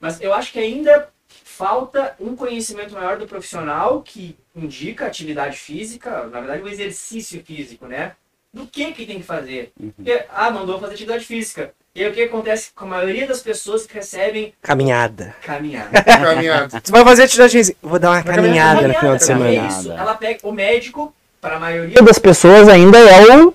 [0.00, 6.24] Mas eu acho que ainda falta um conhecimento maior do profissional que indica atividade física,
[6.24, 8.14] na verdade o exercício físico, né?
[8.52, 9.72] Do que que tem que fazer.
[9.78, 9.90] Uhum.
[9.90, 11.74] Porque, ah, mandou fazer atividade física.
[11.96, 14.52] E aí o que acontece com a maioria das pessoas que recebem...
[14.60, 15.34] Caminhada.
[15.42, 15.88] Caminhada.
[16.04, 16.80] caminhada.
[16.84, 17.78] Você vai fazer atividade física?
[17.82, 19.48] Vou dar uma caminhada, caminhada no final de semana.
[19.48, 19.90] É isso.
[19.90, 23.54] Ela pega o médico, para a maioria das pessoas ainda é o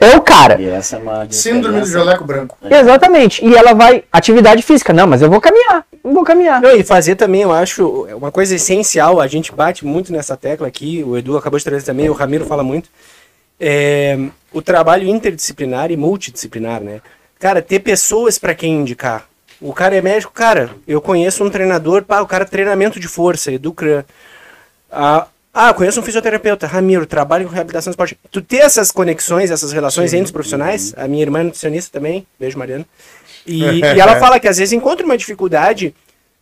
[0.00, 0.60] é o cara.
[0.60, 2.58] E essa é uma Síndrome do jaleco branco.
[2.68, 3.46] Exatamente.
[3.46, 4.02] E ela vai.
[4.10, 4.92] Atividade física.
[4.92, 5.86] Não, mas eu vou caminhar.
[6.02, 6.60] Eu vou caminhar.
[6.60, 9.20] Não, e fazer também, eu acho, uma coisa essencial.
[9.20, 11.04] A gente bate muito nessa tecla aqui.
[11.06, 12.90] O Edu acabou de trazer também, o Ramiro fala muito.
[13.60, 14.18] É,
[14.52, 17.00] o trabalho interdisciplinar e multidisciplinar, né?
[17.38, 19.28] Cara, ter pessoas para quem indicar.
[19.60, 23.50] O cara é médico, cara, eu conheço um treinador, pá, o cara treinamento de força,
[23.52, 24.04] Educran.
[24.90, 28.20] Ah, ah, conheço um fisioterapeuta, Ramiro, trabalho com reabilitação esportiva.
[28.30, 30.18] Tu ter essas conexões, essas relações Sim.
[30.18, 32.84] entre os profissionais, a minha irmã é nutricionista também, beijo Mariana,
[33.46, 35.94] e, e ela fala que às vezes encontra uma dificuldade,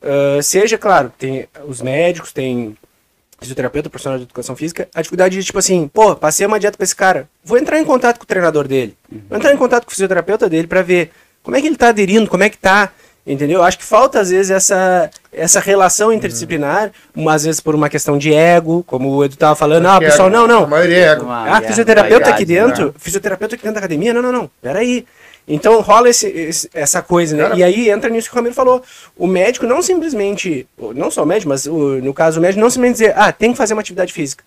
[0.02, 2.76] uh, seja, claro, tem os médicos, tem
[3.40, 6.84] fisioterapeuta, profissional de educação física, a dificuldade de tipo assim, pô, passei uma dieta pra
[6.84, 8.96] esse cara, vou entrar em contato com o treinador dele,
[9.28, 11.10] vou entrar em contato com o fisioterapeuta dele para ver
[11.42, 12.92] como é que ele tá aderindo, como é que tá
[13.26, 13.62] Entendeu?
[13.62, 17.26] Acho que falta, às vezes, essa, essa relação interdisciplinar, uhum.
[17.26, 20.46] às vezes por uma questão de ego, como o Edu tava falando, ah, pessoal, não,
[20.46, 20.64] não.
[20.64, 21.26] A maioria é ego.
[21.30, 22.92] Ah, fisioterapeuta aqui dentro, né?
[22.98, 25.06] fisioterapeuta aqui dentro da academia, não, não, não, peraí.
[25.46, 27.42] Então rola esse, esse, essa coisa, né?
[27.44, 28.82] Cara, e aí entra nisso que o Ramiro falou.
[29.16, 32.70] O médico não simplesmente, não só o médico, mas o, no caso o médico não
[32.70, 34.42] simplesmente dizer, ah, tem que fazer uma atividade física.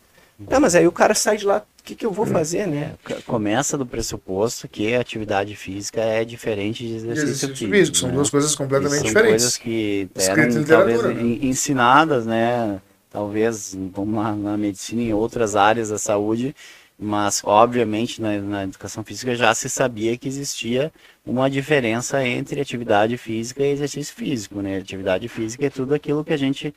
[0.47, 2.93] Tá, mas aí o cara sai de lá, o que, que eu vou fazer, né?
[3.25, 7.71] Começa do pressuposto que a atividade física é diferente de exercício, exercício físico.
[7.71, 7.97] físico.
[7.97, 8.15] São né?
[8.15, 9.43] duas coisas completamente são diferentes.
[9.43, 11.39] São coisas que eram talvez né?
[11.41, 12.79] ensinadas, né?
[13.09, 16.55] Talvez, vamos lá, na medicina e em outras áreas da saúde,
[16.99, 20.91] mas obviamente na, na, educação física já se sabia que existia
[21.25, 24.77] uma diferença entre atividade física e exercício físico, né?
[24.77, 26.73] Atividade física é tudo aquilo que a gente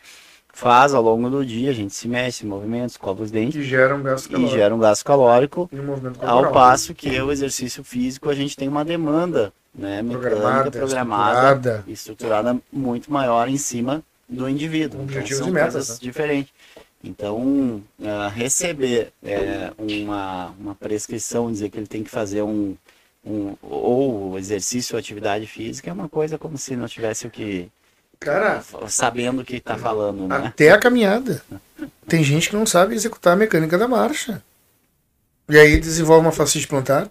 [0.53, 3.57] faz ao longo do dia, a gente se mexe, movimenta, escova os dentes.
[3.57, 4.55] E gera um gasto calórico.
[4.55, 5.71] E gera um gasto calórico.
[6.21, 10.71] Um ao passo que o exercício físico a gente tem uma demanda né, mecânica, programada,
[10.71, 11.85] programada estruturada.
[11.89, 15.03] estruturada muito maior em cima do indivíduo.
[15.03, 15.89] Então, Objetivos então, e metas.
[15.89, 15.97] Né?
[16.01, 16.53] diferentes.
[17.03, 22.77] Então, uh, receber é, uma, uma prescrição, dizer que ele tem que fazer um,
[23.25, 27.71] um ou exercício ou atividade física é uma coisa como se não tivesse o que
[28.21, 30.49] Cara, sabendo o que está falando, né?
[30.49, 31.43] Até a caminhada.
[32.07, 34.43] Tem gente que não sabe executar a mecânica da marcha.
[35.49, 37.09] E aí desenvolve uma fascite plantar.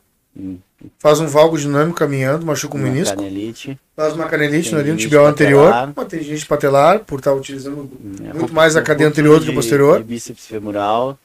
[0.98, 3.16] Faz um valgo dinâmico caminhando, machuca o menisco.
[3.16, 3.78] Canelite.
[3.96, 5.74] Faz uma canelite no tibial anterior.
[5.96, 9.52] Uma tendinite patelar, por estar utilizando hum, é, muito mais a cadeia anterior do que
[9.52, 10.02] a posterior.
[10.02, 11.18] bíceps femoral.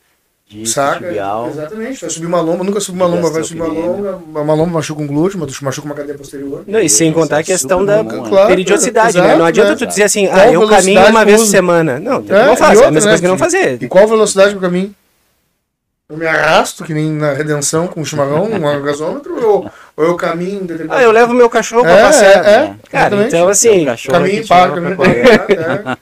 [0.66, 1.06] Saca?
[1.06, 1.48] Tibial.
[1.48, 2.00] Exatamente.
[2.00, 5.02] Vai subir uma lomba, nunca subi uma lomba, vai subir uma lomba, uma lomba machuca
[5.02, 6.64] um glúteo, machuca uma cadeia posterior.
[6.66, 9.36] Não, e sem contar a questão da claro, periodicidade, né?
[9.36, 9.76] Não adianta né?
[9.76, 11.98] tu dizer assim, ah, eu caminho uma vez por semana.
[11.98, 13.12] Não, tu é, não faz, é a mesma né?
[13.12, 13.82] coisa que não fazer.
[13.82, 14.94] E qual velocidade pro caminho?
[16.06, 20.14] Eu me arrasto, que nem na redenção com o chimarrão, um gasômetro, ou, ou eu
[20.16, 22.46] caminho Ah, eu levo meu cachorro é, pra passear.
[22.46, 23.86] É, é, Cara, então assim.
[24.10, 25.98] Caminho para, caminho para.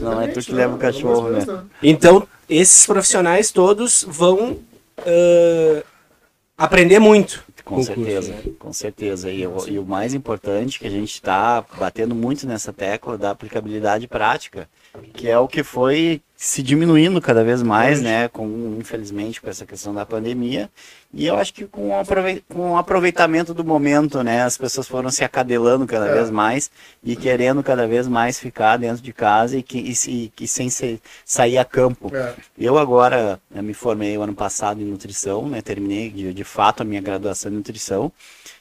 [0.00, 1.44] Não é tu que leva o cachorro, né?
[1.82, 5.82] Então, esses profissionais todos vão uh,
[6.56, 7.42] aprender muito.
[7.64, 8.42] Com, certeza, né?
[8.56, 9.30] com certeza.
[9.30, 14.06] E, e, o mais importante que a gente está batendo muito nessa tecla da aplicabilidade
[14.06, 14.68] prática,
[15.12, 18.26] que é o que foi se diminuindo cada vez mais, né?
[18.26, 20.70] Com, infelizmente, com essa questão da pandemia.
[21.12, 24.42] E eu acho que com o aproveitamento do momento, né?
[24.42, 26.14] As pessoas foram se acadelando cada é.
[26.14, 26.70] vez mais
[27.04, 30.98] e querendo cada vez mais ficar dentro de casa e, que, e, e sem se,
[31.26, 32.10] sair a campo.
[32.16, 32.32] É.
[32.56, 35.60] Eu agora né, me formei o ano passado em nutrição, né?
[35.60, 38.10] Terminei de, de fato a minha graduação em nutrição.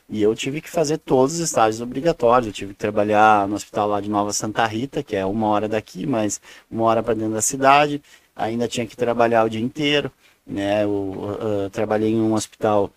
[0.10, 2.48] E eu tive que fazer todos os estágios obrigatórios.
[2.48, 5.68] Eu tive que trabalhar no hospital lá de Nova Santa Rita, que é uma hora
[5.68, 8.02] daqui, mas uma hora para dentro da cidade.
[8.36, 10.11] Ainda tinha que trabalhar o dia inteiro.
[10.48, 10.84] Né?
[10.84, 12.91] Eu uh, trabalhei em um hospital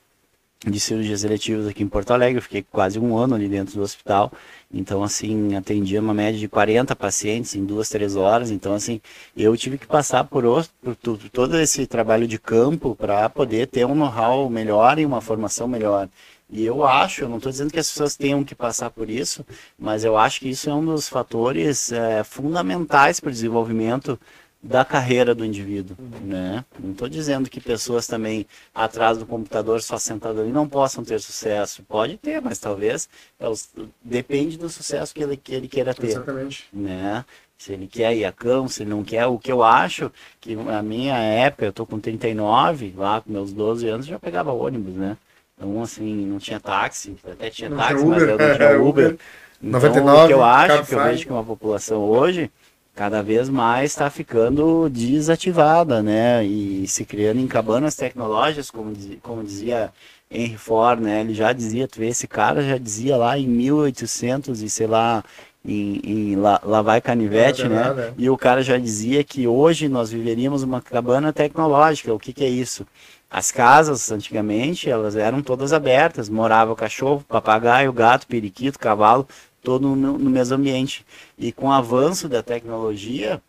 [0.64, 2.38] de cirurgias eletivas aqui em Porto Alegre.
[2.38, 4.32] Eu fiquei quase um ano ali dentro do hospital.
[4.72, 8.50] Então, assim, atendia uma média de 40 pacientes em duas, três horas.
[8.50, 9.00] Então, assim,
[9.36, 10.44] eu tive que passar por,
[10.82, 15.20] por, por todo esse trabalho de campo para poder ter um know-how melhor e uma
[15.20, 16.08] formação melhor.
[16.52, 19.44] E eu acho, eu não estou dizendo que as pessoas tenham que passar por isso,
[19.78, 24.20] mas eu acho que isso é um dos fatores é, fundamentais para o desenvolvimento
[24.62, 26.62] da carreira do indivíduo, né?
[26.78, 31.18] Não estou dizendo que pessoas também atrás do computador só sentadas ali não possam ter
[31.20, 31.82] sucesso.
[31.82, 33.08] Pode ter, mas talvez
[33.40, 33.70] elas,
[34.04, 36.08] depende do sucesso que ele, que ele queira ter.
[36.08, 36.68] Exatamente.
[36.72, 37.24] Né?
[37.58, 39.26] Se ele quer ir a campo, se ele não quer.
[39.26, 43.52] O que eu acho que a minha época, eu estou com 39, lá com meus
[43.52, 45.16] 12 anos, já pegava ônibus, né?
[45.62, 49.16] Então, assim, não tinha táxi, até tinha não táxi, tinha mas eu não tinha Uber.
[49.62, 52.50] Então, 99, o que eu acho, que eu vejo que uma população hoje,
[52.96, 56.44] cada vez mais está ficando desativada, né?
[56.44, 59.92] E se criando em cabanas tecnológicas, como, como dizia
[60.28, 61.20] Henry Ford, né?
[61.20, 65.22] Ele já dizia, tu vê, esse cara já dizia lá em 1800 e sei lá,
[65.64, 67.84] em, em lá, lá vai canivete, né?
[67.84, 68.14] Nada.
[68.18, 72.12] E o cara já dizia que hoje nós viveríamos uma cabana tecnológica.
[72.12, 72.84] O que, que é isso?
[73.32, 79.26] As casas, antigamente, elas eram todas abertas, morava cachorro, papagaio, gato, periquito, cavalo,
[79.62, 81.02] todo no, no mesmo ambiente.
[81.38, 83.40] E com o avanço da tecnologia,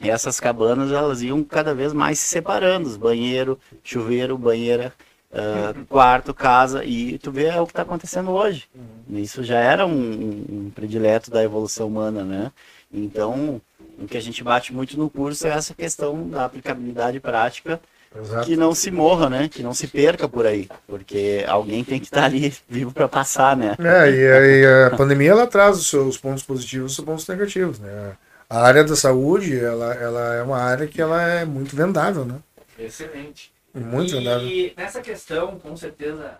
[0.00, 4.90] essas cabanas elas iam cada vez mais se separando, banheiro, chuveiro, banheira,
[5.32, 8.70] uh, quarto, casa, e tu vê o que está acontecendo hoje.
[9.10, 12.50] Isso já era um, um, predileto da evolução humana, né?
[12.90, 13.60] Então,
[13.98, 17.78] o que a gente bate muito no curso é essa questão da aplicabilidade prática
[18.14, 18.44] Exato.
[18.44, 19.48] que não se morra, né?
[19.48, 23.56] Que não se perca por aí, porque alguém tem que estar ali vivo para passar,
[23.56, 23.76] né?
[23.78, 27.28] É, e, e, a pandemia ela traz os seus pontos positivos e os seus pontos
[27.28, 28.16] negativos, né?
[28.48, 32.34] A área da saúde, ela, ela é uma área que ela é muito vendável, né?
[32.76, 33.52] Excelente.
[33.72, 34.48] Muito e vendável.
[34.48, 36.38] E nessa questão, com certeza,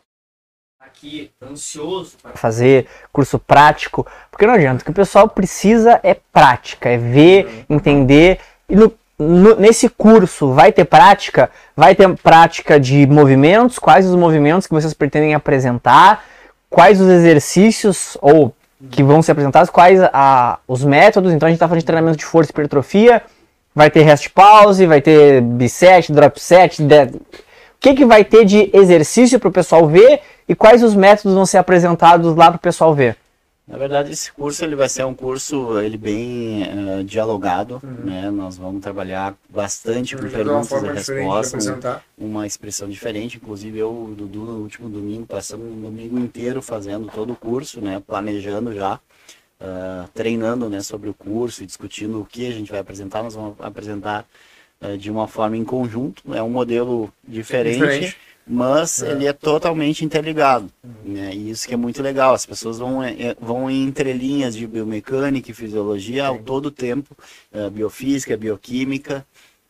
[0.80, 6.14] aqui ansioso para fazer curso prático, porque não adianta, o que o pessoal precisa é
[6.14, 7.76] prática, é ver, uhum.
[7.76, 8.40] entender.
[8.68, 11.50] E no, no, nesse curso vai ter prática?
[11.76, 13.78] Vai ter prática de movimentos?
[13.78, 16.24] Quais os movimentos que vocês pretendem apresentar?
[16.70, 18.54] Quais os exercícios ou
[18.90, 19.68] que vão ser apresentados?
[19.68, 21.32] Quais a, os métodos?
[21.32, 23.22] Então a gente está falando de treinamento de força e hipertrofia.
[23.74, 26.82] Vai ter rest pause, vai ter biset, drop set.
[26.82, 27.04] De...
[27.04, 27.20] O
[27.78, 31.44] que, que vai ter de exercício para o pessoal ver e quais os métodos vão
[31.44, 33.16] ser apresentados lá para o pessoal ver?
[33.70, 38.04] Na verdade, esse curso ele vai ser um curso ele bem uh, dialogado, uhum.
[38.04, 38.28] né?
[38.28, 41.66] Nós vamos trabalhar bastante com perguntas e respostas,
[42.18, 43.36] uma expressão diferente.
[43.36, 47.80] Inclusive eu, o Dudu, no último domingo, passamos um domingo inteiro fazendo todo o curso,
[47.80, 48.02] né?
[48.04, 48.96] Planejando já,
[49.60, 50.80] uh, treinando, né?
[50.80, 53.22] Sobre o curso e discutindo o que a gente vai apresentar.
[53.22, 54.26] Nós vamos apresentar
[54.82, 56.24] uh, de uma forma em conjunto.
[56.34, 57.78] É um modelo diferente.
[57.78, 58.16] diferente
[58.46, 59.12] mas é.
[59.12, 60.70] ele é totalmente interligado.
[61.04, 61.32] Né?
[61.34, 62.34] E isso que é muito legal.
[62.34, 66.70] As pessoas vão, é, é, vão em entrelinhas de biomecânica e fisiologia ao todo o
[66.70, 67.16] tempo,
[67.52, 69.26] uh, biofísica, bioquímica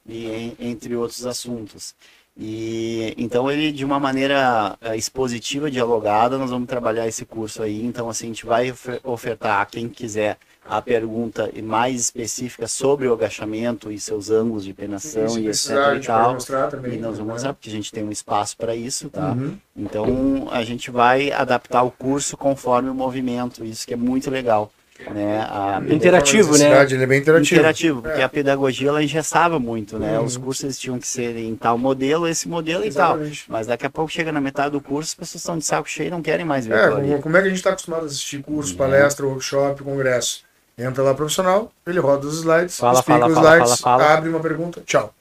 [0.06, 1.94] e entre outros assuntos.
[2.36, 7.84] E então ele de uma maneira expositiva, dialogada, nós vamos trabalhar esse curso aí.
[7.84, 8.72] Então assim a gente vai
[9.04, 10.38] ofertar a quem quiser
[10.70, 16.06] a pergunta mais específica sobre o agachamento e seus ângulos de penação e etc e
[16.06, 16.36] tal.
[16.70, 17.32] Também, e nós vamos né?
[17.32, 19.32] mostrar porque a gente tem um espaço para isso, tá?
[19.32, 19.56] Uhum.
[19.76, 24.70] Então a gente vai adaptar o curso conforme o movimento, isso que é muito legal.
[25.12, 25.40] Né?
[25.50, 25.82] A...
[25.88, 26.84] Interativo, né?
[26.84, 27.54] Ele é bem interativo.
[27.54, 28.24] Interativo, porque é.
[28.24, 30.18] a pedagogia ela engessava muito, né?
[30.18, 30.26] Uhum.
[30.26, 33.42] Os cursos tinham que ser em tal modelo, esse modelo Exatamente.
[33.42, 33.56] e tal.
[33.56, 36.08] Mas daqui a pouco chega na metade do curso, as pessoas estão de saco cheio
[36.08, 36.74] e não querem mais ver.
[36.74, 38.78] É, como é que a gente está acostumado a assistir curso, uhum.
[38.78, 40.44] palestra, workshop, congresso?
[40.80, 44.30] Entra lá profissional, ele roda os slides, fala, explica fala, os fala, slides, fala, abre
[44.30, 45.14] uma pergunta, tchau.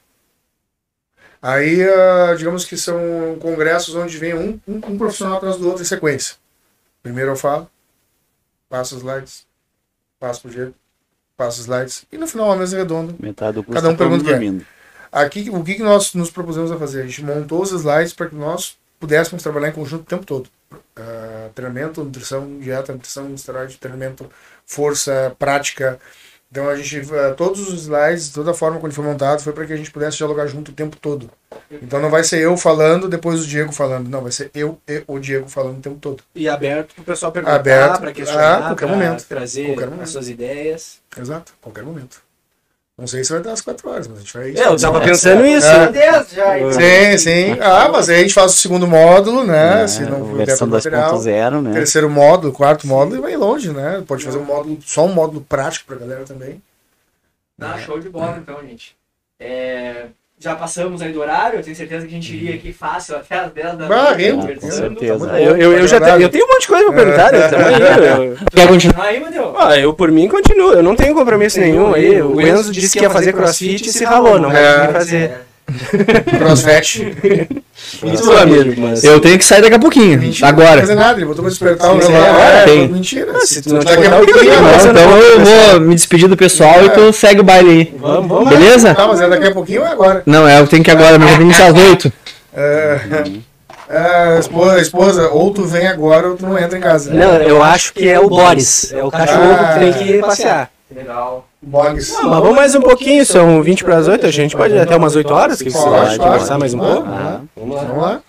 [1.42, 2.98] Aí, uh, digamos que são
[3.38, 6.36] congressos onde vem um, um, um, profissional atrás do outro em sequência.
[7.02, 7.68] Primeiro eu falo,
[8.70, 9.46] passo os slides,
[10.18, 10.74] passo pro jeito,
[11.36, 13.14] passo os slides, e no final a mesa redonda.
[13.18, 14.64] Metade do curso cada um tá pergunta que é.
[15.12, 17.02] Aqui, o que nós nos propusemos a fazer?
[17.02, 20.48] A gente montou os slides para que nós pudéssemos trabalhar em conjunto o tempo todo.
[20.72, 24.30] Uh, treinamento, nutrição, dieta, nutrição, esteroide, treinamento,
[24.70, 25.98] força, prática,
[26.50, 29.52] Então a gente, uh, todos os slides, toda a forma como ele foi montado foi
[29.52, 31.30] para que a gente pudesse dialogar junto o tempo todo.
[31.70, 34.08] Então não vai ser eu falando, depois o Diego falando.
[34.08, 36.22] Não, vai ser eu e o Diego falando o tempo todo.
[36.34, 39.24] E aberto para o pessoal perguntar, para questionar, a qualquer momento.
[39.24, 40.02] trazer qualquer momento.
[40.02, 41.00] as suas ideias.
[41.16, 42.20] Exato, qualquer momento.
[43.00, 44.54] Não sei se vai dar as quatro horas, mas a gente vai.
[44.54, 45.66] É, eu tava pensando nisso.
[45.66, 46.24] É.
[46.24, 46.72] Já, então.
[46.72, 47.58] Sim, sim.
[47.58, 49.84] Ah, mas aí a gente faz o segundo módulo, né?
[49.84, 51.72] É, se não for versão 2.0, né?
[51.72, 54.04] Terceiro módulo, quarto módulo e vai longe, né?
[54.06, 56.62] Pode fazer um módulo, só um módulo prático pra galera também.
[57.56, 58.94] Não, show de bola então, gente.
[59.38, 60.08] É,
[60.42, 63.40] já passamos aí do horário, eu tenho certeza que a gente iria aqui fácil até
[63.40, 63.92] as 10 da noite.
[63.92, 65.26] Ah, com certeza.
[65.28, 67.48] Tá eu, eu, eu já tenho, eu tenho um monte de coisa pra perguntar, né?
[67.48, 69.54] Tamo aí, Quer continuar aí, Matheus?
[69.58, 72.22] Ah, eu por mim continuo, eu não tenho compromisso nenhum aí.
[72.22, 74.88] O Enzo disse que ia fazer crossfit e se ralou, não vai É.
[74.88, 75.40] fazer.
[76.38, 77.16] Crossfit.
[78.00, 78.80] Tu, amigo?
[78.80, 79.04] Mas...
[79.04, 80.18] Eu tenho que sair daqui a pouquinho.
[80.18, 80.70] Mentira, Não agora.
[80.72, 82.88] vai fazer nada, ele botou pra despertar o é, É, tem.
[82.88, 83.40] Mentira.
[83.46, 86.90] se tu não daqui a pouquinho, não Então eu vou me despedir do pessoal e
[86.90, 87.94] tu segue o baile aí.
[87.98, 88.48] Vamos, vamos.
[88.48, 88.94] Beleza?
[88.94, 90.22] Tá, mas é daqui a pouquinho ou é agora?
[90.26, 92.12] Não, é, eu tenho que ir agora, mas eu iniciar às 8.
[92.54, 93.00] É,
[93.88, 97.12] é, esposa, esposa, ou tu vem agora ou tu não entra em casa.
[97.12, 98.92] Não, eu acho que é o Boris.
[98.92, 99.74] É o cachorro Ah.
[99.74, 100.70] que tem que passear.
[100.94, 101.46] Legal.
[101.62, 102.12] Bogs.
[102.22, 104.96] Mas vamos mais um pouquinho, são 20 para as 8, a gente pode ir até
[104.96, 106.18] umas 8 horas, que você pode.
[106.18, 107.06] conversar mais um pouco?
[107.06, 107.82] Ah, Vamos lá.
[107.84, 108.22] Vamos lá.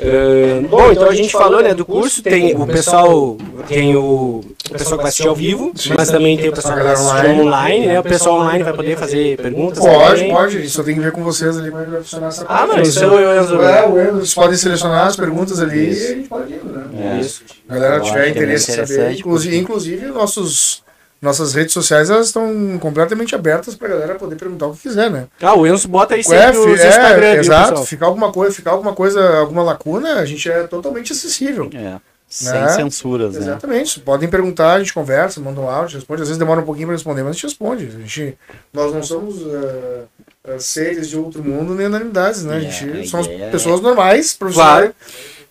[0.00, 3.36] Ah, bom, então a gente falou né, do curso, tem o pessoal,
[3.66, 6.84] tem o, o pessoal que vai assistir ao vivo, mas também tem o pessoal que
[6.84, 7.98] vai assistir online, né?
[7.98, 9.80] O pessoal online vai poder fazer perguntas.
[9.80, 10.32] Pode, também.
[10.32, 10.70] pode.
[10.70, 12.88] Só tem que ver com vocês ali como é que vai funcionar essa Ah, mas
[12.88, 13.64] isso eu, eu resolvi.
[13.64, 17.16] É, o Enzo, vocês podem selecionar as perguntas ali e a gente pode ir, né?
[17.16, 17.20] é.
[17.20, 17.42] Isso.
[17.68, 19.18] A galera Eu tiver é interesse em saber.
[19.18, 20.84] Inclusive, inclusive nossos,
[21.20, 25.26] nossas redes sociais elas estão completamente abertas pra galera poder perguntar o que quiser, né?
[25.40, 27.84] Ah, o Enzo bota aí É, sempre os é, Instagram, exato.
[27.84, 31.68] Ficar alguma coisa, ficar alguma coisa, alguma lacuna, a gente é totalmente acessível.
[31.74, 31.96] É.
[32.30, 32.68] Sem Né?
[32.68, 33.40] censuras, né?
[33.40, 34.00] Exatamente.
[34.00, 36.20] Podem perguntar, a gente conversa, manda um áudio, responde.
[36.20, 37.86] Às vezes demora um pouquinho para responder, mas a gente responde.
[37.86, 38.38] A gente,
[38.70, 39.36] nós não somos
[40.46, 42.56] ah, seres de outro mundo nem unanimidades, né?
[42.56, 44.90] A É, gente a somos é- pessoas normais, profissionais.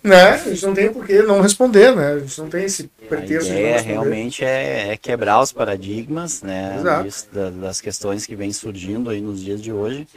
[0.07, 0.29] Né?
[0.31, 2.13] A gente não tem por que não responder, né?
[2.13, 5.51] A gente não tem esse A pretexto de não ideia realmente é, é quebrar os
[5.51, 6.79] paradigmas, né?
[7.03, 10.07] Disso, da- das questões que vêm surgindo aí nos dias de hoje.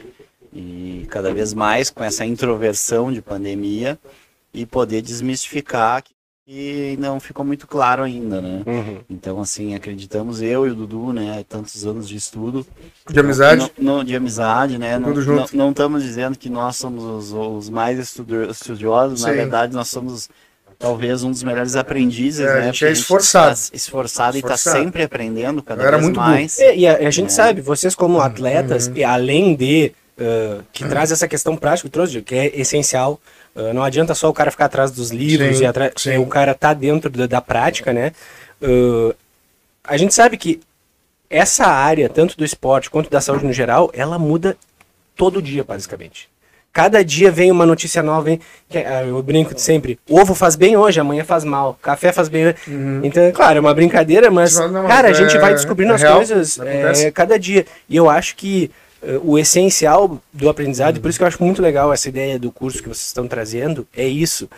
[0.53, 3.97] E cada vez mais com essa introversão de pandemia
[4.53, 6.03] e poder desmistificar
[6.45, 8.63] que não ficou muito claro ainda, né?
[8.65, 8.97] Uhum.
[9.09, 11.45] Então, assim, acreditamos eu e o Dudu, né?
[11.47, 12.65] Tantos anos de estudo.
[13.09, 13.71] De amizade.
[13.77, 14.97] Não, não- de amizade, né?
[14.97, 15.55] Não, Tudo junto.
[15.55, 19.35] não- não estamos dizendo que nós somos os, os mais estudiosos, na Sim.
[19.35, 20.29] verdade, nós somos
[20.79, 22.61] talvez um dos melhores aprendizes, É, a né?
[22.65, 23.55] gente Porque é esforçado.
[23.55, 24.83] tá esforçado, e está Esforçado.
[24.83, 26.57] sempre aprendendo cada Era vez muito mais.
[26.57, 27.29] E, e a, a gente É.
[27.29, 28.93] sabe, vocês como atletas, Uhum.
[28.97, 33.19] e além de uh, que traz essa questão prática, que trouxe, que é essencial,
[33.55, 36.17] uh, não adianta só o cara ficar atrás dos livros Sim, e atrás, sim.
[36.17, 38.11] o cara tá dentro da, da prática, né?
[38.61, 39.13] Uh,
[39.83, 40.61] a gente sabe que
[41.29, 44.57] essa área, tanto do esporte quanto da saúde no geral, ela muda
[45.15, 46.29] todo dia, basicamente.
[46.73, 48.37] Cada dia vem uma notícia nova,
[48.69, 52.47] que, ah, eu brinco sempre, ovo faz bem hoje, amanhã faz mal, café faz bem
[52.47, 52.55] hoje.
[53.03, 55.91] Então, é claro, é uma brincadeira, mas, Não, não, cara, a é- gente vai descobrindo
[55.91, 57.65] é as real, coisas é, cada dia.
[57.89, 58.71] E eu acho que
[59.23, 62.51] o essencial do aprendizado, e por isso que eu acho muito legal essa ideia do
[62.51, 64.49] curso que vocês estão trazendo, é isso.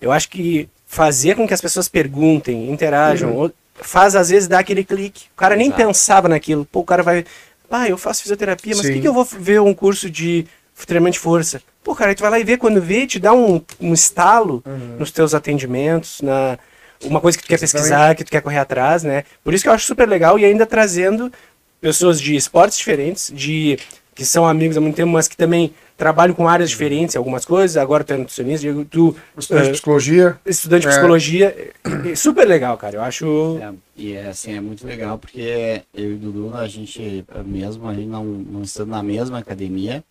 [0.00, 4.60] Eu acho que fazer com que as pessoas perguntem, interajam, ou- faz às vezes dar
[4.60, 5.26] aquele clique.
[5.34, 5.82] O cara nem Exato.
[5.86, 6.64] pensava naquilo.
[6.64, 7.24] Pô, o cara vai.
[7.70, 10.46] Ah, eu faço fisioterapia, mas por que, que eu vou ver um curso de
[10.86, 11.60] treinamento de força?
[11.84, 14.62] Pô, cara, tu vai lá e vê quando vê, te dá um, um estalo
[14.98, 16.58] nos teus atendimentos, na
[17.04, 19.22] uma coisa que tu quer pesquisar, que tu quer correr atrás, né?
[19.44, 21.32] Por isso que eu acho super legal e ainda trazendo
[21.80, 23.78] pessoas de esportes diferentes, de
[24.14, 27.76] que são amigos há muito tempo, mas que também trabalham com áreas diferentes, algumas coisas.
[27.76, 30.40] Agora tu é nutricionista, Diego, tu Estudante de eh, psicologia.
[30.44, 30.90] estudante de É.
[30.90, 31.72] psicologia,
[32.10, 32.96] é super legal, cara.
[32.96, 36.66] Eu acho É, e é assim, é muito legal porque eu e o Dudu, a
[36.66, 40.02] gente mesmo, a gente não, não estando na mesma academia,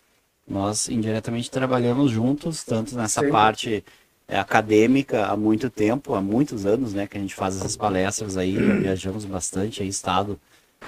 [0.47, 3.29] nós indiretamente trabalhamos juntos, tanto nessa Sim.
[3.29, 3.83] parte
[4.27, 8.37] é, acadêmica há muito tempo, há muitos anos, né, que a gente faz essas palestras
[8.37, 10.39] aí, viajamos bastante aí, estado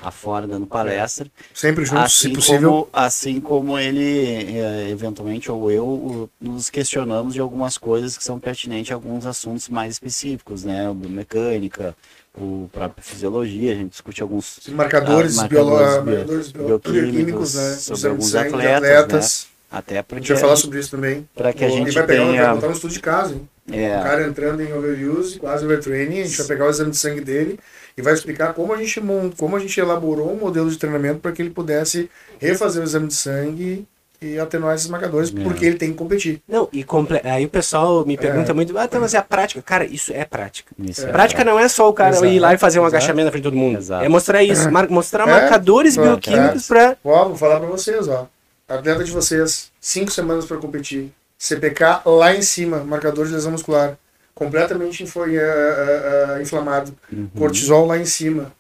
[0.02, 1.28] afora dando palestra.
[1.54, 2.70] Sempre juntos, assim se possível.
[2.72, 8.24] Como, assim como ele, eh, eventualmente, ou eu, o- nos questionamos de algumas coisas que
[8.24, 10.90] são pertinentes a alguns assuntos mais específicos, né?
[10.90, 11.96] O Mecânica,
[12.38, 17.74] o próprio fisiologia, a gente discute alguns Marcadores, ah, marcadores bio- marcadores bio- bioquímicos né?
[17.74, 19.48] sobre de alguns atletas, atletas.
[19.70, 21.28] até A gente vai falar sobre isso também.
[21.36, 23.50] para que a gente vai pegar, vai tenha botar um estudo de caso, hein?
[23.70, 26.98] O é, cara entrando em overuse, quase overtraining, a gente vai pegar o exame de
[26.98, 27.60] sangue dele
[28.00, 29.02] e vai explicar como a gente,
[29.38, 32.10] como a gente elaborou um modelo de treinamento para que ele pudesse
[32.40, 33.86] refazer o exame de sangue
[34.22, 35.44] e atenuar esses marcadores, é.
[35.44, 36.42] porque ele tem que competir.
[36.48, 37.20] Não, e comple...
[37.26, 38.54] aí o pessoal me pergunta é.
[38.54, 39.62] muito, ah, tá, mas é a prática.
[39.62, 40.72] Cara, isso é prática.
[40.80, 41.12] Isso é.
[41.12, 42.26] Prática não é só o cara Exato.
[42.28, 42.96] ir lá e fazer um Exato.
[42.96, 43.80] agachamento na frente de todo mundo.
[43.80, 44.06] Exato.
[44.06, 44.90] É mostrar isso, mar...
[44.90, 45.32] mostrar é.
[45.32, 46.96] marcadores bioquímicos para.
[47.04, 48.30] Ó, vou falar para vocês, ó.
[48.70, 51.12] Atleta de vocês, cinco semanas para competir.
[51.38, 53.98] CPK lá em cima, marcador de lesão muscular.
[54.40, 56.96] Completamente foi, uh, uh, uh, inflamado.
[57.12, 57.28] Uhum.
[57.38, 58.54] Cortisol lá em cima.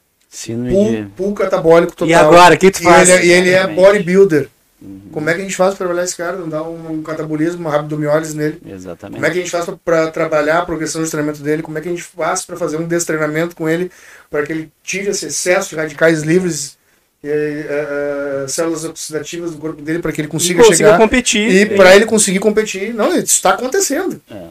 [0.45, 2.07] Pool, pool catabólico total.
[2.09, 3.07] E agora, o que tu faz?
[3.07, 4.49] E ele, e ele é bodybuilder.
[4.81, 5.01] Uhum.
[5.11, 6.35] Como é que a gente faz para trabalhar esse cara?
[6.35, 8.61] Não dá um, um catabolismo, uma rabdomiólise nele?
[8.69, 9.15] Exatamente.
[9.15, 11.63] Como é que a gente faz para trabalhar a progressão de treinamento dele?
[11.63, 13.89] Como é que a gente faz para fazer um destreinamento com ele
[14.29, 16.77] para que ele tire esse excesso de radicais livres
[17.23, 21.49] e, uh, células oxidativas do corpo dele para que ele consiga, chegar competir.
[21.49, 22.93] E para ele conseguir competir.
[22.93, 24.21] Não, isso está acontecendo.
[24.29, 24.47] É.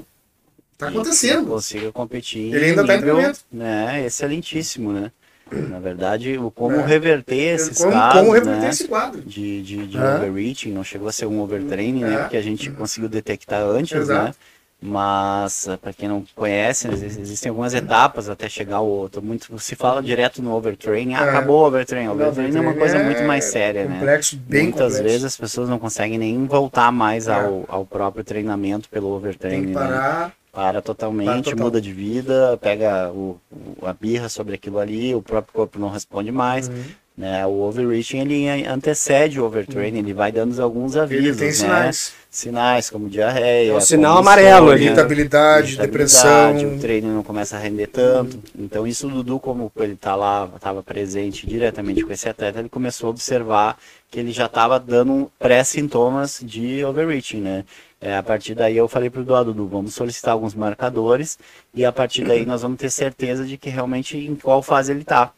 [0.79, 1.49] Tá acontecendo.
[1.49, 2.55] Consiga competir.
[2.55, 3.41] Ele ainda está em treinamento.
[3.61, 5.11] É, excelentíssimo, né?
[5.51, 6.87] Na verdade, o como é.
[6.87, 9.23] reverter esses como, casos como reverter né, esse quadro.
[9.23, 10.17] de, de, de é.
[10.17, 12.11] overreaching, não chegou a ser um overtraining, né, é.
[12.11, 12.23] né?
[12.23, 14.01] Porque a gente conseguiu detectar antes, né?
[14.01, 14.25] Exato.
[14.27, 14.35] né?
[14.81, 19.21] Mas, eh, para quem não conhece, existem algumas etapas até chegar ao outro.
[19.21, 21.29] Muito se fala direto no overtraining, ah, é.
[21.31, 22.09] acabou o overtraining.
[22.09, 23.99] O overtraining é uma coisa muito mais séria, né?
[23.99, 24.43] complexo, né?
[24.47, 25.03] Bem Muitas complexo.
[25.03, 27.35] vezes as pessoas não conseguem nem voltar mais é.
[27.35, 29.65] ao, ao próprio treinamento pelo overtraining.
[29.65, 29.87] Tem que né?
[29.87, 30.27] parar.
[30.27, 30.33] Né?
[30.59, 35.23] Para totalmente, para muda de vida, pega o, o, a birra sobre aquilo ali, o
[35.23, 36.67] próprio corpo não responde mais.
[36.67, 36.83] Uhum.
[37.17, 37.47] Né?
[37.47, 40.05] O overreaching ele antecede o overtraining, uhum.
[40.05, 41.27] ele vai dando alguns avisos.
[41.27, 41.53] Ele tem né?
[41.53, 42.13] sinais.
[42.29, 43.71] Sinais como diarreia.
[43.71, 44.77] É o sinal amarelo.
[44.77, 46.75] Irritabilidade, depressão.
[46.75, 48.35] O treino não começa a render tanto.
[48.35, 48.43] Uhum.
[48.59, 52.69] Então, isso o Dudu, como ele tá lá, estava presente diretamente com esse atleta, ele
[52.69, 53.79] começou a observar
[54.11, 57.65] que ele já estava dando pré-sintomas de overreaching, né?
[58.01, 61.37] É, a partir daí eu falei pro Dudu, Dudu, vamos solicitar alguns marcadores
[61.75, 65.01] e a partir daí nós vamos ter certeza de que realmente em qual fase ele
[65.01, 65.33] está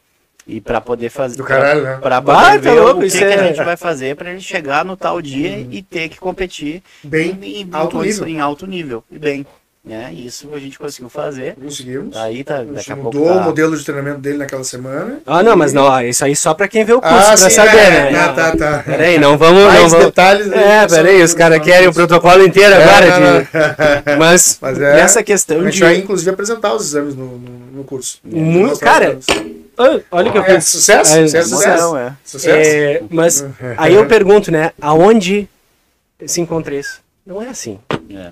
[0.47, 1.37] e para poder fazer.
[1.37, 1.97] Do caralho, né?
[1.97, 4.85] Para poder ah, ver louco, o que, que, a gente vai fazer para ele chegar
[4.85, 5.67] no tal dia uhum.
[5.71, 8.27] e ter que competir bem em, em alto nível.
[8.27, 9.03] Em alto nível.
[9.11, 9.45] E bem.
[9.83, 10.13] Né?
[10.13, 11.55] Isso a gente conseguiu fazer.
[11.55, 12.15] Conseguimos.
[12.15, 13.41] Aí tá, daqui a pouco mudou tá...
[13.41, 15.19] o modelo de treinamento dele naquela semana.
[15.25, 17.49] Ah, não, mas não, isso aí só pra quem vê o curso, ah, pra sim,
[17.49, 18.19] saber, é, né?
[18.19, 18.83] Ah, tá, tá.
[18.85, 19.63] Peraí, não vamos.
[19.63, 20.05] Mais não vamos...
[20.05, 20.51] detalhes.
[20.51, 23.19] É, peraí, os caras querem o protocolo inteiro é, agora.
[23.19, 24.17] Não, de...
[24.19, 25.59] Mas, mas é, nessa questão.
[25.59, 25.81] A gente de...
[25.81, 28.19] vai, inclusive, apresentar os exames no, no, no curso.
[28.23, 29.17] Muito, cara.
[30.11, 31.97] Olha o que eu é, sucesso, é, sucesso, sucesso.
[31.97, 32.13] É.
[32.23, 32.69] sucesso.
[32.69, 33.43] É, mas
[33.77, 34.73] aí eu pergunto, né?
[34.79, 35.49] Aonde
[36.23, 37.01] se encontra isso?
[37.25, 37.79] Não é assim.
[38.11, 38.31] É.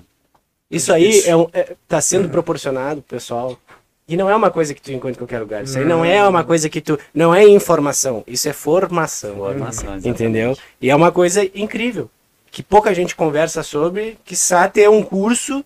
[0.70, 3.58] Isso aí é, um, é tá sendo proporcionado, pessoal.
[4.06, 5.64] E não é uma coisa que tu encontra em qualquer lugar.
[5.64, 6.98] Isso aí não é uma coisa que tu.
[7.14, 8.24] Não é informação.
[8.26, 9.36] Isso é formação.
[9.36, 10.56] Formação, entendeu?
[10.80, 12.10] E é uma coisa incrível.
[12.50, 15.64] Que pouca gente conversa sobre, que só ter um curso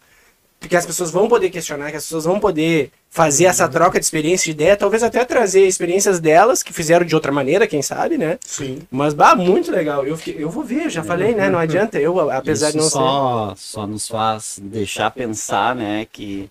[0.69, 4.05] que as pessoas vão poder questionar, que as pessoas vão poder fazer essa troca de
[4.05, 8.19] experiência de ideia, talvez até trazer experiências delas que fizeram de outra maneira, quem sabe,
[8.19, 8.41] né?
[8.45, 8.81] Sim.
[8.91, 10.05] Mas, bah, muito legal.
[10.05, 11.49] Eu, fiquei, eu vou ver, já falei, né?
[11.49, 13.63] Não adianta, eu, apesar Isso de não só, ser...
[13.63, 16.51] Só nos faz deixar pensar, né, que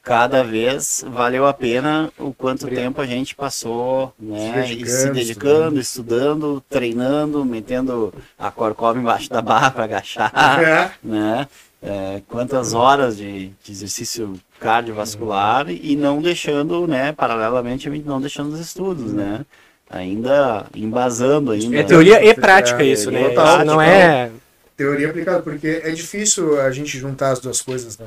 [0.00, 5.10] cada vez valeu a pena o quanto tempo a gente passou, né, se dedicando, se
[5.10, 10.90] dedicando estudando, treinando, metendo a corcova embaixo da barra para agachar, é.
[11.02, 11.48] né?
[11.86, 18.60] É, quantas horas de, de, exercício cardiovascular e não deixando, né, paralelamente, não deixando os
[18.60, 19.44] estudos, né?
[19.88, 21.78] Ainda embasando ainda.
[21.78, 23.28] É teoria e prática é, isso, né?
[23.28, 24.30] Total, não é
[24.76, 28.06] teoria aplicada, porque é difícil a gente juntar as duas coisas, né?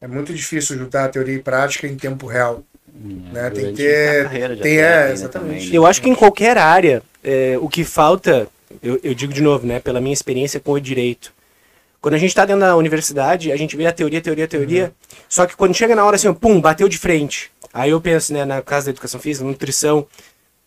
[0.00, 2.62] É muito difícil juntar a teoria e prática em tempo real.
[2.94, 3.50] É, né?
[3.50, 4.58] Tem que ter.
[4.60, 5.70] Tem, é, exatamente.
[5.70, 5.76] Né?
[5.76, 8.48] Eu acho que em qualquer área, é, o que falta,
[8.82, 11.32] eu, eu digo de novo, né, pela minha experiência com o direito,
[12.02, 14.84] quando a gente está dentro da universidade, a gente vê a teoria, teoria, teoria.
[14.86, 14.90] Uhum.
[15.28, 17.52] Só que quando chega na hora assim, pum, bateu de frente.
[17.72, 20.04] Aí eu penso, né, na casa da educação física, nutrição.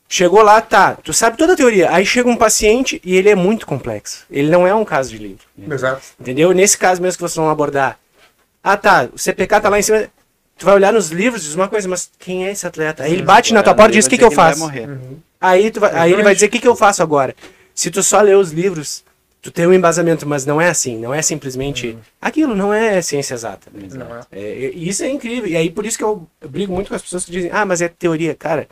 [0.08, 1.92] Chegou lá, tá, tu sabe toda a teoria.
[1.92, 4.26] Aí chega um paciente e ele é muito complexo.
[4.32, 5.46] Ele não é um caso de livro.
[5.70, 6.02] Exato.
[6.18, 6.54] Entendeu?
[6.54, 8.00] Nesse caso mesmo que vocês vão abordar.
[8.64, 10.08] Ah, tá, o CPK tá lá em cima.
[10.58, 13.04] Tu vai olhar nos livros e diz uma coisa, mas quem é esse atleta?
[13.04, 14.64] Aí ele bate na tua porta e diz: o que, que eu faço?
[14.64, 15.18] Uhum.
[15.42, 17.36] Aí, tu vai, aí ele vai dizer: o que, que eu faço agora?
[17.74, 19.04] Se tu só ler os livros,
[19.46, 22.00] tu tem um embasamento, mas não é assim, não é simplesmente uhum.
[22.20, 23.68] aquilo, não é ciência exata.
[24.32, 24.40] É.
[24.40, 25.48] É, isso é incrível.
[25.48, 27.64] E aí por isso que eu, eu, brigo muito com as pessoas que dizem, ah,
[27.64, 28.68] mas é teoria, cara.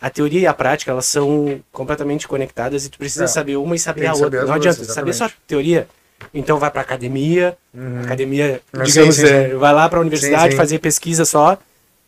[0.00, 3.28] A teoria e a prática, elas são completamente conectadas e tu precisa é.
[3.28, 4.40] saber uma e saber a outra.
[4.40, 5.14] Saber não adianta exatamente.
[5.14, 5.86] saber só teoria.
[6.34, 8.00] Então vai para academia, uhum.
[8.02, 9.54] academia, digamos, sim, sim, sim.
[9.58, 11.56] vai lá para a universidade fazer pesquisa só,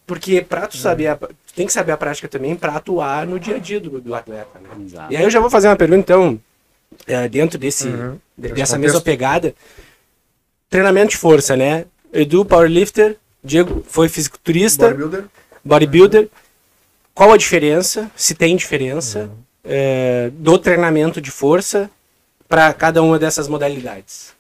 [0.05, 3.39] porque para tu saber, a, tu tem que saber a prática também para atuar no
[3.39, 4.59] dia a dia do, do atleta.
[4.61, 5.09] Né?
[5.09, 6.41] E aí eu já vou fazer uma pergunta então,
[7.07, 8.19] é, dentro desse, uhum.
[8.37, 9.55] dessa mesma pegada.
[10.69, 11.85] Treinamento de força, né?
[12.13, 15.25] Edu, powerlifter, Diego foi fisiculturista, bodybuilder.
[15.65, 16.29] bodybuilder.
[17.15, 19.39] Qual a diferença, se tem diferença, uhum.
[19.65, 21.91] é, do treinamento de força
[22.49, 24.35] para cada uma dessas modalidades?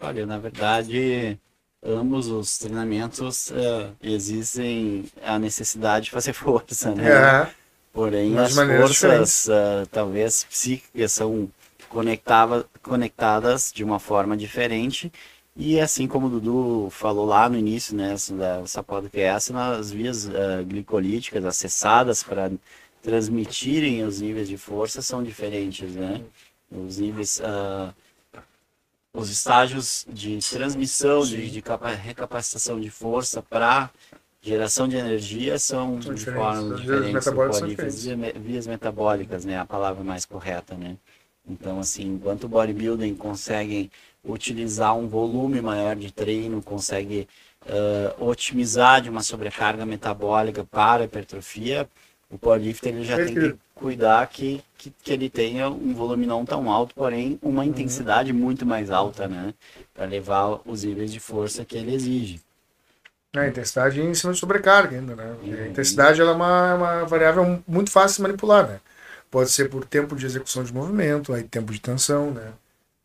[0.00, 1.38] Olha, na verdade,
[1.84, 7.08] ambos os treinamentos uh, existem a necessidade de fazer força, né?
[7.08, 7.65] É.
[7.96, 11.48] Porém, Mas as forças, uh, talvez psíquicas, são
[11.88, 15.10] conectava, conectadas de uma forma diferente.
[15.56, 20.62] E assim como o Dudu falou lá no início né, dessa podcast, nas vias uh,
[20.66, 22.52] glicolíticas acessadas para
[23.02, 26.20] transmitirem os níveis de força são diferentes, né?
[26.70, 27.94] Os níveis, uh,
[29.14, 31.64] os estágios de transmissão, de, de
[32.02, 33.88] recapacitação de força para
[34.46, 37.20] geração de energia são, de forma diferente,
[37.66, 39.58] vias, vias metabólicas, né?
[39.58, 40.96] A palavra mais correta, né?
[41.48, 43.90] Então, assim, enquanto o bodybuilding conseguem
[44.24, 47.28] utilizar um volume maior de treino, consegue
[47.66, 51.88] uh, otimizar de uma sobrecarga metabólica para hipertrofia,
[52.30, 56.44] o powerlifter ele já tem que cuidar que, que, que, ele tenha um volume não
[56.44, 57.68] tão alto, porém uma uhum.
[57.68, 59.54] intensidade muito mais alta, né?
[59.94, 62.40] Para levar os níveis de força que ele exige.
[63.42, 65.34] É, a intensidade em cima de sobrecarga ainda, né?
[65.42, 65.52] Uhum.
[65.52, 68.80] A intensidade ela é uma, uma variável muito fácil de manipular, né?
[69.30, 72.52] Pode ser por tempo de execução de movimento, aí tempo de tensão, né?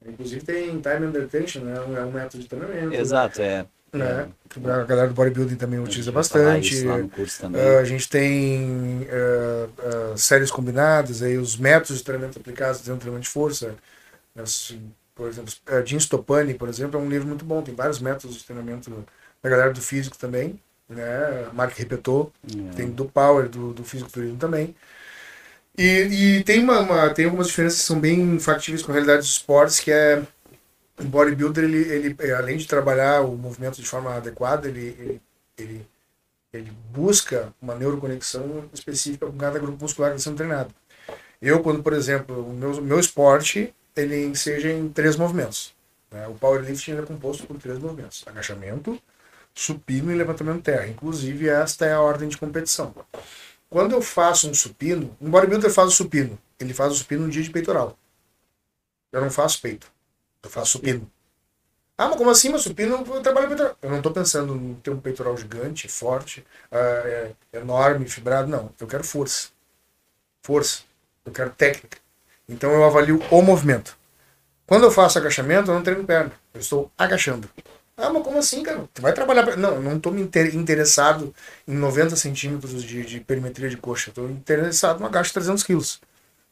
[0.05, 1.75] Inclusive tem time under tension, né?
[1.75, 2.93] É um método de treinamento.
[2.93, 3.65] Exato, é.
[3.93, 4.29] Né?
[4.57, 6.85] A galera do bodybuilding também utiliza bastante.
[6.85, 12.95] Uh, a gente tem uh, uh, séries combinadas, aí os métodos de treinamento aplicados dentro
[12.95, 13.75] do treinamento de força.
[14.35, 14.81] Assim,
[15.21, 15.53] por exemplo,
[15.85, 17.61] Jim Stopani, por exemplo, é um livro muito bom.
[17.61, 18.89] Tem vários métodos de treinamento
[19.43, 20.59] da galera do físico também.
[20.89, 21.47] Né?
[21.53, 22.75] Mark Repetou, é.
[22.75, 24.75] tem do Power, do, do físico turismo também.
[25.77, 29.19] E, e tem, uma, uma, tem algumas diferenças que são bem factíveis com a realidade
[29.19, 30.23] dos esportes, que é
[30.99, 31.77] o bodybuilder, ele,
[32.17, 35.21] ele, além de trabalhar o movimento de forma adequada, ele, ele,
[35.55, 35.87] ele,
[36.51, 40.73] ele busca uma neuroconexão específica com cada grupo muscular que está sendo treinado.
[41.39, 45.73] Eu, quando, por exemplo, o meu, meu esporte, ele seja em três movimentos.
[46.11, 46.27] Né?
[46.27, 48.23] O powerlifting é composto por três movimentos.
[48.27, 49.01] Agachamento,
[49.53, 50.87] supino e levantamento terra.
[50.87, 52.93] Inclusive, esta é a ordem de competição.
[53.69, 56.37] Quando eu faço um supino, um bodybuilder faz o supino.
[56.59, 57.97] Ele faz o supino no dia de peitoral.
[59.11, 59.87] Eu não faço peito.
[60.43, 61.09] Eu faço supino.
[61.97, 62.49] Ah, mas como assim?
[62.49, 63.77] Mas supino eu trabalho peitoral.
[63.81, 68.49] Eu não estou pensando em ter um peitoral gigante, forte, uh, enorme, fibrado.
[68.49, 68.73] Não.
[68.79, 69.49] Eu quero força.
[70.41, 70.83] Força.
[71.25, 71.97] Eu quero técnica.
[72.51, 73.97] Então eu avalio o movimento.
[74.67, 76.31] Quando eu faço agachamento, eu não treino perna.
[76.53, 77.49] Eu estou agachando.
[77.97, 78.87] Ah, mas como assim, cara?
[78.93, 79.57] Tu vai trabalhar.
[79.57, 81.33] Não, eu não estou me interessado
[81.67, 84.09] em 90 centímetros de, de perimetria de coxa.
[84.09, 86.01] Estou interessado no agacho de 300 quilos.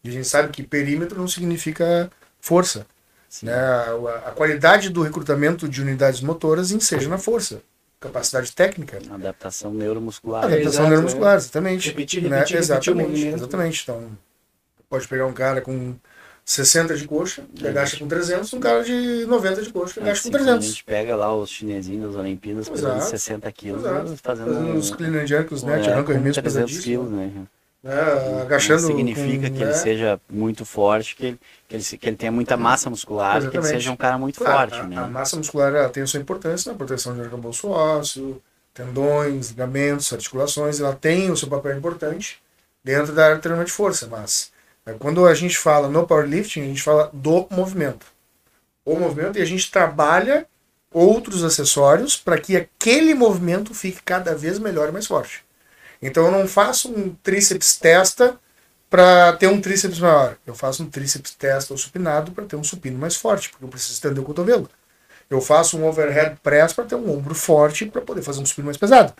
[0.03, 2.09] E a gente sabe que perímetro não significa
[2.39, 2.85] força.
[3.43, 3.53] Né?
[3.53, 7.61] A, a, qualidade do recrutamento de unidades motoras enseja na força.
[7.99, 8.99] Capacidade técnica.
[9.09, 10.45] Adaptação neuromuscular.
[10.45, 11.89] Adaptação Exato, neuromuscular, exatamente.
[11.89, 12.37] Repetir, né?
[12.37, 13.83] repetir, exatamente, repetir exatamente.
[13.83, 14.17] Então,
[14.89, 15.95] pode pegar um cara com
[16.43, 17.69] 60 de coxa, que é.
[17.69, 20.65] agacha com 300, um cara de 90 de coxa, que agacha assim, com 300.
[20.65, 24.17] A gente pega lá os chinesinhos das Olimpíadas, pesando 60 quilos, Exato.
[24.23, 26.41] fazendo, fazendo os clean and jerk, os net, é, arranca imenso
[26.81, 27.31] quilos, né?
[27.81, 29.73] É, agachando não significa com, que ele né?
[29.73, 33.51] seja muito forte, que ele, que ele, que ele tenha muita massa muscular, Exatamente.
[33.51, 34.83] que ele seja um cara muito claro, forte.
[34.83, 34.97] A, né?
[34.97, 38.41] a massa muscular tem a sua importância na proteção de arcabouço ósseo,
[38.73, 42.41] tendões, ligamentos, articulações, ela tem o seu papel importante
[42.83, 44.58] dentro da área de treinamento de força, mas é,
[44.97, 48.05] quando a gente fala no powerlifting, a gente fala do movimento.
[48.85, 50.47] O movimento e a gente trabalha
[50.91, 55.43] outros acessórios para que aquele movimento fique cada vez melhor e mais forte.
[56.01, 58.39] Então eu não faço um tríceps testa
[58.89, 60.37] para ter um tríceps maior.
[60.47, 63.69] Eu faço um tríceps testa ou supinado para ter um supino mais forte, porque eu
[63.69, 64.69] preciso estender o cotovelo.
[65.29, 68.65] Eu faço um overhead press para ter um ombro forte para poder fazer um supino
[68.65, 69.13] mais pesado.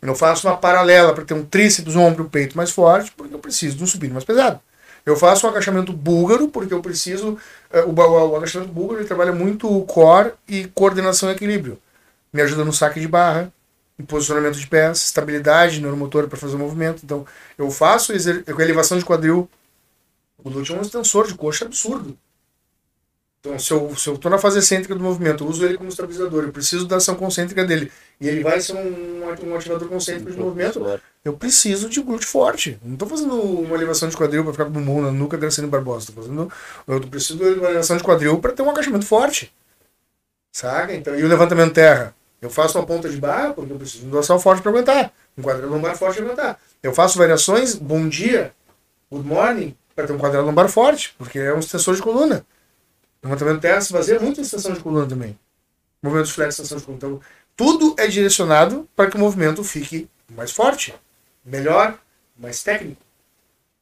[0.00, 3.76] Eu faço uma paralela para ter um tríceps, ombro, peito mais forte, porque eu preciso
[3.76, 4.60] de um supino mais pesado.
[5.04, 7.38] Eu faço um agachamento búlgaro, porque eu preciso.
[7.72, 11.78] Uh, o, o, o, agachamento búlgaro ele trabalha muito o core e coordenação e equilíbrio.
[12.32, 13.52] Me ajuda no saque de barra,
[13.98, 17.02] em posicionamento de pés, estabilidade neuromotora para fazer o movimento.
[17.04, 17.26] Então,
[17.56, 19.48] eu faço com elevação de quadril.
[20.42, 22.18] O Lute é um extensor de coxa absurdo.
[23.44, 25.90] Então, se eu, se eu tô na fase excêntrica do movimento, eu uso ele como
[25.90, 30.30] estabilizador, eu preciso da ação concêntrica dele, e ele vai ser um, um ativador concêntrico
[30.30, 32.78] de movimento, eu preciso de glúteo forte.
[32.82, 35.68] Não estou fazendo uma elevação de quadril para ficar com o bumbum na nuca Graciano
[35.68, 36.06] Barbosa.
[36.06, 36.50] Tô fazendo,
[36.88, 39.52] eu preciso de uma elevação de quadril para ter um agachamento forte.
[40.50, 40.94] Saca?
[40.94, 42.14] Então, e o levantamento terra?
[42.40, 45.12] Eu faço uma ponta de barra porque eu preciso de um dorsal forte para aguentar.
[45.36, 46.58] Um quadril lombar forte para aguentar.
[46.82, 48.52] Eu faço variações, bom dia,
[49.10, 52.42] good morning, para ter um quadril lombar forte, porque é um extensor de coluna.
[53.24, 55.38] Levantamento terra se baseia muito em extensão de coluna também.
[56.02, 56.98] Movimento de flex, extensão de coluna.
[56.98, 57.20] Então,
[57.56, 60.94] tudo é direcionado para que o movimento fique mais forte,
[61.44, 61.98] melhor,
[62.38, 63.00] mais técnico.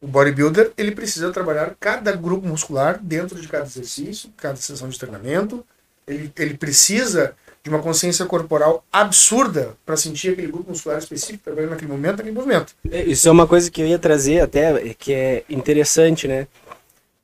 [0.00, 4.98] O bodybuilder, ele precisa trabalhar cada grupo muscular dentro de cada exercício, cada sessão de
[4.98, 5.64] treinamento.
[6.06, 11.70] Ele, ele precisa de uma consciência corporal absurda para sentir aquele grupo muscular específico trabalhando
[11.70, 12.74] naquele momento, naquele movimento.
[12.90, 16.48] É, isso é uma coisa que eu ia trazer até, que é interessante, né?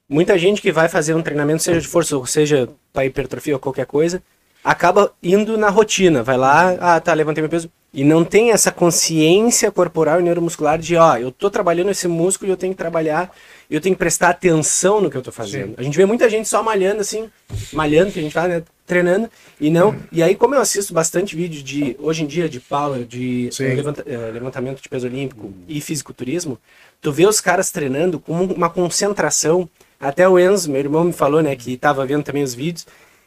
[0.09, 3.61] Muita gente que vai fazer um treinamento, seja de força ou seja para hipertrofia ou
[3.61, 4.23] qualquer coisa,
[4.65, 6.23] acaba indo na rotina.
[6.23, 7.71] Vai lá, ah, tá, levantei meu peso.
[7.93, 12.51] E não tem essa consciência corporal e neuromuscular de, ó, eu tô trabalhando esse músculo
[12.51, 13.35] e eu tenho que trabalhar,
[13.71, 15.71] eu tenho que prestar atenção no que eu tô fazendo.
[15.71, 15.75] Sim.
[15.79, 17.31] A gente vê muita gente só malhando assim,
[17.73, 18.63] malhando, que a gente fala, né?
[18.87, 19.31] Treinando,
[19.61, 19.97] e não.
[20.13, 24.03] E aí, como eu assisto bastante vídeo de, hoje em dia, de power, de levanta,
[24.03, 26.59] uh, levantamento de peso olímpico e fisiculturismo,
[27.01, 29.69] tu vê os caras treinando com uma concentração.
[30.01, 32.87] Até o Enzo, meu irmão, me falou, né, que tava vendo também os vídeos.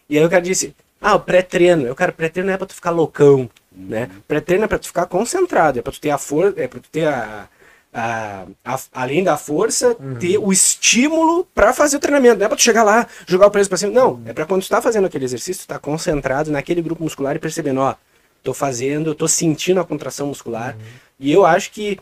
[0.10, 1.86] E aí o cara disse: Ah, o pré-treino.
[1.86, 4.10] Eu, cara, pré-treino não é pra tu ficar loucão, né?
[4.28, 6.90] Pré-treino é pra tu ficar concentrado, é pra tu ter a força, é pra tu
[6.90, 7.48] ter a,
[7.94, 10.16] a, a, além da força, uhum.
[10.16, 12.40] ter o estímulo para fazer o treinamento.
[12.40, 13.92] Não é para tu chegar lá, jogar o peso para cima.
[13.92, 14.24] Não, uhum.
[14.26, 17.40] é para quando tu tá fazendo aquele exercício, tu tá concentrado naquele grupo muscular e
[17.40, 17.96] percebendo, ó,
[18.44, 20.76] tô fazendo, tô sentindo a contração muscular.
[20.76, 20.82] Uhum.
[21.20, 22.00] E eu acho que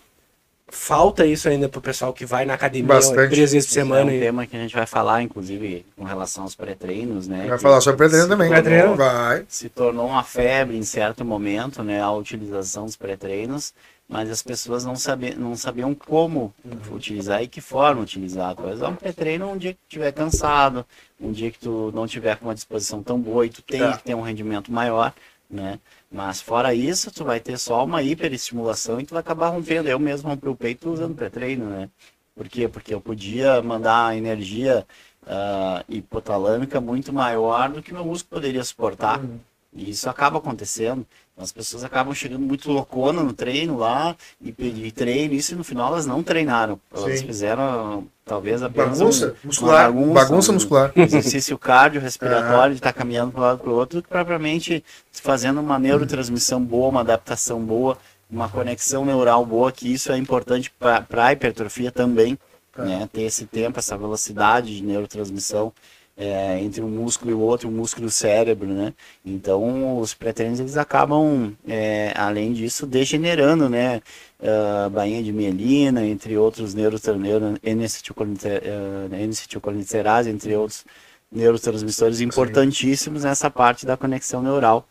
[0.72, 3.30] falta isso ainda pro pessoal que vai na academia Bastante.
[3.30, 4.12] três vezes por semana.
[4.12, 7.46] É um tema que a gente vai falar, inclusive, com relação aos pré-treinos, né?
[7.48, 8.50] Vai falar sobre pré-treino também.
[8.50, 8.96] Pré-treino.
[8.96, 9.46] Vai.
[9.48, 12.02] Se tornou uma febre em certo momento, né?
[12.02, 13.74] A utilização dos pré-treinos
[14.10, 16.96] mas as pessoas não, sabiam, não sabiam como uhum.
[16.96, 18.60] utilizar e que forma utilizar.
[18.60, 20.84] Usar um pré-treino um dia que estiver cansado,
[21.22, 23.92] um dia que tu não tiver com uma disposição tão boa e tu tem é.
[23.96, 25.14] que ter um rendimento maior,
[25.50, 25.80] né?
[26.12, 29.90] Mas fora isso, tu vai ter só uma hiperestimulação e tu vai acabar rompendo.
[29.90, 31.90] Eu mesmo rompi o peito usando pré-treino, né?
[32.36, 32.68] Por quê?
[32.68, 34.86] Porque eu podia mandar energia
[35.24, 39.20] uh, hipotalâmica muito maior do que meu músculo poderia suportar.
[39.20, 39.40] Uhum.
[39.74, 41.06] E isso acaba acontecendo.
[41.40, 45.64] As pessoas acabam chegando muito loucona no treino lá e, e treino isso e no
[45.64, 46.78] final elas não treinaram.
[46.94, 47.26] Elas Sim.
[47.26, 50.92] fizeram talvez apenas bagunça um, muscular, bagunça, bagunça um, muscular.
[50.96, 54.84] exercício cardio respiratório de estar tá caminhando para um lado para o outro, que propriamente
[55.14, 57.98] fazendo uma neurotransmissão boa, uma adaptação boa,
[58.30, 62.38] uma conexão neural boa, que isso é importante para a hipertrofia também,
[62.74, 62.84] tá.
[62.84, 63.10] né?
[63.12, 65.72] Ter esse tempo, essa velocidade de neurotransmissão
[66.20, 68.94] é, entre um músculo e o outro, o músculo e o cérebro, né?
[69.26, 74.02] Então, os pré-treinos, eles acabam, é, além disso, degenerando, né?
[74.42, 80.86] Uh, bainha de mielina, entre outros neurotransmissores, N-acetilcolinesterase, entre outros
[81.32, 84.88] neurotransmissores importantíssimos nessa parte da conexão neural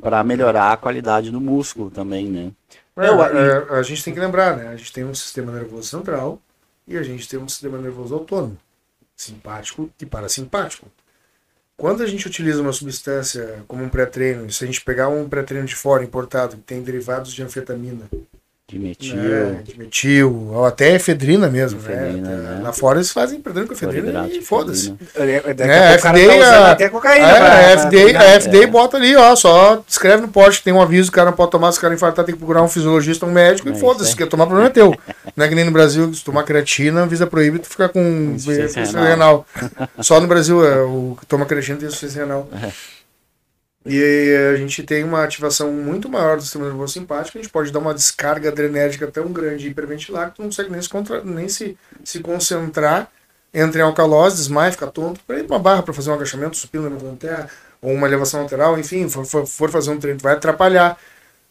[0.00, 2.52] para melhorar a qualidade do músculo também, né?
[2.96, 4.68] É, a, a, gente tem que lembrar, né?
[4.68, 6.40] A gente tem um sistema nervoso central
[6.86, 8.56] e a gente tem um sistema nervoso autônomo
[9.16, 10.90] simpático e parasimpático.
[11.76, 15.66] Quando a gente utiliza uma substância como um pré-treino, se a gente pegar um pré-treino
[15.66, 18.08] de fora importado que tem derivados de anfetamina,
[18.74, 19.16] de metil.
[19.16, 19.60] Né?
[19.64, 21.80] De metil, ou até efedrina mesmo.
[21.80, 21.92] Né?
[21.94, 22.54] efedrina, né?
[22.56, 22.60] Né?
[22.62, 24.94] Lá fora eles fazem perdendo com efedrina e foda-se.
[25.14, 27.26] É, é, a FDA, tá até cocaína.
[27.26, 28.66] É, a FDA, a FDA é.
[28.66, 31.52] bota ali, ó, só escreve no poste que tem um aviso, o cara não pode
[31.52, 34.16] tomar, se o cara infartar tem que procurar um fisiologista, um médico e foda-se, se
[34.16, 34.94] quer tomar problema é teu.
[35.36, 38.32] Não é que nem no Brasil, se tomar creatina, a visa proíbe tu ficar com
[38.34, 39.46] insuficiência renal.
[40.00, 42.48] Só no Brasil, é, o que toma creatina tem insuficiência renal.
[43.86, 47.70] E a gente tem uma ativação muito maior do sistema nervoso simpático, a gente pode
[47.70, 51.22] dar uma descarga adrenérgica tão grande e hiperventilar que tu não consegue nem se, contra...
[51.22, 53.10] nem se, se concentrar
[53.52, 57.16] entre alcalose, desmaia, ficar tonto, para ir uma barra para fazer um agachamento, supino, levantando
[57.16, 57.48] terra,
[57.80, 60.98] ou uma elevação lateral, enfim, for, for, for fazer um treino, vai atrapalhar.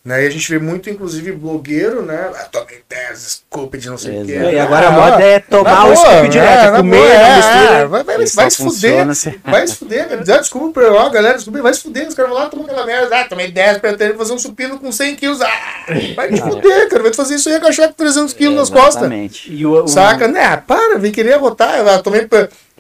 [0.06, 0.26] Né?
[0.26, 2.30] E a gente vê muito, inclusive, blogueiro, né?
[2.36, 4.34] Ah, tomei 10 scoop de não sei o que.
[4.34, 8.04] E agora a moda é tomar o scoop direto, é, comer, boa, é, é, vai,
[8.04, 9.08] vai, vai se fuder.
[9.08, 9.34] Assim.
[9.46, 10.22] Vai se fuder, cara.
[10.22, 12.06] Desculpa, ó, galera, desculpa, vai se fuder.
[12.06, 13.18] Os caras vão lá, tomar aquela merda.
[13.18, 15.40] Ah, tomei 10 pra ter, fazer um supino com 100 quilos.
[15.40, 15.86] Ah,
[16.18, 17.02] vai te fuder, cara.
[17.02, 19.10] Vai te fazer isso aí agachar com 300 quilos nas costas.
[19.48, 19.88] E o, o...
[19.88, 20.28] Saca?
[20.28, 20.58] Né?
[20.58, 21.78] Para, vem querer rotar.
[21.78, 22.28] Eu tomei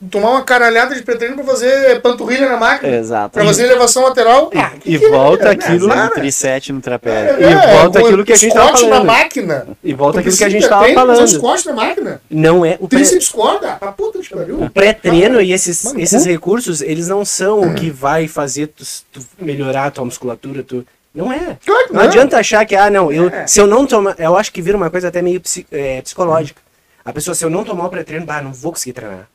[0.09, 2.95] tomar uma caralhada de pretreino pra fazer panturrilha na máquina.
[2.95, 3.33] Exato.
[3.33, 4.51] Pra fazer elevação lateral.
[4.55, 5.87] Ah, e, volta é, aquilo.
[5.87, 7.43] no tricete no trapézio.
[7.43, 8.89] É, e volta aquilo que a gente tava falando.
[8.89, 9.67] na máquina.
[9.83, 11.27] E volta aquilo que a gente tava falando.
[11.27, 12.21] Scott na máquina.
[12.29, 12.77] Não é.
[12.79, 13.77] O tríceps corda.
[13.79, 14.63] A puta que pariu.
[14.63, 18.83] O pré-treino e esses, Mano, esses recursos, eles não são o que vai fazer tu,
[19.11, 20.85] tu melhorar a tua musculatura, tu.
[21.13, 21.57] Não é.
[21.63, 23.45] Claro não, não, adianta achar que, ah, não, eu, é.
[23.45, 24.15] se eu não tomar.
[24.17, 25.39] Eu acho que vira uma coisa até meio
[25.71, 26.61] é, psicológica.
[27.05, 29.27] A pessoa, se eu não tomar o pré-treino, bah, não vou conseguir treinar.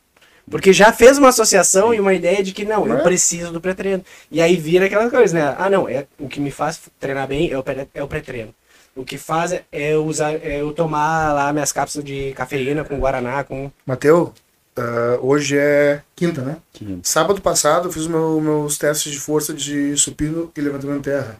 [0.49, 3.01] Porque já fez uma associação e uma ideia de que não, eu é.
[3.01, 4.03] preciso do pré-treino.
[4.31, 5.55] E aí vira aquela coisa, né?
[5.57, 8.53] Ah, não, é, o que me faz treinar bem é o, pré, é o pré-treino.
[8.95, 13.43] O que faz é, usar, é eu tomar lá minhas cápsulas de cafeína com guaraná,
[13.43, 13.71] com.
[13.85, 14.33] Mateu,
[14.77, 16.57] uh, hoje é quinta, né?
[16.73, 17.01] Quinta.
[17.03, 21.39] Sábado passado eu fiz meu, meus testes de força de supino e levantamento terra.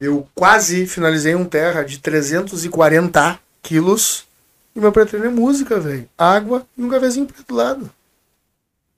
[0.00, 4.26] Eu quase finalizei um terra de 340 quilos
[4.74, 6.08] E meu pré-treino é música, velho.
[6.16, 7.90] Água e um cafezinho preto do lado.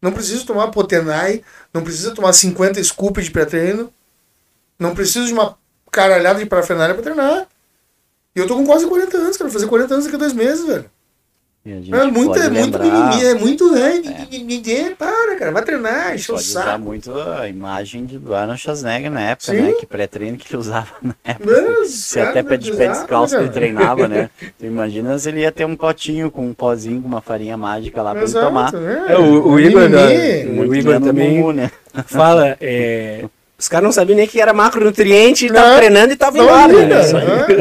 [0.02, 3.92] Não preciso tomar Potenai, não precisa tomar 50 scoops de pré-treino,
[4.76, 5.56] não preciso de uma
[5.92, 7.46] caralhada de parafernália pra treinar.
[8.34, 9.48] E eu tô com quase 40 anos, cara.
[9.48, 10.90] Vou fazer 40 anos daqui a dois meses, velho.
[11.64, 14.02] É muito, é muito mimimi, é muito, né?
[14.04, 14.38] É.
[14.38, 15.52] Ninguém para, cara.
[15.52, 16.66] Vai treinar, enche o saco.
[16.66, 19.62] usar muito a imagem do Arnold Schwarzenegger na época, Sim.
[19.62, 19.72] né?
[19.74, 21.60] Que pré-treino que ele usava na época.
[21.60, 24.28] Não, se até pé de pé descalço ele treinava, né?
[24.58, 28.02] Tu imagina se ele ia ter um potinho com um pozinho, com uma farinha mágica
[28.02, 28.72] lá pra Exato, ele tomar.
[28.72, 29.06] Né?
[29.10, 29.82] É, o, o, Igor,
[30.68, 31.70] o Igor também mumu, né?
[32.06, 33.24] fala, é,
[33.62, 36.66] os caras não sabiam nem que era macronutriente, estavam treinando e estavam embora.
[36.66, 36.96] Né?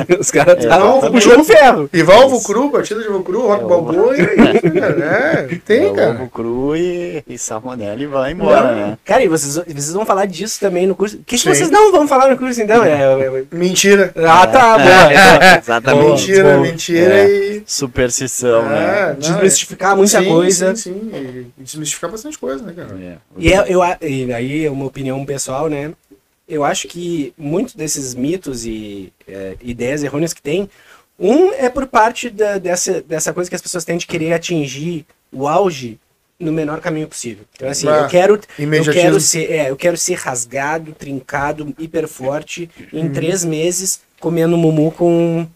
[0.09, 0.19] É.
[0.19, 1.87] Os caras estavam é, puxando ferro.
[1.93, 5.45] E vai ovo cru, batida de ovo cru, rock é, balboa e aí, cara.
[5.51, 6.09] É, tem, é, cara.
[6.13, 8.87] Ovo cru e, e salmonella e vai embora, não.
[8.87, 8.97] né?
[9.05, 11.17] Cara, e vocês, vocês vão falar disso também no curso.
[11.17, 12.83] O que, que vocês não vão falar no curso, então?
[12.83, 14.11] É, é mentira.
[14.15, 14.77] Ah, tá.
[14.81, 16.09] É, exatamente.
[16.09, 17.63] Mentira, mentira e...
[17.63, 19.15] Superstição, né?
[19.19, 20.75] Desmistificar muita sim, coisa.
[20.75, 21.51] Sim, sim.
[21.59, 23.21] E desmistificar bastante coisa, né, cara?
[23.37, 25.90] E, eu, e aí, uma opinião pessoal, né?
[26.51, 30.69] Eu acho que muitos desses mitos e é, ideias errôneas que tem,
[31.17, 35.05] um é por parte da, dessa, dessa coisa que as pessoas têm de querer atingir
[35.31, 35.97] o auge
[36.37, 37.45] no menor caminho possível.
[37.55, 42.07] Então, assim, ah, eu quero, eu quero ser, é, eu quero ser rasgado, trincado, hiper
[42.07, 43.11] forte em uhum.
[43.13, 45.47] três meses comendo mumu com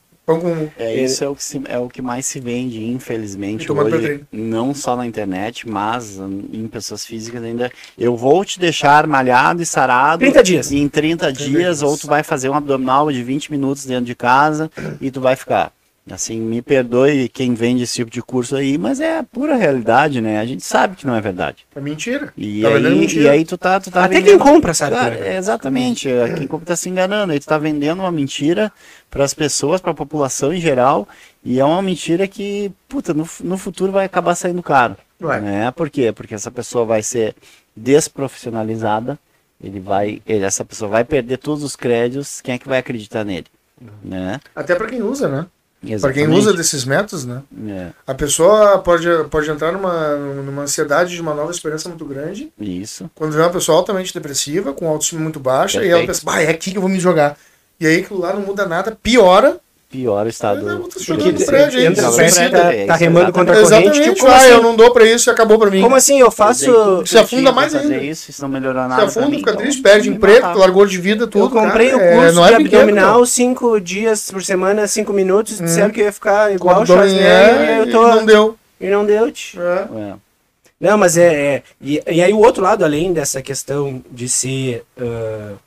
[0.78, 4.74] é, isso é o, que se, é o que mais se vende, infelizmente, hoje, não
[4.74, 6.20] só na internet, mas
[6.52, 7.72] em pessoas físicas ainda.
[7.98, 10.72] Eu vou te deixar malhado e sarado 30 dias.
[10.72, 14.72] em 30 dias, ou tu vai fazer um abdominal de 20 minutos dentro de casa
[15.00, 15.72] e tu vai ficar.
[16.12, 20.22] Assim, me perdoe quem vende esse tipo de curso aí, mas é a pura realidade,
[20.22, 20.40] né?
[20.40, 21.66] A gente sabe que não é verdade.
[21.76, 22.32] É mentira.
[22.38, 23.24] E, tá aí, mentira.
[23.24, 24.38] e aí tu tá, tu tá Até vendendo...
[24.38, 24.96] quem compra, sabe?
[24.96, 26.08] Ah, é, exatamente.
[26.38, 27.34] Quem compra tá se enganando.
[27.34, 28.72] Aí tu tá vendendo uma mentira
[29.10, 31.08] para as pessoas, para a população em geral,
[31.44, 34.96] e é uma mentira que, puta, no, no futuro vai acabar saindo caro.
[35.20, 35.42] Ué.
[35.42, 35.72] Né?
[35.72, 36.12] Por quê?
[36.12, 37.36] Porque essa pessoa vai ser
[37.76, 39.18] desprofissionalizada,
[39.64, 43.24] ele vai, ele, essa pessoa vai perder todos os créditos, quem é que vai acreditar
[43.24, 43.48] nele?
[43.82, 43.88] Uhum.
[44.04, 44.40] Né?
[44.56, 45.48] Até para quem usa, né?
[46.02, 47.42] Para quem usa desses métodos, né?
[47.68, 47.90] É.
[48.06, 52.52] A pessoa pode, pode entrar numa, numa ansiedade de uma nova experiência muito grande.
[52.60, 53.10] Isso.
[53.16, 55.96] Quando vê uma pessoa altamente depressiva, com autoestima muito baixa, Perfeito.
[55.96, 57.38] e ela pensa, bah, é aqui que eu vou me jogar.
[57.80, 59.60] E aí aquilo lá não muda nada, piora
[59.90, 60.90] pior estado.
[61.06, 64.14] Porque prédio, entra, prédio, tá, tá remando contra a corrente.
[64.14, 64.48] Tipo, ah, assim?
[64.50, 65.82] eu não dou pra isso e acabou pra mim.
[65.82, 66.20] Como assim?
[66.20, 67.06] Eu faço.
[67.06, 67.98] Se afunda mais ainda.
[67.98, 69.10] Isso, isso não melhorou nada.
[69.10, 71.46] Se afunda, fica então, triste, perde emprego, largou de vida, tudo.
[71.46, 75.66] Eu comprei o é, curso é, de abdominal, cinco dias por semana, cinco minutos, hum.
[75.66, 77.88] disseram que ia ficar igual o Schwarzenegger.
[77.88, 78.58] E não deu.
[78.80, 79.28] E não deu.
[79.28, 80.14] É.
[80.80, 81.34] Não, mas é.
[81.34, 84.84] é e, e, aí o outro lado, além dessa questão de ser.
[84.98, 85.58] Uh,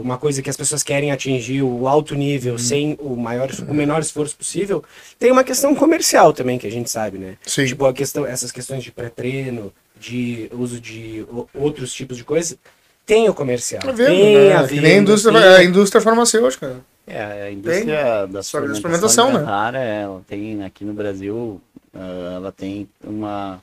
[0.00, 2.58] uma coisa que as pessoas querem atingir o alto nível hum.
[2.58, 4.84] sem o maior o menor esforço possível
[5.18, 7.66] tem uma questão comercial também que a gente sabe né Sim.
[7.66, 12.56] tipo a questão essas questões de pré-treino de uso de outros tipos de coisas
[13.04, 14.52] tem o comercial tá vendo, tem né?
[14.52, 15.42] a, venda, nem a indústria tem...
[15.42, 18.32] a indústria farmacêutica é a indústria tem.
[18.32, 21.60] da suplementação né rara ela tem aqui no Brasil
[21.92, 23.60] ela tem uma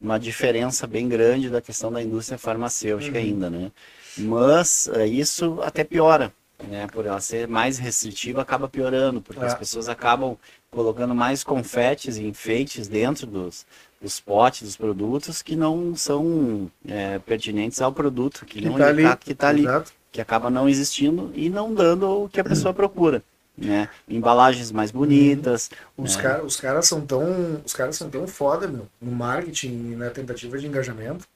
[0.00, 3.24] uma diferença bem grande da questão da indústria farmacêutica uhum.
[3.24, 3.72] ainda, né?
[4.18, 6.32] Mas uh, isso até piora,
[6.68, 6.86] né?
[6.88, 9.46] Por ela ser mais restritiva, acaba piorando, porque é.
[9.46, 10.36] as pessoas acabam
[10.70, 13.66] colocando mais confetes e enfeites dentro dos,
[14.00, 18.88] dos potes, dos produtos, que não são é, pertinentes ao produto, que, que não tá
[18.88, 19.64] ali, que está ali,
[20.12, 23.22] que acaba não existindo e não dando o que a pessoa procura.
[23.56, 23.88] Né?
[24.06, 25.70] Embalagens mais bonitas.
[25.96, 26.22] Os, né?
[26.22, 27.62] cara, os caras são tão.
[27.64, 31.26] Os caras são tão foda, meu, no marketing e na tentativa de engajamento,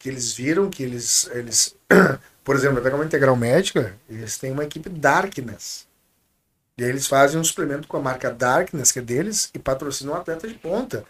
[0.00, 1.76] que eles viram que eles, eles
[2.42, 5.86] por exemplo, pegar uma integral médica, eles têm uma equipe Darkness.
[6.76, 10.14] E aí eles fazem um suplemento com a marca Darkness, que é deles, e patrocinam
[10.14, 11.04] um atleta de ponta.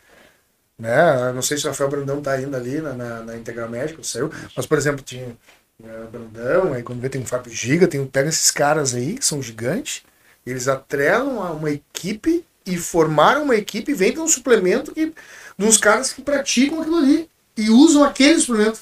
[0.76, 1.32] Né?
[1.32, 4.30] Não sei se o Rafael Brandão tá ainda ali na, na, na Integral Médica, saiu.
[4.56, 5.36] Mas, por exemplo, tinha
[5.78, 9.14] né, o Brandão, aí quando vê tem um Fábio Giga, tem, pega esses caras aí,
[9.14, 10.02] que são gigantes,
[10.44, 15.14] eles atrelam a uma equipe e formaram uma equipe e vendem um suplemento que,
[15.56, 17.29] uns caras que praticam aquilo ali
[17.60, 18.80] e usam aquele suplemento.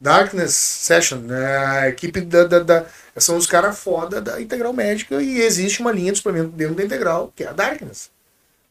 [0.00, 1.56] Darkness Session, né?
[1.56, 2.86] a equipe da, da, da
[3.16, 6.84] são os caras foda da Integral Médica e existe uma linha de suplemento dentro da
[6.84, 8.10] Integral, que é a Darkness,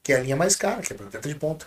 [0.03, 1.65] que é a linha mais cara, que é para de ponta.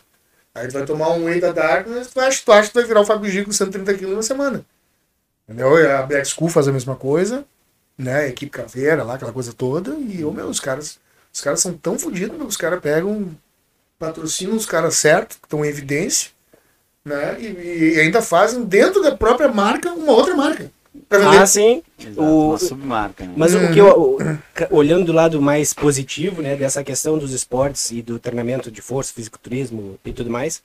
[0.54, 2.84] Aí tu vai tomar um whey da Darkness, tu acha, tu acha que tu vai
[2.84, 4.64] virar o Fábio Gigo com 130 kg na semana.
[5.44, 5.78] Entendeu?
[5.78, 7.44] E a Black School faz a mesma coisa,
[7.96, 8.20] né?
[8.20, 10.98] A equipe caveira lá, aquela coisa toda, e meu, os caras,
[11.32, 13.36] os caras são tão fodidos, os caras pegam,
[13.98, 16.30] patrocinam os caras certos, que estão em evidência,
[17.06, 17.36] né?
[17.38, 20.70] E, e, ainda fazem dentro da própria marca uma outra marca.
[21.08, 21.84] Ah, sim.
[22.00, 23.24] Exato, o, uma submarca.
[23.24, 23.32] Né?
[23.36, 24.18] Mas o que eu,
[24.70, 29.12] olhando do lado mais positivo, né, dessa questão dos esportes e do treinamento de força,
[29.12, 30.60] fisiculturismo e tudo mais,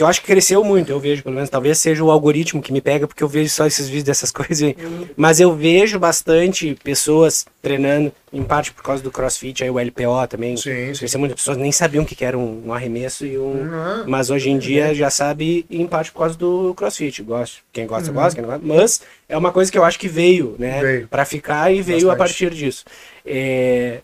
[0.00, 2.72] que eu acho que cresceu muito, eu vejo, pelo menos, talvez seja o algoritmo que
[2.72, 4.74] me pega, porque eu vejo só esses vídeos dessas coisas aí.
[4.82, 5.06] Uhum.
[5.14, 10.26] Mas eu vejo bastante pessoas treinando, em parte por causa do crossfit, aí o LPO
[10.26, 10.56] também.
[10.56, 11.18] Sim, sim.
[11.18, 13.42] Muitas pessoas nem sabiam o que era um, um arremesso e um.
[13.42, 14.04] Uhum.
[14.06, 17.22] Mas hoje em dia já sabe, em parte por causa do crossfit.
[17.22, 17.58] Gosto.
[17.70, 18.14] Quem gosta, uhum.
[18.14, 18.66] gosta, quem não gosta.
[18.66, 20.80] Mas é uma coisa que eu acho que veio, né?
[20.80, 21.08] Veio.
[21.08, 22.14] Pra ficar e veio bastante.
[22.14, 22.86] a partir disso.
[23.26, 24.00] É...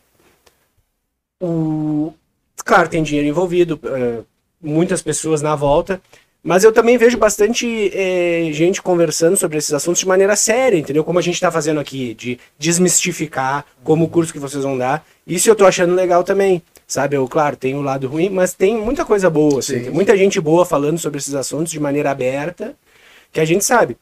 [1.41, 2.13] O...
[2.63, 3.81] Claro, tem dinheiro envolvido.
[3.83, 4.36] Uh
[4.67, 6.01] muitas pessoas na volta.
[6.43, 11.03] Mas eu também vejo bastante é, gente conversando sobre esses assuntos de maneira séria, entendeu?
[11.03, 15.05] Como a gente está fazendo aqui, de desmistificar como o curso que vocês vão dar.
[15.27, 17.17] Isso eu tô achando legal também, sabe?
[17.17, 20.17] Eu, claro, tem o um lado ruim, mas tem muita coisa boa, assim, tem muita
[20.17, 22.77] gente boa falando sobre esses assuntos de maneira aberta,
[23.33, 23.97] que a gente sabe.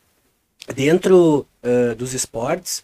[0.74, 2.82] Dentro uh, dos esportes,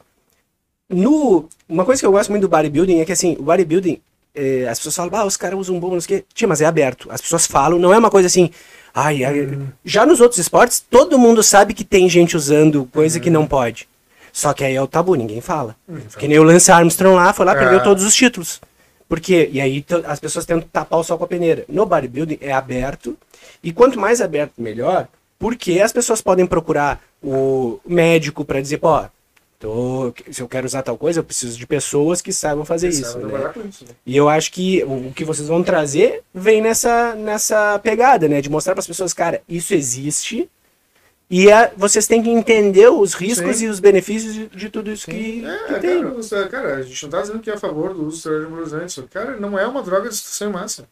[0.89, 4.01] no, uma coisa que eu gosto muito do bodybuilding é que, assim, o bodybuilding
[4.41, 6.27] é, as pessoas falam, ah, os caras usam bomba, não sei o quê.
[6.33, 7.09] Tia, mas é aberto.
[7.11, 8.51] As pessoas falam, não é uma coisa assim.
[8.95, 9.69] Ai, hum.
[9.85, 13.21] Já nos outros esportes, todo mundo sabe que tem gente usando coisa hum.
[13.21, 13.89] que não pode.
[14.33, 15.77] Só que aí é o tabu, ninguém fala.
[15.89, 17.59] Hum, que nem o Lance Armstrong lá, foi lá, é.
[17.59, 18.61] perdeu todos os títulos.
[19.09, 19.51] Por quê?
[19.53, 21.65] E aí as pessoas tentam tapar o sol com a peneira.
[21.69, 23.19] No bodybuilding é aberto,
[23.63, 25.09] e quanto mais aberto, melhor,
[25.39, 29.03] porque as pessoas podem procurar o médico para dizer, pô,
[29.61, 33.19] então, se eu quero usar tal coisa, eu preciso de pessoas que saibam fazer isso,
[33.19, 33.29] né?
[33.69, 33.91] isso né?
[34.07, 38.41] E eu acho que o que vocês vão trazer vem nessa, nessa pegada, né?
[38.41, 40.49] De mostrar para as pessoas, cara, isso existe
[41.29, 43.67] e é, vocês têm que entender os riscos Sim.
[43.67, 45.13] e os benefícios de, de tudo isso Sim.
[45.13, 46.03] que, é, que tem.
[46.03, 49.09] Cara, cara, a gente não está dizendo que é a favor do uso de esteroide
[49.11, 50.89] Cara, não é uma droga de destruição em massa.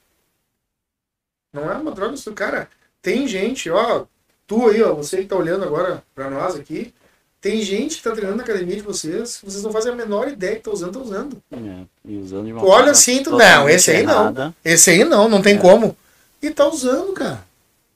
[1.55, 2.69] Não é uma droga de Cara,
[3.01, 4.05] tem gente, ó,
[4.47, 6.93] tu aí, ó, você que está olhando agora para nós aqui,
[7.41, 10.57] tem gente que tá treinando na academia de vocês, vocês não fazem a menor ideia
[10.57, 11.37] que tá usando, tá usando.
[11.53, 14.45] É, e usando de uma olha assim, tu, não, esse aí errada.
[14.47, 14.55] não.
[14.65, 15.59] Esse aí não, não tem é.
[15.59, 15.97] como.
[16.43, 17.47] E tá usando, cara.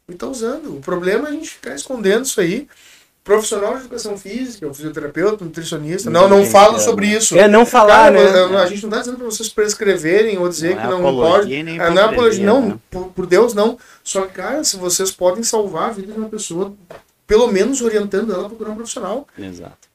[0.09, 0.77] E tá usando.
[0.77, 2.69] O problema é a gente ficar escondendo isso aí.
[3.25, 6.11] Profissional de educação física, o fisioterapeuta, nutricionista.
[6.11, 7.39] Não, não, não falo sobre isso.
[7.39, 8.59] É não falar, cara, né?
[8.59, 11.63] A gente não tá dizendo para vocês prescreverem ou dizer não que é não, pode.
[11.63, 12.79] Nem é, não é apologia, não, né?
[12.91, 13.79] por, por Deus, não.
[14.03, 16.75] Só que, cara, se vocês podem salvar a vida de uma pessoa
[17.27, 19.27] pelo menos orientando ela a procurar um profissional.
[19.39, 19.89] Exato.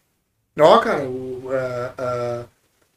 [0.60, 2.46] Ó, cara, o, uh, uh,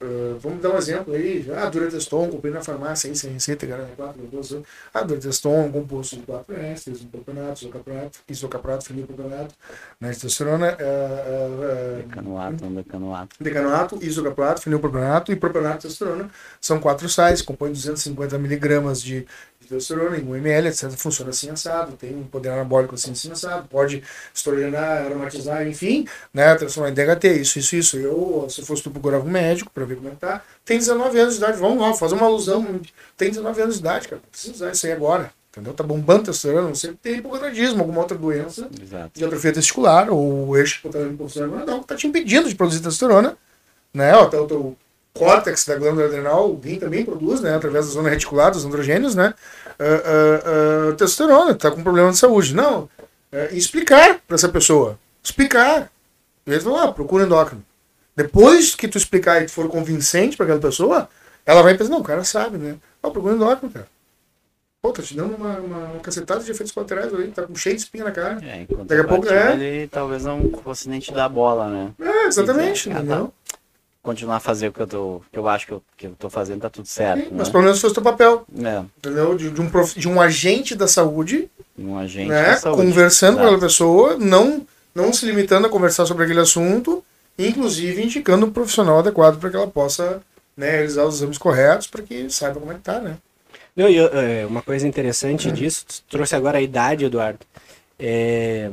[0.03, 1.47] Uh, vamos dar um exemplo aí.
[1.55, 4.63] Ah, Durateston, comprei na farmácia aí, sem receita, garante 4, 12
[4.95, 9.55] Ah, Durateston, composto de 4 ésteres, isopropenato, isocaprato, isocaprato, fenilpropenato,
[10.01, 13.37] né, testosterona, uh, uh, decanoato, decanoato.
[13.39, 16.31] Decanoato, isocaprato, fenilpropenato e propenato testosterona.
[16.59, 19.27] São quatro sais, compõem 250 miligramas de
[19.61, 20.91] testosterona em 1 ml, etc.
[20.93, 24.03] Funciona assim assado, tem um poder anabólico assim, assim assado, pode
[24.35, 26.55] estrogenar, aromatizar, enfim, né?
[26.55, 27.97] Transformar em DHT, isso, isso, isso.
[27.99, 30.43] Eu, se fosse tu procurava um médico para ver como é que tá.
[30.65, 32.81] Tem 19 anos de idade, vamos lá, fazer uma alusão.
[33.19, 35.31] Tem 19 anos de idade, cara, precisa usar isso aí agora.
[35.51, 35.73] Entendeu?
[35.75, 39.11] Tá bombando testosterona, não sei, tem hipogonadismo, alguma outra doença Exato.
[39.13, 41.27] de atrofia testicular, ou o eixo hipotalâmico
[41.67, 43.37] não, tá te impedindo de produzir testosterona,
[43.93, 44.15] né?
[44.15, 44.77] Ó, tá o teu
[45.13, 49.17] córtex da glândula adrenal, o rim também produz, né, através da zona reticular, dos androgênios,
[49.17, 49.35] né,
[49.81, 52.55] uh, uh, uh, testosterona, tá com problema de saúde.
[52.55, 52.89] Não,
[53.33, 55.91] é, explicar para essa pessoa, explicar.
[56.47, 57.65] E ele falou, ah, procura endócrino.
[58.17, 61.09] Depois que tu explicar e tu for convincente para aquela pessoa,
[61.45, 63.89] ela vai pensar, não, o cara sabe, né, ah, procura endócrino, cara.
[64.83, 67.77] Pô, tá te dando uma, uma, uma cacetada de efeitos colaterais ali, tá com cheio
[67.77, 68.39] de espinha na cara.
[68.43, 69.53] É, Daqui a pouco é.
[69.53, 71.93] Ele talvez não fosse nem te dar bola, né?
[72.01, 73.27] É, exatamente, entendeu?
[73.27, 73.59] Tá
[74.03, 76.31] continuar a fazer o que eu tô, que eu acho que eu, que eu tô
[76.31, 77.25] fazendo, tá tudo certo.
[77.25, 77.37] Sim, né?
[77.39, 78.47] Mas pelo menos foi o teu papel.
[78.59, 78.83] É.
[78.99, 79.37] Entendeu?
[79.37, 81.51] De, de, um prof, de um agente da saúde.
[81.79, 82.53] Um agente né?
[82.53, 82.83] da saúde.
[82.83, 83.43] Conversando Exato.
[83.43, 87.05] com aquela pessoa, não, não se limitando a conversar sobre aquele assunto,
[87.39, 90.23] inclusive indicando um profissional adequado para que ela possa
[90.57, 93.17] né, realizar os exames corretos para que saiba como é que tá, né?
[93.77, 95.53] Não, e, é, uma coisa interessante é.
[95.53, 97.41] disso, trouxe agora a idade, Eduardo.
[97.99, 98.71] É,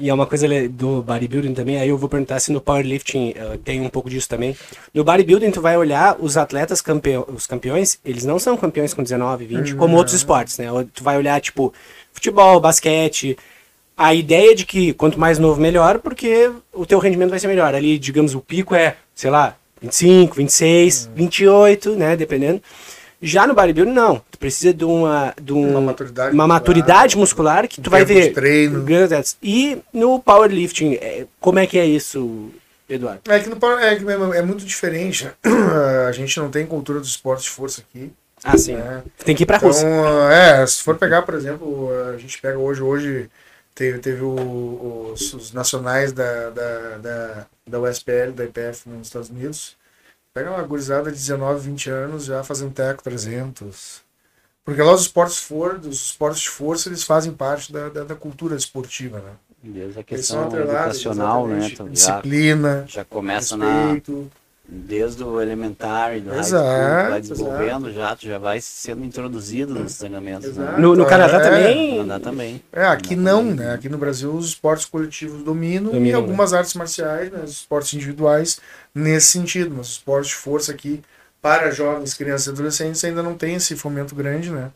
[0.00, 3.58] e é uma coisa do bodybuilding também, aí eu vou perguntar se no powerlifting uh,
[3.58, 4.56] tem um pouco disso também.
[4.94, 9.02] No bodybuilding, tu vai olhar os atletas campeões, os campeões, eles não são campeões com
[9.02, 9.78] 19, 20, uhum.
[9.78, 10.66] como outros esportes, né?
[10.94, 11.74] Tu vai olhar, tipo,
[12.14, 13.36] futebol, basquete.
[13.94, 17.74] A ideia de que quanto mais novo, melhor, porque o teu rendimento vai ser melhor.
[17.74, 21.12] Ali, digamos, o pico é, sei lá, 25, 26, uhum.
[21.14, 22.16] 28, né?
[22.16, 22.62] Dependendo.
[23.22, 24.22] Já no bodybuilding, não.
[24.30, 28.32] Tu precisa de uma, de um, uma maturidade, uma maturidade muscular, que tu vai ver.
[28.32, 28.84] Treino.
[29.42, 32.50] E no powerlifting, é, como é que é isso,
[32.88, 33.20] Eduardo?
[33.28, 35.30] É que no power, é, é muito diferente.
[36.08, 38.10] A gente não tem cultura do esporte de força aqui.
[38.42, 38.74] Ah, sim.
[38.74, 39.02] Né?
[39.24, 39.86] Tem que ir pra então, Rússia.
[40.32, 43.30] É, se for pegar, por exemplo, a gente pega hoje, hoje
[43.74, 49.28] teve, teve o, os, os, nacionais da, da, da, da USPL, da IPF nos Estados
[49.28, 49.76] Unidos.
[50.32, 54.02] Pega uma gurizada de 19, 20 anos já fazendo teco 300.
[54.64, 58.14] Porque lá os esportes, for, os esportes de força eles fazem parte da, da, da
[58.14, 59.32] cultura esportiva, né?
[59.62, 61.68] Desde a questão educacional, né?
[61.90, 64.12] Disciplina, já, já começa respeito.
[64.12, 64.40] na
[64.70, 69.74] desde o elementar e do exato, high school, vai desenvolvendo já, já vai sendo introduzido
[69.74, 70.56] nos treinamentos.
[70.56, 70.76] Né?
[70.78, 71.90] No, no, Canadá é, também?
[71.90, 72.62] No Canadá também.
[72.72, 73.74] É, aqui não, né?
[73.74, 76.58] Aqui no Brasil os esportes coletivos dominam, dominam e algumas né?
[76.58, 77.40] artes marciais, né?
[77.42, 78.60] os esportes individuais
[78.94, 81.02] nesse sentido, mas os esportes de força aqui
[81.42, 84.70] para jovens, crianças e adolescentes ainda não tem esse fomento grande, né?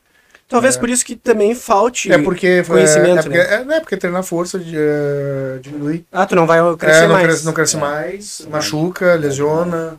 [0.55, 0.79] Talvez é.
[0.79, 3.19] por isso que também falte é porque, conhecimento.
[3.19, 3.75] É, porque, né?
[3.75, 6.07] é, é porque treinar força de, uh, diminui.
[6.13, 7.27] Ah, tu não vai crescer é, não mais.
[7.27, 9.99] Cresce, não cresce mais, machuca, lesiona.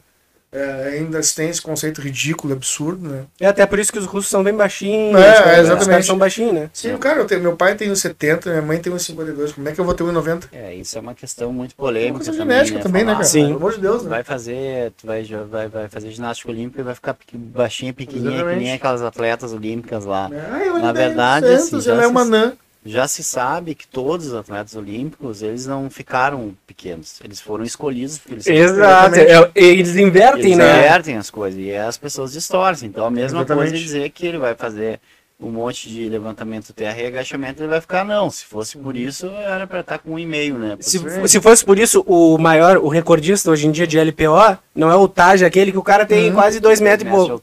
[0.56, 3.24] É, ainda tem esse conceito ridículo, absurdo, né?
[3.42, 5.20] É até por isso que os russos são bem baixinhos.
[5.20, 6.00] É, é exatamente.
[6.00, 6.70] Os são baixinhos, né?
[6.72, 9.52] Sim, cara, eu tenho, meu pai tem uns 70, minha mãe tem uns 52.
[9.52, 10.46] Como é que eu vou ter 1,90?
[10.54, 12.24] É, isso é uma questão muito polêmica.
[12.24, 13.26] É uma genética também, né, cara?
[13.26, 13.48] Sim.
[13.48, 14.10] Pelo amor de Deus, né?
[14.10, 18.58] Vai fazer, tu vai, vai, vai fazer ginástica olímpica e vai ficar baixinha, pequenininha, exatamente.
[18.58, 20.30] que nem aquelas atletas olímpicas lá.
[20.32, 22.54] É, Na verdade, 100, assim, ela é uma nã
[22.86, 28.20] já se sabe que todos os atletas olímpicos eles não ficaram pequenos, eles foram escolhidos
[28.20, 30.78] porque eles Exato, é, eles invertem, eles né?
[30.78, 32.88] invertem as coisas e as pessoas distorcem.
[32.88, 33.70] Então a mesma Exatamente.
[33.72, 35.00] coisa é dizer que ele vai fazer
[35.40, 38.30] um monte de levantamento terra e agachamento, ele vai ficar não.
[38.30, 40.78] Se fosse por isso, era para estar com um e-mail, né?
[40.80, 44.90] Se, se fosse por isso, o maior, o recordista hoje em dia de LPO não
[44.90, 47.42] é o Taj, aquele que o cara tem hum, quase dois metros e pouco.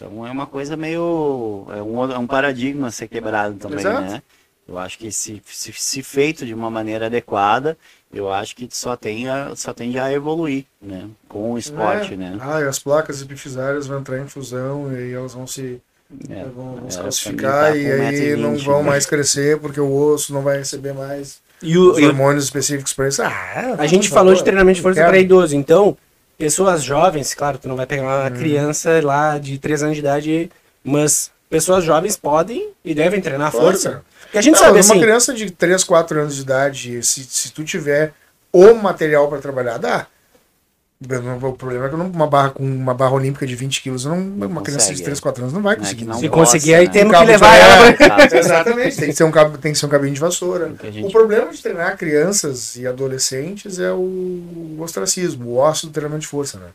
[0.00, 0.04] É.
[0.04, 1.66] Então é uma coisa meio.
[1.70, 4.02] É um, é um paradigma a ser quebrado também, Exato.
[4.02, 4.22] né?
[4.66, 7.76] Eu acho que se, se, se, feito de uma maneira adequada,
[8.12, 11.06] eu acho que só tem a, só tende a evoluir, né?
[11.28, 12.16] Com o esporte, é.
[12.16, 12.38] né?
[12.40, 15.82] Ah, e as placas epifisárias vão entrar em fusão e aí elas vão se
[16.30, 18.90] é, vão, vão se calcificar tá e aí não vão né?
[18.90, 23.08] mais crescer porque o osso não vai receber mais e o, os hormônios específicos para
[23.08, 23.22] isso.
[23.22, 25.96] Ah, a gente falou de treinamento de força para idoso, então
[26.36, 28.38] pessoas jovens, claro, tu não vai pegar uma hum.
[28.38, 30.50] criança lá de 3 anos de idade,
[30.82, 34.02] mas pessoas jovens podem e devem treinar força.
[34.22, 34.94] Porque a gente não, sabe assim...
[34.94, 38.12] Uma criança de 3, 4 anos de idade, se, se tu tiver
[38.52, 40.06] o material para trabalhar, dá.
[41.04, 44.46] O problema é que uma barra com uma barra olímpica de 20 quilos, não, uma
[44.46, 46.04] consegue, criança de 3, 4 anos não vai conseguir.
[46.04, 46.92] Não se conseguir, aí né?
[46.92, 47.96] temos um que levar ela.
[48.32, 50.74] Exatamente, tem que, ser um cabo, tem que ser um cabinho de vassoura.
[50.82, 51.04] Gente...
[51.04, 56.28] O problema de treinar crianças e adolescentes é o ostracismo, o ócio do treinamento de
[56.28, 56.68] força, né?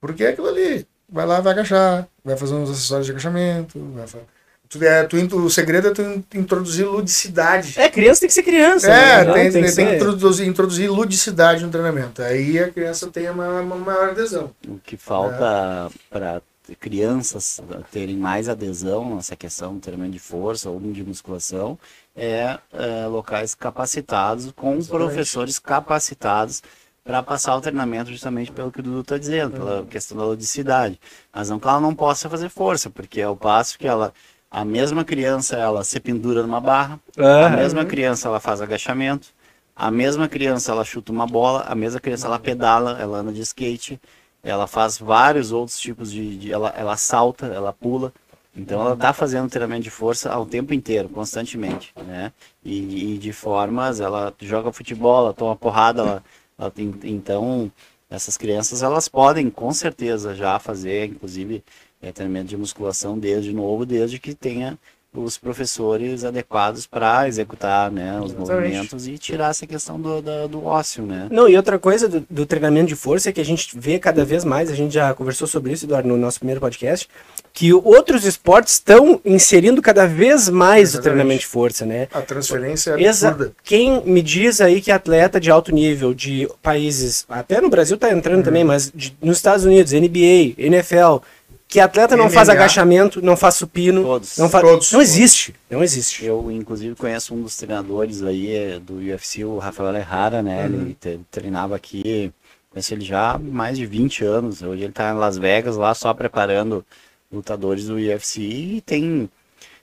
[0.00, 0.86] Porque é aquilo ali.
[1.08, 4.24] Vai lá, vai agachar, vai fazer uns acessórios de agachamento, vai fazer
[4.68, 7.74] Tu, é, tu, o segredo é tu introduzir ludicidade.
[7.78, 8.90] É, criança tem que ser criança.
[8.90, 9.32] É, né?
[9.32, 12.22] tem, tem, que, tem que introduzir, introduzir, ludicidade no treinamento.
[12.22, 14.50] Aí a criança tem uma, uma maior adesão.
[14.66, 15.90] O que falta é.
[16.10, 16.42] para
[16.80, 17.60] crianças
[17.92, 21.78] terem mais adesão nessa questão do treinamento de força ou de musculação
[22.16, 24.88] é, é locais capacitados, com Exatamente.
[24.88, 26.62] professores capacitados
[27.04, 29.86] para passar o treinamento justamente pelo que o Dudu está dizendo, pela uhum.
[29.86, 30.98] questão da ludicidade.
[31.32, 34.12] Mas não que ela não possa fazer força, porque é o passo que ela
[34.56, 39.28] a mesma criança, ela se pendura numa barra, a mesma criança, ela faz agachamento,
[39.76, 43.42] a mesma criança, ela chuta uma bola, a mesma criança, ela pedala, ela anda de
[43.42, 44.00] skate,
[44.42, 46.38] ela faz vários outros tipos de...
[46.38, 48.14] de ela, ela salta, ela pula.
[48.56, 52.32] Então ela está fazendo treinamento de força ao tempo inteiro, constantemente, né?
[52.64, 56.24] E, e de formas, ela joga futebol, ela toma porrada, ela,
[56.58, 57.70] ela tem, então
[58.08, 61.62] essas crianças elas podem com certeza já fazer, inclusive
[62.00, 64.78] é, treinamento de musculação desde novo, desde que tenha
[65.16, 68.62] os professores adequados para executar né, os Exatamente.
[68.62, 71.28] movimentos e tirar essa questão do, do, do ócio, né?
[71.30, 74.24] Não, e outra coisa do, do, treinamento de força é que a gente vê cada
[74.24, 77.08] vez mais, a gente já conversou sobre isso, Eduardo, no nosso primeiro podcast,
[77.52, 80.98] que outros esportes estão inserindo cada vez mais Exatamente.
[80.98, 82.08] o treinamento de força, né?
[82.12, 83.52] A transferência é absurda.
[83.64, 88.12] Quem me diz aí que atleta de alto nível de países, até no Brasil está
[88.12, 88.44] entrando uhum.
[88.44, 91.22] também, mas de, nos Estados Unidos, NBA, NFL,
[91.68, 95.54] que atleta não MMA, faz agachamento, não faz supino, todos, não faz, todos, não existe,
[95.68, 96.24] não existe.
[96.24, 100.66] Eu inclusive conheço um dos treinadores aí é, do UFC, o Rafael Herrara, né?
[100.66, 100.94] Uhum.
[101.04, 102.32] Ele treinava aqui,
[102.70, 104.62] conheço ele já há mais de 20 anos.
[104.62, 106.84] Hoje ele está em Las Vegas lá só preparando
[107.32, 109.28] lutadores do UFC e tem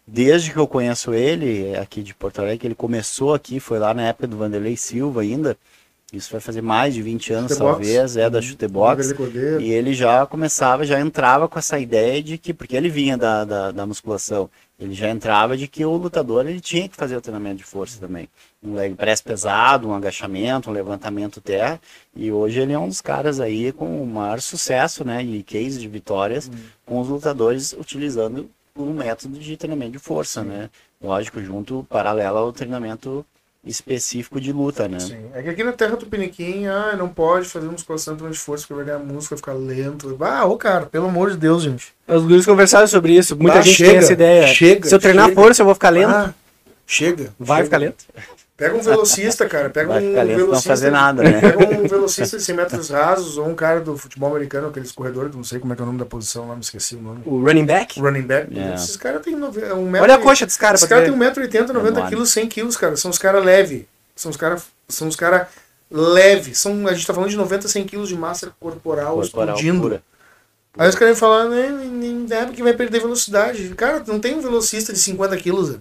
[0.05, 4.03] desde que eu conheço ele aqui de Porto Alegre, ele começou aqui, foi lá na
[4.03, 5.57] época do Vanderlei Silva ainda.
[6.13, 8.43] Isso vai fazer mais de 20 anos, talvez, é da uhum.
[8.43, 9.15] chutebox.
[9.59, 13.43] E ele já começava, já entrava com essa ideia de que, porque ele vinha da,
[13.43, 14.47] da, da, musculação,
[14.79, 17.99] ele já entrava de que o lutador ele tinha que fazer o treinamento de força
[17.99, 18.29] também.
[18.61, 21.81] Um leg press pesado, um agachamento, um levantamento terra.
[22.15, 25.23] E hoje ele é um dos caras aí com o maior sucesso, né?
[25.23, 26.53] E case de vitórias uhum.
[26.85, 30.69] com os lutadores utilizando um método de treinamento de força, né?
[31.03, 33.25] lógico, junto, paralelo ao treinamento
[33.65, 34.99] específico de luta, né?
[34.99, 35.25] Sim.
[35.33, 38.73] É que aqui na Terra do Piniquim, ah, não pode fazer musculação de força porque
[38.73, 40.17] vai ganhar músculo, vai ficar lento.
[40.21, 41.93] Ah, ô cara, pelo amor de Deus, gente.
[42.07, 44.47] Os guris conversaram sobre isso, muita Ah, gente chega, tem essa ideia.
[44.47, 45.41] chega, Se eu treinar chega.
[45.41, 46.09] força, eu vou ficar lento.
[46.11, 46.33] Ah,
[46.85, 47.33] chega.
[47.39, 47.65] vai chega.
[47.65, 48.05] ficar lento.
[48.55, 49.69] Pega um velocista, cara.
[49.69, 50.69] Pega Vai um lento, não velocista.
[50.69, 51.41] fazer nada, né?
[51.41, 55.35] Pega um velocista de 100 metros rasos ou um cara do futebol americano, aqueles corredores,
[55.35, 57.21] não sei como é que é o nome da posição lá, me esqueci o nome.
[57.25, 57.99] O running back.
[57.99, 58.57] Running back.
[58.57, 58.75] É.
[58.75, 60.03] Esses caras têm nove- um metro.
[60.03, 61.31] Olha a coxa desse cara Esses caras têm ver.
[61.33, 62.09] 1,80m, 90 Enorme.
[62.09, 62.95] quilos, 100 quilos, cara.
[62.95, 63.85] São os caras leves.
[64.15, 64.63] São os caras.
[64.87, 65.47] São os caras
[65.89, 66.57] leves.
[66.59, 69.81] São, a gente tá falando de 90, 100 quilos de massa corporal, Corporal explodindo.
[69.81, 70.03] pura.
[70.77, 73.69] Aí os caras falam, né, nem é porque vai perder velocidade.
[73.75, 75.77] Cara, não tem um velocista de 50 quilos.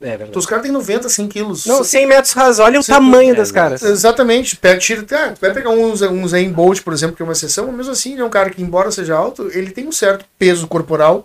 [0.00, 0.30] É verdade.
[0.30, 1.64] Então, os caras têm 90, 100 quilos.
[1.64, 2.58] Não, 100 metros rasos.
[2.58, 3.82] Olha o Sim, tamanho é, das caras.
[3.82, 4.54] Exatamente.
[4.56, 7.32] Pega, tira, ah, vai pegar uns, uns aí em Bolt, por exemplo, que é uma
[7.32, 9.92] exceção, mas mesmo assim, ele é um cara que, embora seja alto, ele tem um
[9.92, 11.24] certo peso corporal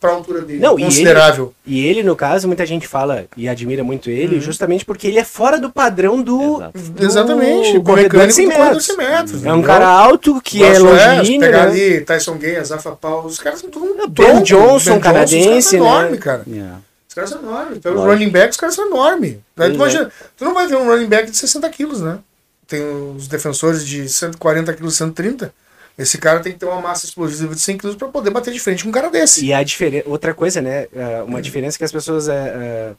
[0.00, 0.60] pra altura dele.
[0.60, 1.52] Não, e considerável.
[1.66, 4.40] E ele, no caso, muita gente fala e admira muito ele, Uhum.
[4.40, 6.56] justamente porque ele é fora do padrão do.
[6.56, 6.78] Exato.
[6.78, 7.76] do Exatamente.
[7.76, 8.86] O corredor de mecânico 100 do corredor de metros.
[8.86, 9.44] 100 metros.
[9.44, 11.70] É um cara alto que é Gosto, se longínquo, pegar né?
[11.70, 14.42] ali Tyson Gay, Zafa Paul, os caras são tudo um Ben.
[14.42, 15.86] Johnson, os caras canadense, são né?
[15.86, 16.42] enormes, cara.
[16.52, 16.87] É.
[17.24, 17.78] Os caras são enormes.
[17.78, 18.12] Pelo Lógico.
[18.12, 19.36] running back, os caras são enormes.
[19.54, 22.18] Pois tu, imagina, tu não vai ver um running back de 60 quilos, né?
[22.66, 22.82] Tem
[23.16, 25.52] os defensores de 140 quilos, 130.
[25.98, 28.60] Esse cara tem que ter uma massa explosiva de 100 quilos pra poder bater de
[28.60, 29.44] frente com um cara desse.
[29.44, 30.08] E a diferença.
[30.08, 30.86] Outra coisa, né?
[30.94, 32.28] é, Uma diferença que as pessoas.
[32.28, 32.92] é, é,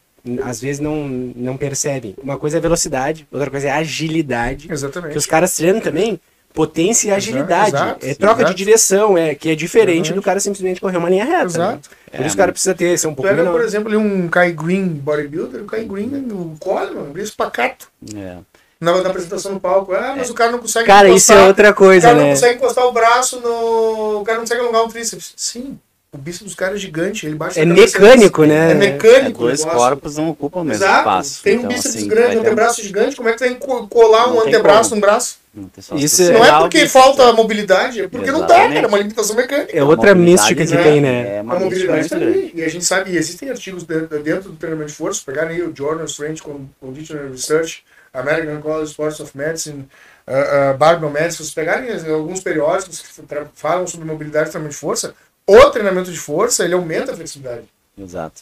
[0.44, 2.14] às vezes não, não percebem.
[2.22, 4.68] Uma coisa é velocidade, outra coisa é agilidade.
[4.70, 5.14] Exatamente.
[5.14, 6.20] Que os caras treinam também
[6.54, 7.70] potência e agilidade.
[7.70, 8.54] exato, é troca exato.
[8.54, 10.14] de direção, é que é diferente Exatamente.
[10.16, 11.46] do cara simplesmente correr uma linha reta.
[11.46, 11.90] Exato.
[12.12, 12.18] Né?
[12.18, 13.52] Por isso o cara precisa ter, ser um pouco Pega, menor.
[13.54, 17.88] por exemplo, um Kai Green bodybuilder, o Kai Green, o Coleman, brilho espacato.
[18.16, 18.38] É.
[18.82, 19.94] Na, na apresentação no palco.
[19.94, 22.32] Ah, mas o cara não consegue Cara, isso é outra O coisa, cara não né?
[22.32, 24.22] consegue encostar o braço no.
[24.22, 25.34] O cara não consegue alongar um tríceps.
[25.36, 25.78] Sim.
[26.12, 27.26] O bíceps dos caras é gigante.
[27.28, 28.70] Ele baixa É a mecânico, né?
[28.70, 29.44] É É, mecânico.
[29.44, 31.00] o dois corpos não ocupam o mesmo Exato.
[31.00, 31.44] espaço.
[31.44, 33.16] Tem um Então, bíceps assim, grande, um ter- antebraço gigante.
[33.16, 33.56] Como é que vai
[33.88, 34.96] colar um Não tem antebraço como.
[34.96, 35.38] num braço?
[35.54, 38.74] Não Isso é- Não é porque bíceps, falta mobilidade, é porque não dá, Exatamente.
[38.74, 38.86] cara.
[38.86, 39.78] É uma limitação mecânica.
[39.78, 40.84] É outra mística que né?
[40.84, 41.38] tem, né?
[41.38, 42.58] É uma a mística mobilidade muito tá.
[42.58, 45.76] E a gente sabe, e existem artigos dentro, do treinamento de força, pegarem aí o
[45.76, 46.42] Journal Strength
[46.82, 49.88] Conditioning Research, American College of Sports of Medicine,
[50.28, 53.08] uh, uh, Barbell Medicine, se vocês pegarem alguns periódicos que
[53.54, 55.14] falam sobre mobilidade e treinamento de força,
[55.58, 57.68] o treinamento de força, ele aumenta a flexibilidade.
[57.98, 58.42] Exato.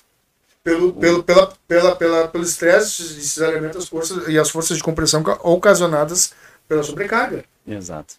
[0.64, 4.84] Pelo, pelo, pela, pela, pela, pelo estresse de cesariamento as forças, e as forças de
[4.84, 6.34] compressão ca- ocasionadas
[6.68, 7.44] pela sobrecarga.
[7.66, 8.16] Exato.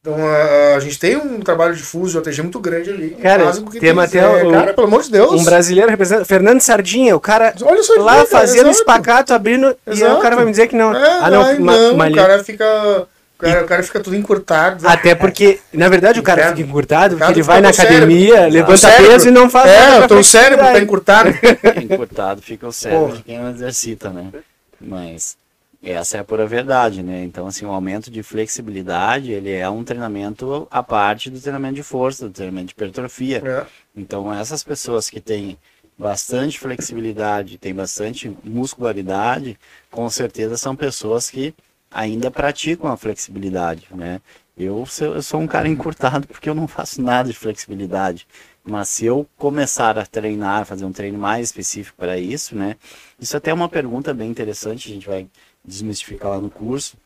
[0.00, 3.10] Então a, a gente tem um trabalho de fuso de OTG muito grande ali.
[3.10, 3.50] que Cara,
[3.80, 5.32] tem- até é, o- cara, pelo amor de Deus.
[5.32, 6.24] Um brasileiro representando.
[6.24, 8.76] Fernando Sardinha, o cara Olha só lá vida, fazendo exato.
[8.78, 9.66] espacato, abrindo.
[9.84, 10.22] E aí o Exato.
[10.22, 10.94] cara vai me dizer que não.
[10.94, 13.08] É, ah, não, ai, ma- não, o cara fica.
[13.38, 14.86] O cara, o cara fica tudo encurtado.
[14.88, 16.56] Até porque, na verdade, o cara Inferno.
[16.56, 17.96] fica encurtado porque ele vai na o cérebro.
[17.98, 21.30] academia, levanta peso e não faz É, nada o pra teu cérebro tá encurtado.
[21.80, 23.16] Encurtado fica o cérebro Porra.
[23.18, 24.32] de quem não exercita, né?
[24.80, 25.36] Mas
[25.80, 27.22] essa é a pura verdade, né?
[27.22, 31.84] Então, assim, o aumento de flexibilidade, ele é um treinamento à parte do treinamento de
[31.84, 33.40] força, do treinamento de hipertrofia.
[33.44, 33.64] É.
[33.96, 35.56] Então, essas pessoas que têm
[35.96, 39.56] bastante flexibilidade, têm bastante muscularidade,
[39.92, 41.54] com certeza são pessoas que
[41.90, 44.20] ainda praticam a flexibilidade, né?
[44.56, 48.26] Eu eu sou um cara encurtado porque eu não faço nada de flexibilidade.
[48.64, 52.76] Mas se eu começar a treinar, fazer um treino mais específico para isso, né?
[53.18, 55.28] Isso até é uma pergunta bem interessante, a gente vai
[55.64, 56.96] desmistificar lá no curso.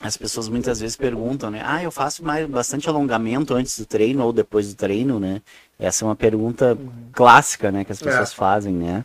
[0.00, 1.62] As pessoas muitas vezes perguntam, né?
[1.64, 5.40] Ah, eu faço mais, bastante alongamento antes do treino ou depois do treino, né?
[5.78, 6.78] Essa é uma pergunta
[7.12, 7.84] clássica, né?
[7.84, 9.04] Que as pessoas fazem, né?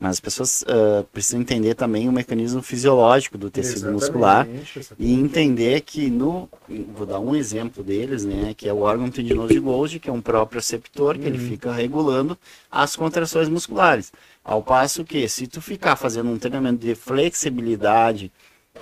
[0.00, 4.94] Mas as pessoas ah, precisam entender também o mecanismo fisiológico do tecido Exatamente, muscular exatamente.
[4.98, 6.48] e entender que no
[6.94, 10.12] vou dar um exemplo deles né que é o órgão tendinoso de Golgi que é
[10.12, 12.38] um próprio receptor que ele fica regulando
[12.70, 14.12] as contrações musculares
[14.44, 18.30] ao passo que se tu ficar fazendo um treinamento de flexibilidade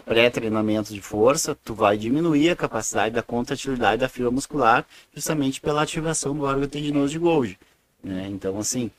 [0.05, 5.83] pré-treinamento de força tu vai diminuir a capacidade da contratilidade da fibra muscular justamente pela
[5.83, 7.59] ativação do órgão tendinoso de Golgi
[8.03, 8.29] né?
[8.31, 8.91] então assim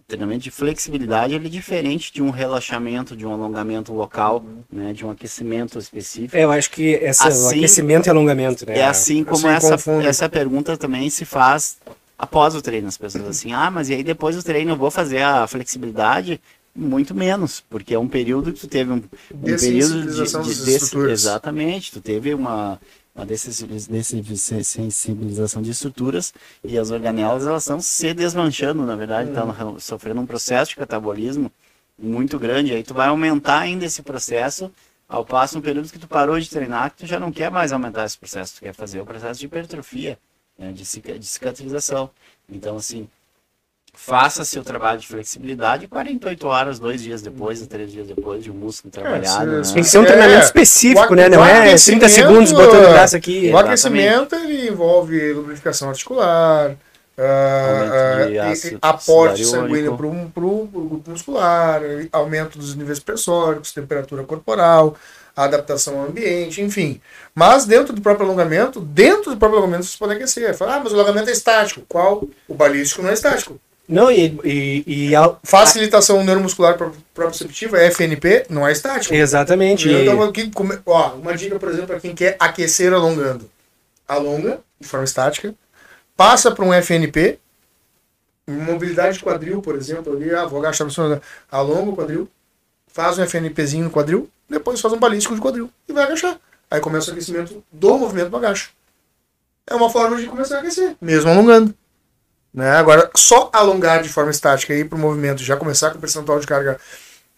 [0.00, 4.92] o treinamento de flexibilidade ele é diferente de um relaxamento, de um alongamento local, né,
[4.92, 6.36] de um aquecimento específico.
[6.36, 8.78] É, eu acho que essa, Assim- aquecimento e alongamento, né?
[8.78, 10.06] É assim como Assim essa, confunde.
[10.06, 11.78] essa pergunta também se faz
[12.16, 12.86] após o treino.
[12.86, 16.40] As pessoas assim, ah, mas e aí depois do treino eu vou fazer a flexibilidade?
[16.76, 20.80] Muito menos, porque é um período que tu teve um, um período de, de des-
[21.10, 22.78] exatamente, tu teve uma,
[23.14, 29.78] uma dessensibiliz- dessensibilização de estruturas e as organelas elas estão se desmanchando, na verdade, estão
[29.80, 31.50] sofrendo um processo de catabolismo
[31.98, 34.70] muito grande, aí tu vai aumentar ainda esse processo
[35.08, 37.72] ao passo um período que tu parou de treinar, que tu já não quer mais
[37.72, 40.18] aumentar esse processo, tu quer fazer o processo de hipertrofia,
[40.58, 40.84] né, de
[41.26, 42.10] cicatrização.
[42.50, 43.08] Então, assim,
[43.96, 48.54] faça seu trabalho de flexibilidade 48 horas, dois dias depois, três dias depois de um
[48.54, 49.50] músculo trabalhado.
[49.50, 49.62] É, né?
[49.74, 51.28] Tem que ser um treinamento É, específico, o né?
[51.28, 53.50] Não é 30 aquecimento- segundos botando o braço aqui.
[53.52, 56.76] O aquecimento ele envolve lubrificação articular,
[57.18, 61.80] ah, ah, ácido aporte sanguíneo para o grupo muscular,
[62.12, 64.94] aumento dos níveis pressóricos, temperatura corporal,
[65.34, 67.00] adaptação ao ambiente, enfim.
[67.34, 70.54] Mas dentro do próprio alongamento, dentro do próprio alongamento vocês podem aquecer.
[70.54, 71.82] Fala, ah, mas o alongamento é estático.
[71.88, 72.24] Qual?
[72.46, 73.58] O balístico não é estático.
[73.88, 79.14] Não, e, e, e ao- Facilitação neuromuscular pro- proprioceptiva, FNP, não é estático.
[79.14, 79.88] Exatamente.
[79.88, 80.50] Então, aqui,
[80.84, 83.48] ó, uma dica, por exemplo, para quem quer aquecer alongando.
[84.08, 85.54] Alonga, de forma estática,
[86.16, 87.38] passa para um FNP,
[88.46, 90.86] mobilidade de quadril, por exemplo, ali, ah, vou agachar
[91.50, 92.28] alonga o quadril,
[92.88, 96.38] faz um FNPzinho no quadril, depois faz um balístico de quadril e vai agachar.
[96.70, 98.70] Aí começa o aquecimento do movimento do agacho.
[99.68, 101.74] É uma forma de começar a aquecer, mesmo alongando.
[102.56, 102.70] Né?
[102.70, 106.40] Agora, só alongar de forma estática e ir para o movimento já começar com percentual
[106.40, 106.78] de carga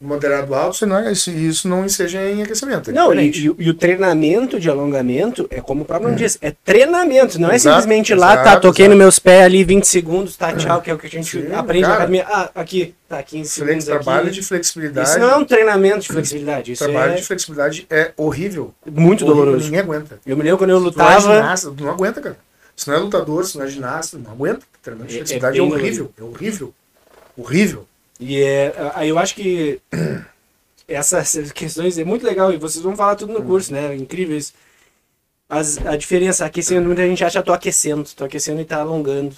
[0.00, 2.90] moderado alto, senão isso, isso não enseja em aquecimento.
[2.90, 6.38] é Não, e, e- e o treinamento de alongamento é como o próprio nome diz,
[6.40, 8.94] é treinamento, não é Exato, simplesmente lá, tá, exato, toquei exato.
[8.96, 11.52] nos meus pés ali 20 segundos, tá, tchau, que é o que a gente Sim,
[11.52, 11.94] aprende na cara.
[12.04, 12.24] academia.
[12.28, 14.36] Ah, aqui, tá, 15 Flex, segundos trabalho aqui.
[14.36, 15.08] de flexibilidade.
[15.10, 18.72] Isso não é um treinamento de flexibilidade, isso trabalho é de flexibilidade é horrível.
[18.86, 19.64] muito Horrível, doloroso.
[19.64, 20.20] Ninguém aguenta.
[20.24, 22.36] Eu me lembro quando eu é lutava, tu não aguenta, cara.
[22.78, 24.64] Se não é lutador, se não é ginasta, não aguenta.
[24.80, 26.12] Treinamento de É- é é, bem horrível.
[26.16, 26.74] É horrível.
[27.36, 27.88] Horrível.
[28.20, 29.80] E é, aí eu acho que
[30.86, 33.96] essas questões é muito legal e vocês vão falar tudo no curso, né?
[33.96, 34.52] Incrível isso.
[35.48, 39.34] As, a diferença, aquecimento, muita gente acha tô aquecendo, tô aquecendo e tá alongando.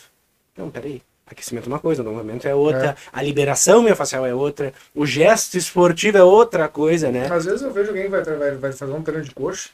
[0.55, 1.01] Não, peraí.
[1.27, 6.19] Aquecimento é uma coisa, alongamento é outra, a liberação miofascial é outra, o gesto esportivo
[6.19, 7.27] é outra coisa, né?
[7.33, 9.71] Às vezes eu vejo alguém que vai, vai, vai fazer um treino de coxa,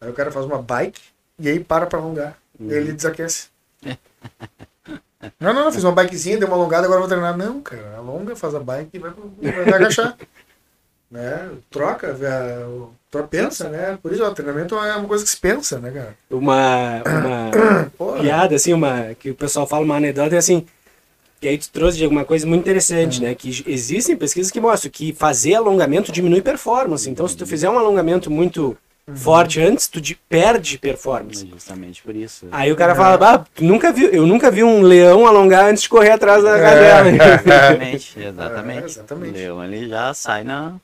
[0.00, 1.00] aí o cara faz uma bike
[1.38, 2.38] e aí para pra alongar.
[2.58, 2.70] Uhum.
[2.70, 3.48] E ele desaquece.
[5.40, 7.36] Não, não, não, fiz uma bikezinha, deu uma alongada, agora vou treinar.
[7.36, 9.10] Não, cara, alonga, faz a bike e vai,
[9.42, 10.16] vai, vai agachar.
[11.10, 11.50] né?
[11.70, 12.26] Troca, vê-
[12.66, 13.98] o- tro- pensa, né?
[14.02, 16.16] Por isso o treinamento é uma coisa que se pensa, né, cara?
[16.30, 20.66] Uma, uma piada, assim, uma, que o pessoal fala, uma anedota, é assim,
[21.40, 23.24] que aí tu trouxe de alguma coisa muito interessante, Hum.
[23.24, 23.34] né?
[23.34, 27.08] Que existem pesquisas que mostram que fazer alongamento diminui performance.
[27.08, 28.76] Então, se tu fizer um alongamento muito
[29.06, 29.16] Uhum.
[29.16, 31.46] forte antes, tu de- perde performance.
[31.46, 32.46] Justamente por isso.
[32.50, 35.82] Aí o cara fala, bah, tu nunca viu, eu nunca vi um leão alongar antes
[35.82, 37.10] de correr atrás da cadela.
[37.44, 38.82] Exatamente, exatamente.
[38.82, 39.30] É, exatamente.
[39.34, 40.76] O leão ele já sai na,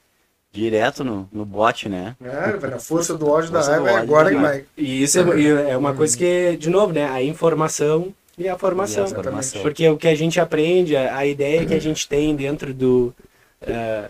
[0.53, 2.15] direto no, no bote, né?
[2.23, 4.65] É, vai na força do ódio da Força do raiva, é agora da que vai.
[4.77, 7.09] E isso é, é uma coisa que, de novo, né?
[7.09, 9.05] A informação e a formação.
[9.07, 9.63] E a formação.
[9.63, 13.15] Porque o que a gente aprende, a, a ideia que a gente tem dentro do,
[13.63, 14.05] eh,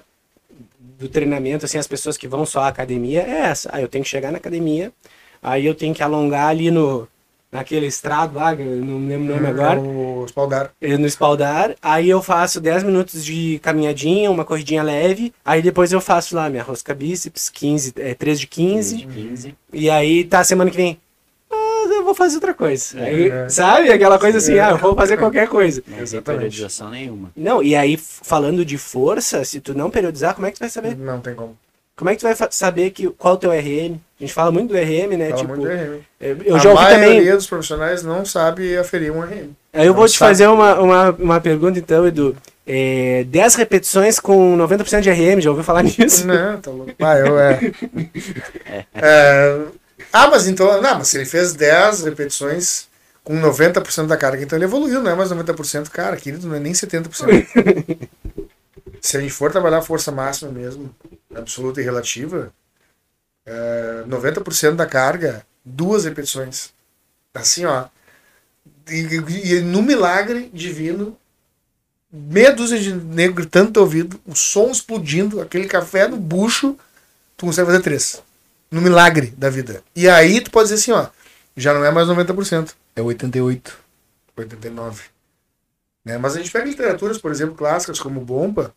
[1.01, 3.71] do treinamento, assim, as pessoas que vão só à academia é essa.
[3.73, 4.93] Ah, eu tenho que chegar na academia,
[5.43, 7.09] aí eu tenho que alongar ali no
[7.53, 10.71] naquele estrado lá, que eu não lembro o nome agora, O espaldar.
[10.81, 15.91] eh, no espaldar, aí eu faço 10 minutos de caminhadinha, uma corridinha leve, aí depois
[15.91, 19.55] eu faço lá minha rosca bíceps, 15, é, 3 de 15, 15.
[19.73, 21.01] e aí tá semana que vem.
[22.11, 23.01] Vou fazer outra coisa.
[23.01, 23.49] Aí, É.
[23.49, 23.93] Sabe?
[23.93, 24.61] Aquela coisa assim, É.
[24.61, 25.81] ah, eu vou fazer qualquer coisa.
[25.87, 26.39] Não tem Exatamente.
[26.41, 27.31] periodização nenhuma.
[27.37, 30.69] Não, e aí, falando de força, se tu não periodizar, como é que tu vai
[30.71, 30.97] saber?
[30.97, 31.57] Não tem como.
[31.95, 33.95] Como é que tu vai saber que, qual é o teu RM?
[34.19, 35.29] A gente fala muito do RM, né?
[35.29, 36.01] Fala tipo, muito RM.
[36.21, 37.37] eu eu a já ouvi maioria também.
[37.37, 39.51] dos profissionais não sabe aferir um RM.
[39.73, 40.31] Aí eu vou não te sabe.
[40.31, 42.35] fazer uma, uma, uma pergunta então, Edu.
[42.67, 46.27] É, 10 repetições com 90% de RM, já ouviu falar nisso?
[46.27, 46.93] Não, tá louco.
[47.01, 47.61] Ah, eu é.
[48.95, 49.59] É,
[50.13, 50.81] Ah, mas então.
[50.81, 52.89] Não, mas se ele fez 10 repetições
[53.23, 56.61] com 90% da carga, então ele evoluiu, não é mais 90%, cara, querido, não é
[56.61, 58.09] nem 70%.
[59.01, 60.95] se a gente for trabalhar a força máxima mesmo,
[61.35, 62.53] absoluta e relativa,
[63.47, 66.71] é, 90% da carga, duas repetições.
[67.35, 67.87] Assim, ó.
[68.89, 71.17] E, e- e no milagre divino,
[72.13, 76.77] meia dúzia de negro gritando no teu ouvido, o som explodindo, aquele café no bucho,
[77.37, 78.23] tu consegue fazer três.
[78.71, 79.83] No milagre da vida.
[79.97, 81.09] E aí tu pode dizer assim, ó,
[81.57, 83.77] já não é mais 90%, é 88,
[84.37, 85.03] 89.
[86.05, 86.17] Né?
[86.19, 88.73] Mas a gente pega literaturas, por exemplo, clássicas como Bompa,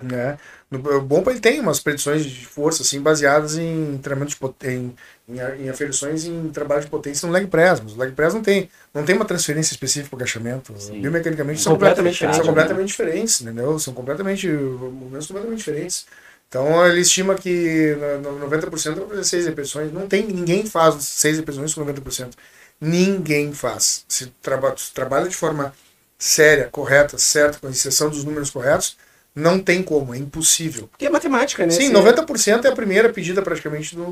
[0.00, 0.38] né?
[0.70, 4.64] No o Bompa ele tem umas predições de força assim baseadas em treinamento de pot-
[4.64, 4.94] em,
[5.28, 8.42] em, em aferições em trabalho de potência no leg press, mas o leg press não
[8.42, 10.72] tem, não tem uma transferência específica para o agachamento.
[10.78, 11.00] Sim.
[11.00, 13.78] Biomecanicamente são Completamente completamente, são diferente, completamente diferentes, entendeu?
[13.80, 16.06] São completamente movimentos completamente diferentes.
[16.48, 19.92] Então ele estima que no- no 90% vai fazer 6 repetições.
[19.92, 22.36] Não tem, ninguém faz 6 repetições com 90%.
[22.80, 24.04] Ninguém faz.
[24.08, 25.74] Se traba, se trabalha de forma
[26.18, 28.96] séria, correta, certa, com exceção dos números corretos,
[29.34, 30.88] não tem como, é impossível.
[30.88, 31.72] Porque é matemática, né?
[31.72, 34.08] Sim, Você- 90% é a primeira pedida praticamente de uma,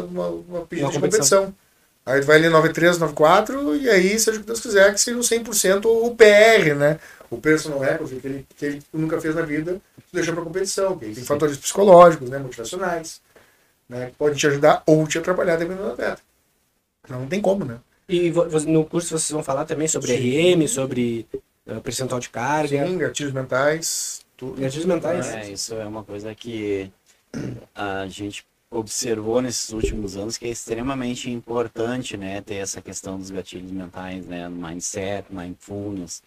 [0.00, 1.40] uma, uma pedida Uma de competição.
[1.46, 1.67] competição.
[2.08, 5.20] Aí vai ali 93, 94, e aí, seja o que Deus quiser, que seja o
[5.20, 6.98] 100% o PR, né?
[7.30, 9.78] O personal record que ele, que ele nunca fez na vida,
[10.10, 10.98] deixa pra competição.
[10.98, 12.38] Que tem fatores psicológicos, né?
[12.38, 13.20] Motivacionais,
[13.86, 14.06] né?
[14.06, 16.22] Que podem te ajudar ou te atrapalhar dependendo do atleta.
[17.10, 17.78] Não tem como, né?
[18.08, 18.32] E
[18.66, 20.54] no curso vocês vão falar também sobre Sim.
[20.54, 21.26] RM, sobre
[21.66, 22.86] uh, percentual de carga.
[22.86, 24.22] Sim, gatilhos mentais.
[24.34, 24.58] Tudo.
[24.58, 25.26] Gatilhos mentais.
[25.26, 26.90] É, isso é uma coisa que
[27.74, 33.30] a gente observou nesses últimos anos que é extremamente importante, né, ter essa questão dos
[33.30, 36.22] gatilhos mentais, né, mindset, mindfulness,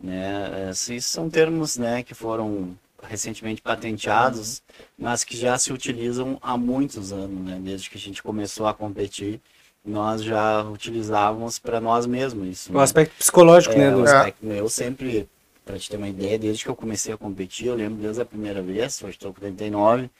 [0.00, 4.62] né, esses são termos, né, que foram recentemente patenteados,
[4.96, 8.74] mas que já se utilizam há muitos anos, né, desde que a gente começou a
[8.74, 9.40] competir,
[9.84, 12.70] nós já utilizávamos para nós mesmos isso.
[12.70, 12.82] O né?
[12.82, 13.96] aspecto psicológico, é, né?
[13.96, 15.28] O aspecto, eu sempre,
[15.64, 18.26] para te ter uma ideia, desde que eu comecei a competir, eu lembro desde a
[18.26, 20.10] primeira vez, hoje estou com 39,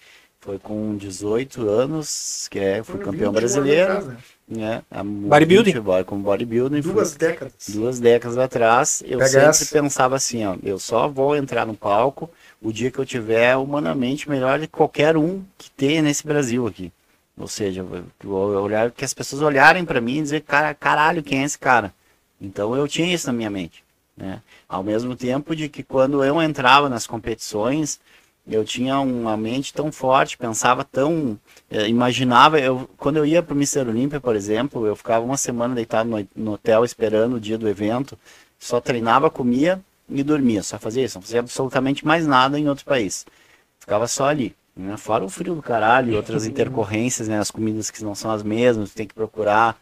[0.41, 3.93] foi com 18 anos, que é, foi campeão brasileiro.
[3.93, 4.19] Atrás,
[4.49, 4.83] né?
[4.91, 5.75] É, bodybuilding.
[6.07, 6.81] Com bodybuilding.
[6.81, 7.53] Duas décadas.
[7.69, 9.03] Duas décadas atrás.
[9.07, 9.67] Eu Pega sempre essa.
[9.67, 12.31] pensava assim, ó, eu só vou entrar no palco
[12.61, 16.91] o dia que eu tiver humanamente melhor de qualquer um que tenha nesse Brasil aqui.
[17.39, 17.85] Ou seja,
[18.25, 21.93] olhar, que as pessoas olharem para mim e dizer, cara, caralho, quem é esse cara?
[22.41, 23.85] Então eu tinha isso na minha mente.
[24.17, 24.43] Né?
[24.69, 27.99] Ao mesmo tempo de que quando eu entrava nas competições,
[28.49, 31.39] eu tinha uma mente tão forte, pensava tão,
[31.71, 35.37] eh, imaginava, eu, quando eu ia para o Mister Olímpia, por exemplo, eu ficava uma
[35.37, 38.19] semana deitado no, no, hotel esperando o dia do evento,
[38.59, 42.85] só treinava, comia e dormia, só fazia isso, não fazia absolutamente mais nada em outro
[42.85, 43.27] país.
[43.79, 44.97] Ficava só ali, né?
[44.97, 47.39] fora o frio do caralho, outras intercorrências, né?
[47.39, 49.79] as comidas que não são as mesmas, tem que procurar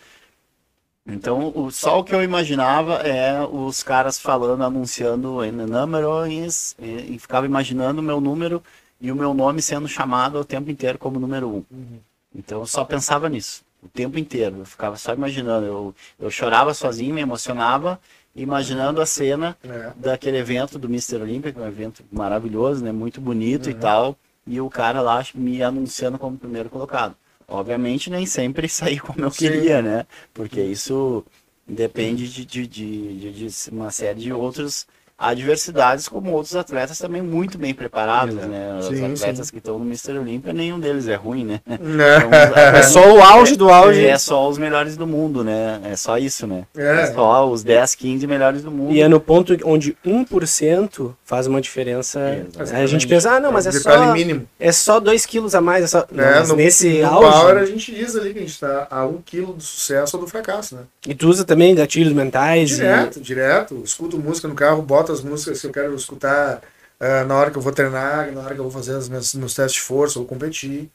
[1.09, 6.47] então, o, só o que eu imaginava é os caras falando, anunciando em número e,
[6.79, 8.63] e, ficava imaginando o meu número
[9.01, 11.65] e o meu nome sendo chamado o tempo inteiro como número um.
[11.71, 11.99] Uhum.
[12.35, 14.59] Então, eu só pensava nisso, o tempo inteiro.
[14.59, 15.67] Eu ficava só imaginando.
[15.67, 17.99] Eu, eu chorava sozinho, me emocionava,
[18.37, 19.93] imaginando a cena é.
[19.97, 21.23] daquele evento do Mr.
[21.23, 22.93] Olympia, que é um evento maravilhoso, né?
[22.93, 23.73] Muito bonito uhum.
[23.73, 24.17] e tal.
[24.47, 27.17] E o cara lá me anunciando como primeiro colocado.
[27.49, 30.07] Obviamente nem sempre sair como eu queria, né?
[30.35, 31.25] Porque isso
[31.67, 34.87] depende de, de, de, de, uma série de outros
[35.19, 38.79] adversidades, como outros atletas também muito bem preparados, né?
[38.79, 39.53] Os sim, atletas sim.
[39.53, 40.17] que estão no Mr.
[40.17, 41.61] Olímpia, nenhum deles é ruim, né?
[41.67, 44.07] Então, é só o auge do auge.
[44.07, 45.81] É só os melhores do mundo, né?
[45.85, 46.65] É só isso, né?
[46.77, 48.93] É, é só os 10, 15 melhores do mundo.
[48.93, 52.21] E é no ponto onde 1% faz uma diferença.
[52.57, 54.13] a gente pensa, ah, não, mas é, só.
[54.13, 54.47] Mínimo.
[54.61, 55.83] É só 2 quilos a mais.
[55.83, 56.07] É só...
[56.13, 57.39] Não, é, no, nesse no auge.
[57.39, 60.23] Power, a gente diz ali que a gente está a 1 quilo do sucesso ou
[60.23, 60.83] do fracasso, né?
[61.07, 62.71] E tu usa também gatilhos mentais?
[62.71, 63.23] Direto, e...
[63.23, 63.83] direto.
[63.85, 66.63] Escuto música no carro, boto as músicas que eu quero escutar
[67.01, 69.35] uh, na hora que eu vou treinar, na hora que eu vou fazer os meus,
[69.35, 70.91] meus testes de força ou competir.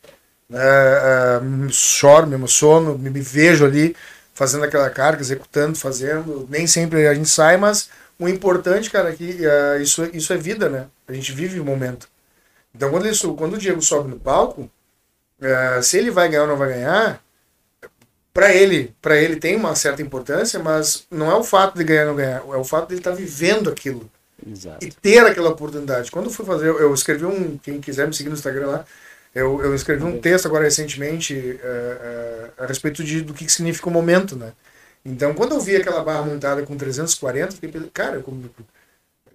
[0.49, 3.95] Uh, uh, choro, me emociono, me, me, vejo ali
[4.33, 6.47] fazendo aquela carga, executando, fazendo.
[6.49, 9.39] Nem sempre a gente sai, mas o importante, cara, é que
[9.81, 10.87] isso, isso é vida, né?
[11.07, 12.07] A gente vive o momento.
[12.75, 14.69] Então, quando, ele, quando o Diego sobe no palco,
[15.81, 17.22] se ele vai ganhar ou não vai ganhar,
[18.33, 22.03] para ele, para ele tem uma certa importância, mas não é o fato de ganhar
[22.03, 24.09] ou não ganhar, é o fato de ele estar tá vivendo aquilo.
[24.45, 24.85] Exato.
[24.85, 26.11] E ter aquela oportunidade.
[26.11, 28.85] Quando eu fui fazer, eu, eu, escrevi um, quem quiser me seguir no Instagram lá,
[29.33, 33.87] eu, eu escrevi um texto agora recentemente uh, uh, a respeito de, do que significa
[33.87, 34.51] o momento, né?
[35.05, 38.23] Então, quando eu vi aquela barra montada com 340, eu fiquei, cara, eu,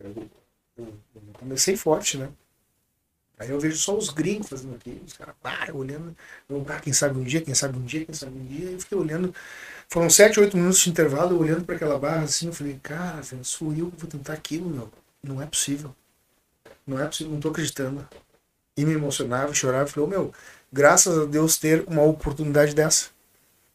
[0.01, 0.21] eu,
[0.79, 0.95] eu
[1.39, 2.29] comecei forte, né?
[3.39, 6.17] Aí eu vejo só os gringos fazendo aquilo, os caras param olhando,
[6.49, 8.81] eu, ah, quem sabe um dia, quem sabe um dia, quem sabe um dia, eu
[8.81, 9.33] fiquei olhando,
[9.89, 13.23] foram 7, 8 minutos de intervalo, eu olhando para aquela barra assim, eu falei, cara,
[13.43, 14.91] sou eu que vou tentar aquilo, meu,
[15.23, 15.95] não é possível,
[16.87, 18.07] não é possível, não tô acreditando.
[18.77, 20.33] E me emocionava, chorava, falei, oh, meu,
[20.73, 23.09] graças a Deus ter uma oportunidade dessa.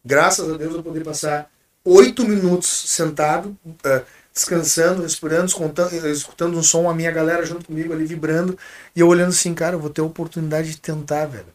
[0.04, 1.50] Graças a Deus eu poder passar
[1.84, 7.94] oito minutos sentado, uh, descansando, respirando, escutando, escutando um som, a minha galera junto comigo
[7.94, 8.58] ali vibrando,
[8.96, 11.46] e eu olhando assim, cara, eu vou ter a oportunidade de tentar, velho.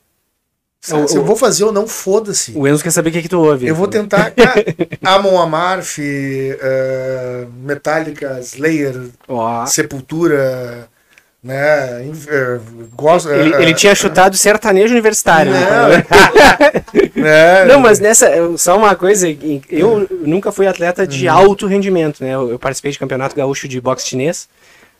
[0.80, 2.52] Sabe, o, se eu vou fazer ou não, foda-se.
[2.54, 3.66] O Enzo quer saber o que, é que tu ouve.
[3.66, 4.32] Eu vou tentar.
[5.02, 9.66] Amon Amarth, uh, Metallica, Slayer, oh.
[9.66, 10.88] Sepultura.
[11.42, 12.10] Né?
[12.96, 15.52] Gosto, ele, uh, ele tinha chutado sertanejo universitário.
[15.52, 15.88] Não,
[17.22, 17.62] né?
[17.62, 17.64] É.
[17.66, 19.28] não, mas nessa, só uma coisa,
[19.68, 21.34] eu nunca fui atleta de uhum.
[21.34, 22.34] alto rendimento, né?
[22.34, 24.48] Eu, participei de campeonato gaúcho de boxe chinês,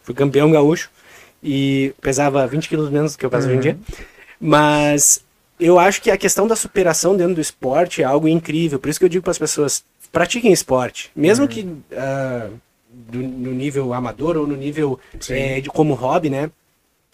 [0.05, 0.91] fui campeão gaúcho
[1.43, 3.59] e pesava 20 quilos menos do que eu peso uhum.
[3.59, 3.79] hoje em dia.
[4.41, 5.21] Mas
[5.59, 8.79] eu acho que a questão da superação dentro do esporte é algo incrível.
[8.79, 9.83] Por isso que eu digo para as pessoas,
[10.13, 11.11] pratiquem esporte.
[11.17, 11.51] Mesmo uhum.
[11.51, 12.53] que uh,
[13.11, 14.99] do, no nível amador ou no nível
[15.29, 16.51] é, de como hobby, né?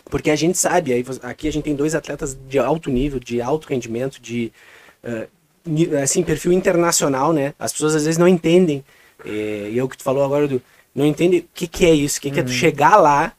[0.07, 3.41] Porque a gente sabe, aí, aqui a gente tem dois atletas de alto nível, de
[3.41, 4.53] alto rendimento, de
[5.03, 5.29] uh,
[6.03, 7.55] assim, perfil internacional, né?
[7.59, 8.85] As pessoas às vezes não entendem.
[9.25, 10.61] É, e é o que tu falou agora, do,
[10.95, 12.55] não entende o que, que é isso, o que, que é tu uhum.
[12.55, 13.33] chegar lá,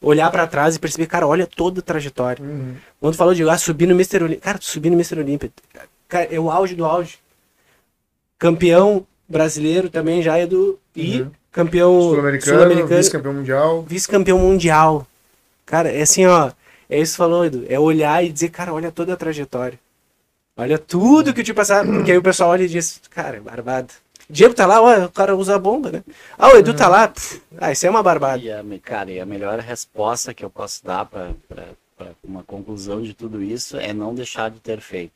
[0.00, 2.44] olhar para trás e perceber, cara, olha toda a trajetória.
[2.44, 2.76] Uhum.
[3.00, 4.22] Quando falou de ah, subir no Mr.
[4.22, 5.18] Olímpia, cara, subir no Mr.
[5.18, 5.50] Olímpia,
[6.08, 7.18] cara, é o auge do auge.
[8.38, 10.78] Campeão brasileiro também já é do.
[10.94, 11.30] E uhum.
[11.52, 13.82] Campeão sul-americano, sul vice-campeão mundial.
[13.82, 15.06] Vice-campeão mundial.
[15.66, 16.50] Cara, é assim, ó.
[16.88, 17.64] É isso que falou, Edu.
[17.68, 19.78] É olhar e dizer, cara, olha toda a trajetória.
[20.56, 21.86] Olha tudo que te passar.
[21.86, 23.92] Porque aí o pessoal olha e diz, cara, barbado.
[24.28, 26.02] Diego tá lá, ó, o cara usa a bomba, né?
[26.38, 28.42] Ah, o Edu tá lá, pff, ah, isso é uma barbada.
[28.42, 31.34] E a, cara, e a melhor resposta que eu posso dar para
[32.24, 35.12] uma conclusão de tudo isso é não deixar de ter feito.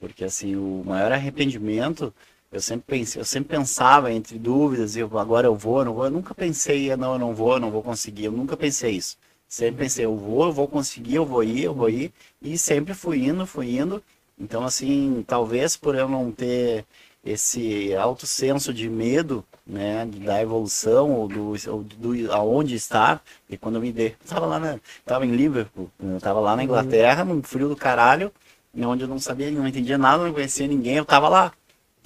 [0.00, 2.14] Porque assim, o maior arrependimento,
[2.50, 6.10] eu sempre pensei, eu sempre pensava entre dúvidas, eu agora eu vou, não vou, eu
[6.10, 9.16] nunca pensei, não, eu não vou, eu não vou conseguir, eu nunca pensei isso.
[9.46, 12.94] Sempre pensei, eu vou, eu vou conseguir, eu vou ir, eu vou ir, e sempre
[12.94, 14.02] fui indo, fui indo.
[14.38, 16.84] Então, assim, talvez por eu não ter
[17.24, 23.22] esse alto senso de medo, né, da evolução ou do, ou do aonde estar.
[23.48, 26.64] E quando eu me dei, estava lá na, tava em Liverpool, eu tava lá na
[26.64, 28.32] Inglaterra, no frio do caralho,
[28.76, 31.52] onde eu não sabia, não entendia nada, não conhecia ninguém, eu tava lá.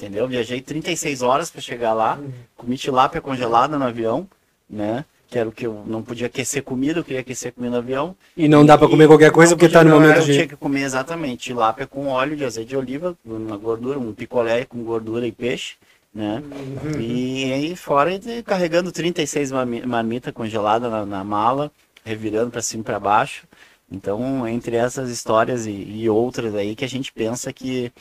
[0.02, 0.26] Entendeu?
[0.26, 2.18] Viajei 36 horas para chegar lá,
[2.56, 4.26] comi tilápia congelada no avião,
[4.68, 5.04] né?
[5.28, 8.14] que era o que eu não podia aquecer comida, eu queria aquecer comida no avião.
[8.36, 10.32] E não dá para comer qualquer coisa porque está no momento eu de...
[10.34, 14.66] tinha que comer exatamente tilápia com óleo de azeite de oliva, uma gordura, um picolé
[14.66, 15.76] com gordura e peixe,
[16.12, 16.42] né?
[16.44, 17.00] Uhum.
[17.00, 18.10] E aí fora
[18.44, 19.52] carregando 36
[19.86, 21.72] marmita congelada na, na mala,
[22.04, 23.46] revirando para cima e para baixo.
[23.90, 27.92] Então, entre essas histórias e, e, outras aí que a gente pensa que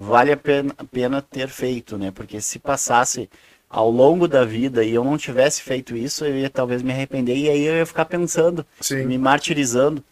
[0.00, 2.10] vale a pena, a pena ter feito, né?
[2.10, 3.28] Porque se passasse
[3.68, 7.36] ao longo da vida e eu não tivesse feito isso, eu ia talvez me arrepender
[7.36, 9.04] e aí eu ia ficar pensando, Sim.
[9.04, 10.02] me martirizando.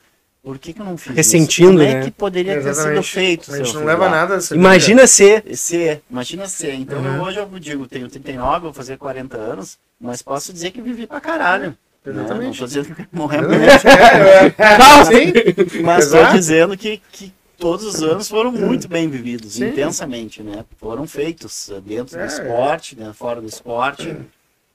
[0.42, 1.90] Por que, que eu não fiz Ressentindo, isso?
[1.90, 2.96] Como é que poderia Exatamente.
[2.96, 3.52] ter sido feito?
[3.52, 4.10] A gente não leva lá.
[4.10, 4.54] nada a ser.
[4.54, 5.56] Imagina ser.
[5.56, 6.74] Ser, imagina ser.
[6.74, 7.22] Então uhum.
[7.22, 11.20] hoje eu digo, tenho 39, vou fazer 40 anos, mas posso dizer que vivi pra
[11.20, 11.76] caralho.
[12.06, 12.38] Exatamente.
[12.38, 12.46] Né?
[12.46, 13.52] Não tô dizendo que morremos.
[13.52, 14.78] É, é.
[14.78, 15.82] Não, sim.
[15.82, 19.68] Mas estou dizendo que, que todos os anos foram muito bem vividos, Sim.
[19.68, 20.64] intensamente, né?
[20.78, 23.12] Foram feitos eh, dentro é, do esporte, né?
[23.12, 24.16] fora do esporte.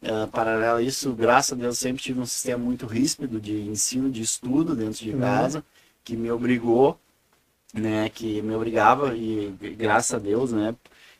[0.04, 4.12] Uh, paralelo a isso, graças a Deus, sempre tive um sistema muito ríspido de ensino,
[4.12, 5.20] de estudo dentro de uhum.
[5.22, 5.64] casa,
[6.04, 7.00] que me obrigou,
[7.74, 8.10] né?
[8.10, 10.76] Que me obrigava e graças a Deus, né?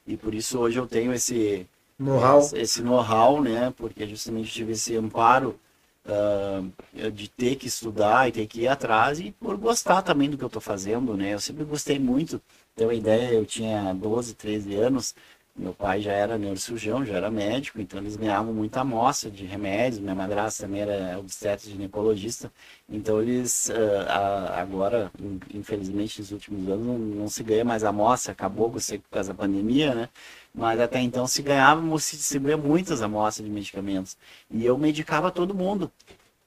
[0.06, 1.66] E por isso hoje eu tenho esse
[1.98, 3.74] know-how, esse know-how, né?
[3.78, 5.58] Porque justamente tive esse amparo
[6.06, 10.38] uh, de ter que estudar e ter que ir atrás e por gostar também do
[10.38, 11.34] que eu estou fazendo, né?
[11.34, 12.42] Eu sempre gostei muito.
[12.76, 15.16] Ter uma ideia, eu tinha 12, 13 anos,
[15.56, 20.00] meu pai já era neurocirurgião, já era médico, então eles ganhavam muita amostra de remédios.
[20.00, 22.52] Minha madrasta também era obstetra ginecologista.
[22.90, 24.10] Então eles, uh,
[24.56, 25.12] agora,
[25.54, 29.38] infelizmente, nos últimos anos, não, não se ganha mais amostra, acabou com por causa da
[29.38, 30.10] pandemia, né?
[30.54, 34.18] Mas até então se ganhava, se distribuía muitas amostras de medicamentos.
[34.50, 35.92] E eu medicava todo mundo.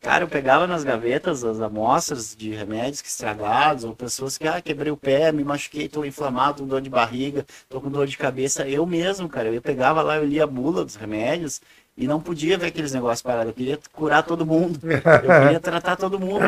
[0.06, 4.60] Cara, eu pegava nas gavetas as amostras de remédios que estragados, ou pessoas que, ah,
[4.60, 8.16] quebrei o pé, me machuquei, tô inflamado, com dor de barriga, tô com dor de
[8.16, 8.68] cabeça.
[8.68, 11.60] Eu mesmo, cara, eu pegava lá, eu lia a bula dos remédios
[11.96, 13.48] e não podia ver aqueles negócios parados.
[13.48, 14.78] Eu queria curar todo mundo.
[14.84, 16.44] Eu queria tratar todo mundo.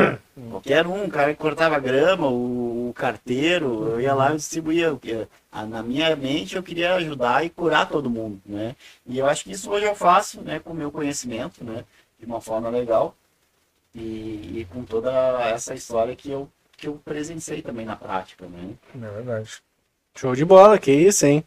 [0.50, 4.96] Qualquer um, o cara que cortava grama, o, o carteiro, eu ia lá e distribuía.
[5.68, 8.76] Na minha mente eu queria ajudar e curar todo mundo, né?
[9.04, 11.84] E eu acho que isso hoje eu faço, né, com o meu conhecimento, né,
[12.20, 13.16] de uma forma legal.
[13.98, 15.10] E, e com toda
[15.50, 18.70] essa história que eu, que eu presenciei também na prática, né?
[18.94, 19.50] É verdade.
[20.16, 21.44] Show de bola, que isso, hein?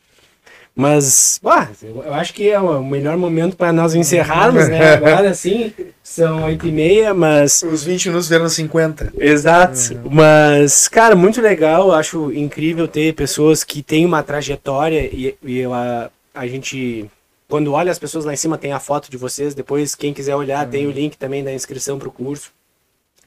[0.73, 4.93] Mas, bah, eu acho que é o melhor momento para nós encerrarmos, né?
[4.95, 7.61] Agora assim, são 8 e meia, mas.
[7.61, 9.14] Os 20 minutos vieram 50.
[9.17, 9.77] Exato.
[9.93, 10.09] Uhum.
[10.11, 11.92] Mas, cara, muito legal.
[11.92, 17.09] Acho incrível ter pessoas que têm uma trajetória e, e a, a gente.
[17.51, 19.53] Quando olha as pessoas lá em cima, tem a foto de vocês.
[19.53, 20.71] Depois, quem quiser olhar, uhum.
[20.71, 22.49] tem o link também da inscrição para o curso.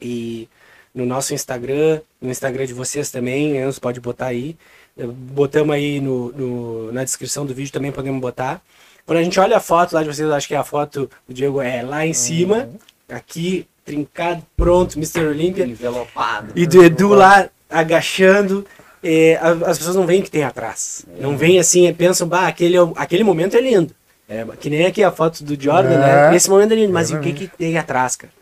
[0.01, 0.49] E
[0.95, 4.57] no nosso Instagram, no Instagram de vocês também, Enzo pode botar aí.
[4.97, 8.63] Botamos aí no, no, na descrição do vídeo também, podemos botar.
[9.05, 11.61] Quando a gente olha a foto lá de vocês, acho que a foto do Diego
[11.61, 12.67] é lá em cima,
[13.07, 15.23] aqui, trincado, pronto, Mr.
[15.27, 15.67] Olympia.
[15.67, 16.51] Envelopado.
[16.55, 18.65] E do Edu lá agachando.
[19.03, 19.35] É,
[19.67, 21.05] as pessoas não veem o que tem atrás.
[21.15, 21.21] É.
[21.21, 23.93] Não vem assim, pensam, bah, aquele, aquele momento é lindo.
[24.27, 26.33] É, que nem aqui a foto do Jordan, né?
[26.33, 26.35] É.
[26.35, 28.33] Esse momento é lindo, mas o que, que tem atrás, cara?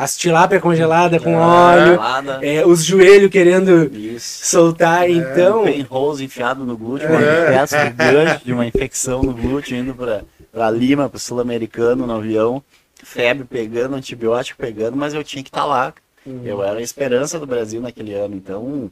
[0.00, 2.00] as tilápia congelada com é, óleo,
[2.40, 4.46] é, os joelhos querendo Isso.
[4.46, 5.64] soltar, é, então...
[5.64, 7.10] Pen rose enfiado no glúteo, é.
[7.10, 12.06] uma peça de gancho de uma infecção no glúteo, indo para Lima, para o sul-americano,
[12.06, 12.62] no avião,
[13.02, 15.94] febre pegando, antibiótico pegando, mas eu tinha que estar tá lá.
[16.24, 16.42] Uhum.
[16.44, 18.90] Eu era a esperança do Brasil naquele ano, então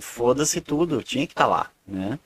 [0.00, 2.16] foda-se tudo, eu tinha que estar tá lá, né?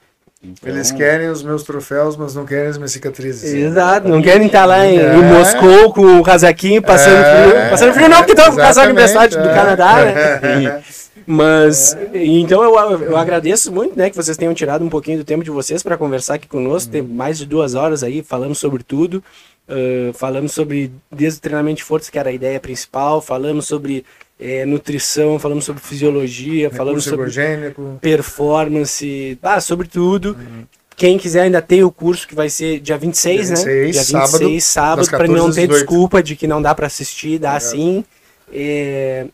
[0.43, 0.69] Então...
[0.69, 3.53] Eles querem os meus troféus, mas não querem as minhas cicatrizes.
[3.53, 5.15] Exato, não querem estar lá em, é.
[5.15, 7.45] em Moscou com o casaquinho passando é.
[7.45, 7.71] frio.
[7.71, 10.83] Passando frio não, porque estão com o casaco aniversário do Canadá, né?
[11.25, 15.45] Mas, então eu, eu agradeço muito, né, que vocês tenham tirado um pouquinho do tempo
[15.45, 16.91] de vocês para conversar aqui conosco.
[16.91, 19.23] Tem mais de duas horas aí falando sobre tudo.
[19.69, 24.05] Uh, falamos sobre desde o treinamento de força, que era a ideia principal, falamos sobre
[24.39, 27.99] é, nutrição, falamos sobre fisiologia, Recurso falamos sobre ergogênico.
[28.01, 30.37] performance, ah, sobre tudo.
[30.39, 30.65] Uhum.
[30.97, 33.73] Quem quiser ainda tem o curso que vai ser dia 26, dia 26 né?
[33.73, 37.59] Dia 26, sábado, sábado para não ter desculpa de que não dá para assistir, dá
[37.59, 38.05] sim.
[38.53, 39.27] É,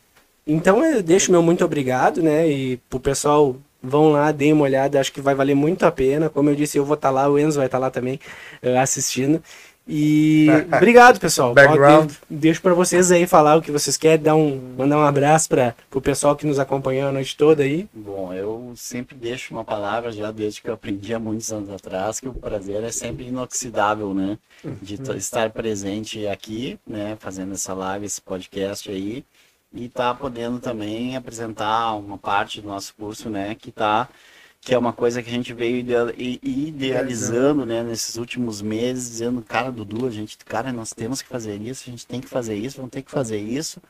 [0.46, 2.48] então eu deixo meu muito obrigado, né?
[2.48, 6.28] E pro pessoal vão lá, deem uma olhada, acho que vai valer muito a pena.
[6.28, 8.18] Como eu disse, eu vou estar tá lá, o Enzo vai estar tá lá também
[8.62, 9.42] uh, assistindo.
[9.88, 11.54] E obrigado, pessoal.
[11.54, 12.12] Background.
[12.28, 15.74] Deixo para vocês aí falar o que vocês querem, dar um, mandar um abraço para
[15.94, 17.88] o pessoal que nos acompanhou a noite toda aí.
[17.94, 22.20] Bom, eu sempre deixo uma palavra já desde que eu aprendi há muitos anos atrás
[22.20, 24.36] que o prazer é sempre inoxidável, né?
[24.82, 25.16] De uhum.
[25.16, 29.24] estar presente aqui, né, fazendo essa live, esse podcast aí
[29.72, 34.08] e estar tá podendo também apresentar uma parte do nosso curso, né, que está
[34.68, 35.78] que é uma coisa que a gente veio
[36.42, 41.58] idealizando, né, nesses últimos meses, dizendo, cara, Dudu, a gente, cara, nós temos que fazer
[41.58, 43.80] isso, a gente tem que fazer isso, vamos ter que fazer isso.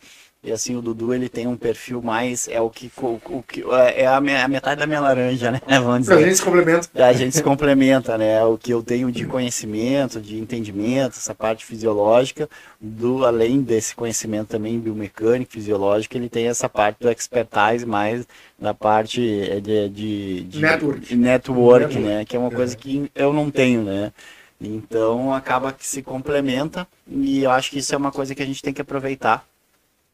[0.41, 3.65] E assim, o Dudu, ele tem um perfil mais, é o que, o, que
[3.97, 6.15] é a, minha, a, metade da minha laranja, né, vamos dizer.
[6.15, 6.89] A gente se complementa.
[6.95, 11.65] A gente se complementa, né, o que eu tenho de conhecimento, de entendimento, essa parte
[11.65, 12.49] fisiológica,
[12.81, 18.25] do além desse conhecimento também biomecânico, fisiológico, ele tem essa parte do expertise mais
[18.57, 23.11] na parte é, de, de, de network, network, network, né, que é uma coisa que
[23.13, 24.13] eu não tenho, né.
[24.61, 28.47] Então acaba que se complementa e eu acho que isso é uma coisa que a
[28.47, 29.45] gente tem que aproveitar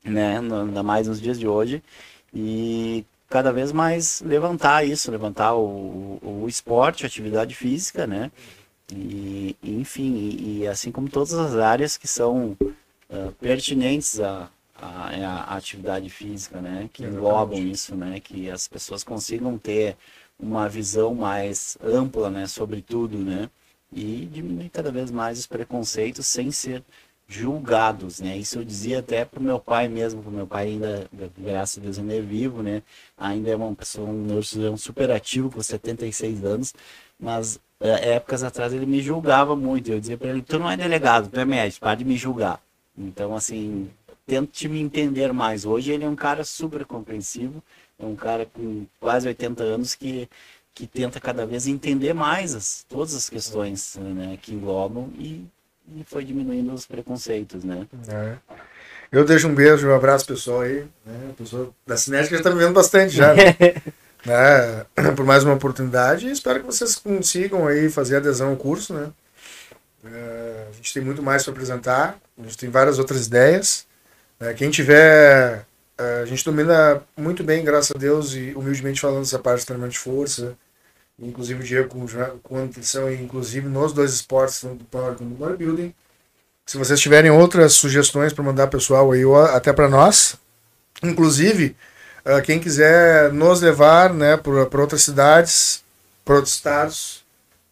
[0.04, 0.38] né?
[0.38, 1.82] Ainda mais nos dias de hoje.
[2.32, 8.30] E cada vez mais levantar isso, levantar o, o, o esporte, a atividade física, né?
[8.92, 15.08] E, enfim, e, e, assim como todas as áreas que são uh, pertinentes à, à,
[15.52, 16.88] à, atividade física, né?
[16.92, 18.20] Que englobam isso, né?
[18.20, 19.96] Que as pessoas consigam ter
[20.38, 22.46] uma visão mais ampla, né?
[22.46, 23.48] Sobre tudo, né?
[23.92, 26.82] E diminuir cada vez mais os preconceitos sem ser
[27.26, 28.36] julgados, né?
[28.36, 31.98] Isso eu dizia até pro meu pai mesmo, pro meu pai ainda, graças a Deus,
[31.98, 32.82] ainda é vivo, né?
[33.16, 36.74] Ainda é uma pessoa, um, um super ativo com 76 anos,
[37.18, 39.90] mas é, épocas atrás ele me julgava muito.
[39.90, 42.60] Eu dizia para ele: tu não é delegado, tu é médico, para de me julgar.
[42.96, 43.90] Então, assim,
[44.26, 45.64] tente me entender mais.
[45.64, 47.62] Hoje ele é um cara super compreensivo,
[47.98, 50.28] é um cara com quase 80 anos que
[50.74, 55.44] que tenta cada vez entender mais as, todas as questões né, que englobam e
[55.92, 57.86] e foi diminuindo os preconceitos, né?
[58.08, 58.36] É.
[59.12, 61.30] Eu deixo um beijo, um abraço pessoal aí, né?
[61.30, 63.54] O pessoal da Cinética já está me vendo bastante já, né?
[64.24, 64.86] né?
[65.14, 69.10] Por mais uma oportunidade e espero que vocês consigam aí fazer adesão ao curso, né?
[70.04, 73.86] É, a gente tem muito mais para apresentar, a gente tem várias outras ideias.
[74.38, 74.52] Né?
[74.54, 75.64] Quem tiver,
[75.96, 79.66] é, a gente domina muito bem, graças a Deus, e humildemente falando essa parte de
[79.66, 80.56] treinamento de força,
[81.18, 82.06] inclusive o Diego com,
[82.42, 85.94] com nutrição, inclusive nos dois esportes, tanto do Power quanto do Bodybuilding.
[86.66, 90.36] Se vocês tiverem outras sugestões para mandar pessoal aí, ou até para nós,
[91.02, 91.76] inclusive,
[92.24, 95.84] uh, quem quiser nos levar né, para outras cidades,
[96.24, 97.24] para outros estados,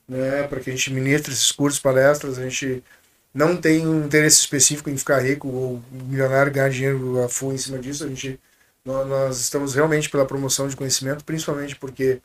[0.07, 2.85] né, para que a gente ministre esses cursos, palestras, a gente
[3.33, 7.59] não tem um interesse específico em ficar rico ou milionário, ganhar dinheiro a full em
[7.59, 8.05] cima disso.
[8.05, 8.39] A gente,
[8.85, 12.21] nós estamos realmente pela promoção de conhecimento, principalmente porque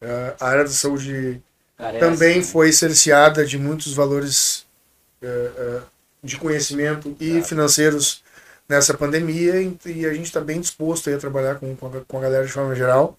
[0.00, 1.42] Uh, a área da saúde
[1.76, 1.98] Carece.
[1.98, 4.66] também foi cerceada de muitos valores
[5.22, 5.82] uh, uh,
[6.22, 8.22] de conhecimento e financeiros
[8.68, 12.20] nessa pandemia e, a gente está bem disposto a trabalhar com, com a, com, a,
[12.20, 13.18] galera de forma geral.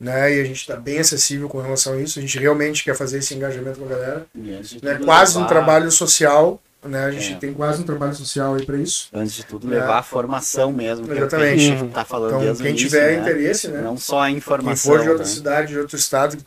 [0.00, 2.20] Né, e a gente está bem acessível com relação a isso.
[2.20, 4.26] A gente realmente quer fazer esse engajamento com a galera.
[4.36, 7.04] É né, quase um trabalho social né?
[7.04, 7.36] A gente é.
[7.36, 9.08] tem quase um trabalho social aí para isso.
[9.12, 9.98] Antes de tudo, levar é.
[9.98, 11.12] a formação mesmo.
[11.12, 11.56] Exatamente.
[11.56, 13.20] Que a gente tá falando então, quem início, tiver né?
[13.20, 13.80] interesse, né?
[13.80, 14.92] Não só a informação.
[14.92, 15.30] Quem for de outra né?
[15.30, 16.44] cidade, de outro estado, que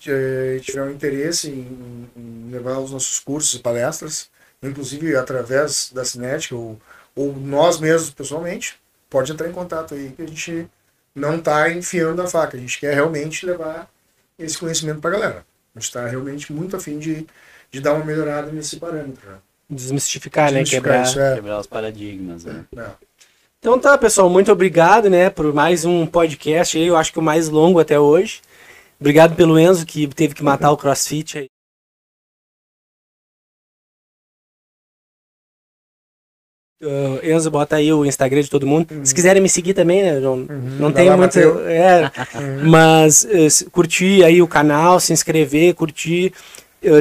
[0.62, 4.30] tiver um interesse em, em, levar os nossos cursos e palestras,
[4.64, 6.80] inclusive através da Cinética ou,
[7.16, 8.80] ou nós mesmos pessoalmente,
[9.10, 10.70] pode entrar em contato aí que a gente
[11.14, 12.56] não está enfiando a faca.
[12.56, 13.90] A gente quer realmente levar
[14.40, 15.46] esse conhecimento para a galera.
[15.76, 17.28] A gente está realmente muito afim de,
[17.70, 19.42] de dar uma melhorada nesse parâmetro.
[19.72, 20.66] Desmistificar, né?
[20.66, 21.36] Quebrar, isso, é.
[21.36, 22.66] quebrar os paradigmas, né?
[22.76, 22.90] É.
[23.58, 27.22] Então tá, pessoal, muito obrigado, né, por mais um podcast aí, eu acho que o
[27.22, 28.42] mais longo até hoje.
[29.00, 31.48] Obrigado pelo Enzo que teve que matar o CrossFit aí.
[36.84, 38.92] Uh, Enzo, bota aí o Instagram de todo mundo.
[38.92, 39.06] Uhum.
[39.06, 40.20] Se quiserem me seguir também, né?
[40.20, 40.48] Não, Uhum.
[40.80, 41.38] não tem muito.
[41.40, 42.70] É, Uhum.
[42.72, 46.34] mas uh, curtir aí o canal, se inscrever, curtir,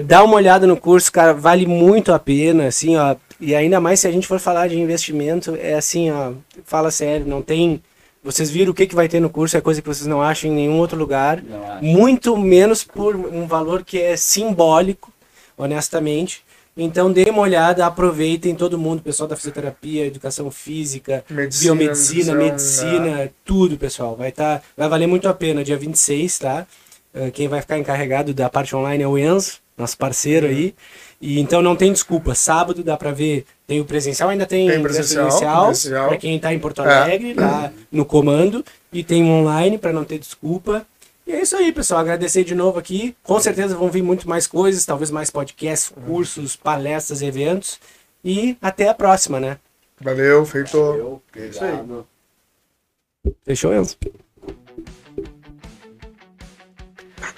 [0.04, 3.16] dar uma olhada no curso, cara, vale muito a pena, assim, ó.
[3.40, 6.32] E ainda mais se a gente for falar de investimento, é assim, ó,
[6.64, 7.82] fala sério, não tem.
[8.22, 10.50] Vocês viram o que, que vai ter no curso, é coisa que vocês não acham
[10.50, 11.42] em nenhum outro lugar.
[11.80, 15.10] Muito menos por um valor que é simbólico,
[15.56, 16.42] honestamente.
[16.76, 22.90] Então dê uma olhada, aproveitem todo mundo, pessoal da fisioterapia, educação física, Medicina, biomedicina, nutrição,
[22.92, 24.16] medicina, tudo, pessoal.
[24.16, 26.66] Vai tá, vai valer muito a pena, dia 26, tá?
[27.12, 30.74] Eh, Quem vai ficar encarregado da parte online é o Enzo, nosso parceiro aí.
[31.20, 32.34] E então não tem desculpa.
[32.34, 36.08] Sábado dá pra ver, tem o presencial, ainda tem, Tem o presencial, presencial, presencial.
[36.08, 37.02] pra quem tá em Porto É.
[37.02, 40.86] Alegre, lá no comando, e tem online pra não ter desculpa.
[41.26, 42.00] E é isso aí, pessoal.
[42.00, 43.14] Agradecer de novo aqui.
[43.22, 47.78] Com certeza vão vir muito mais coisas, talvez mais podcasts, cursos, palestras, eventos.
[48.24, 49.58] E até a próxima, né?
[50.00, 50.76] Valeu, feito.
[50.76, 53.32] Eu, É isso aí.
[53.44, 53.96] Fechou, Enzo?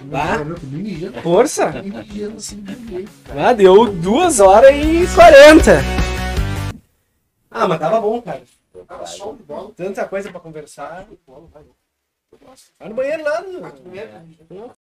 [0.06, 0.38] Vá.
[1.22, 1.72] Força!
[3.36, 5.72] Ah, deu 2 horas e 40.
[7.50, 8.42] Ah, mas tava bom, cara.
[9.76, 11.06] Tanta coisa pra conversar.
[12.78, 13.42] Vai no banheiro lá.
[13.42, 14.74] No...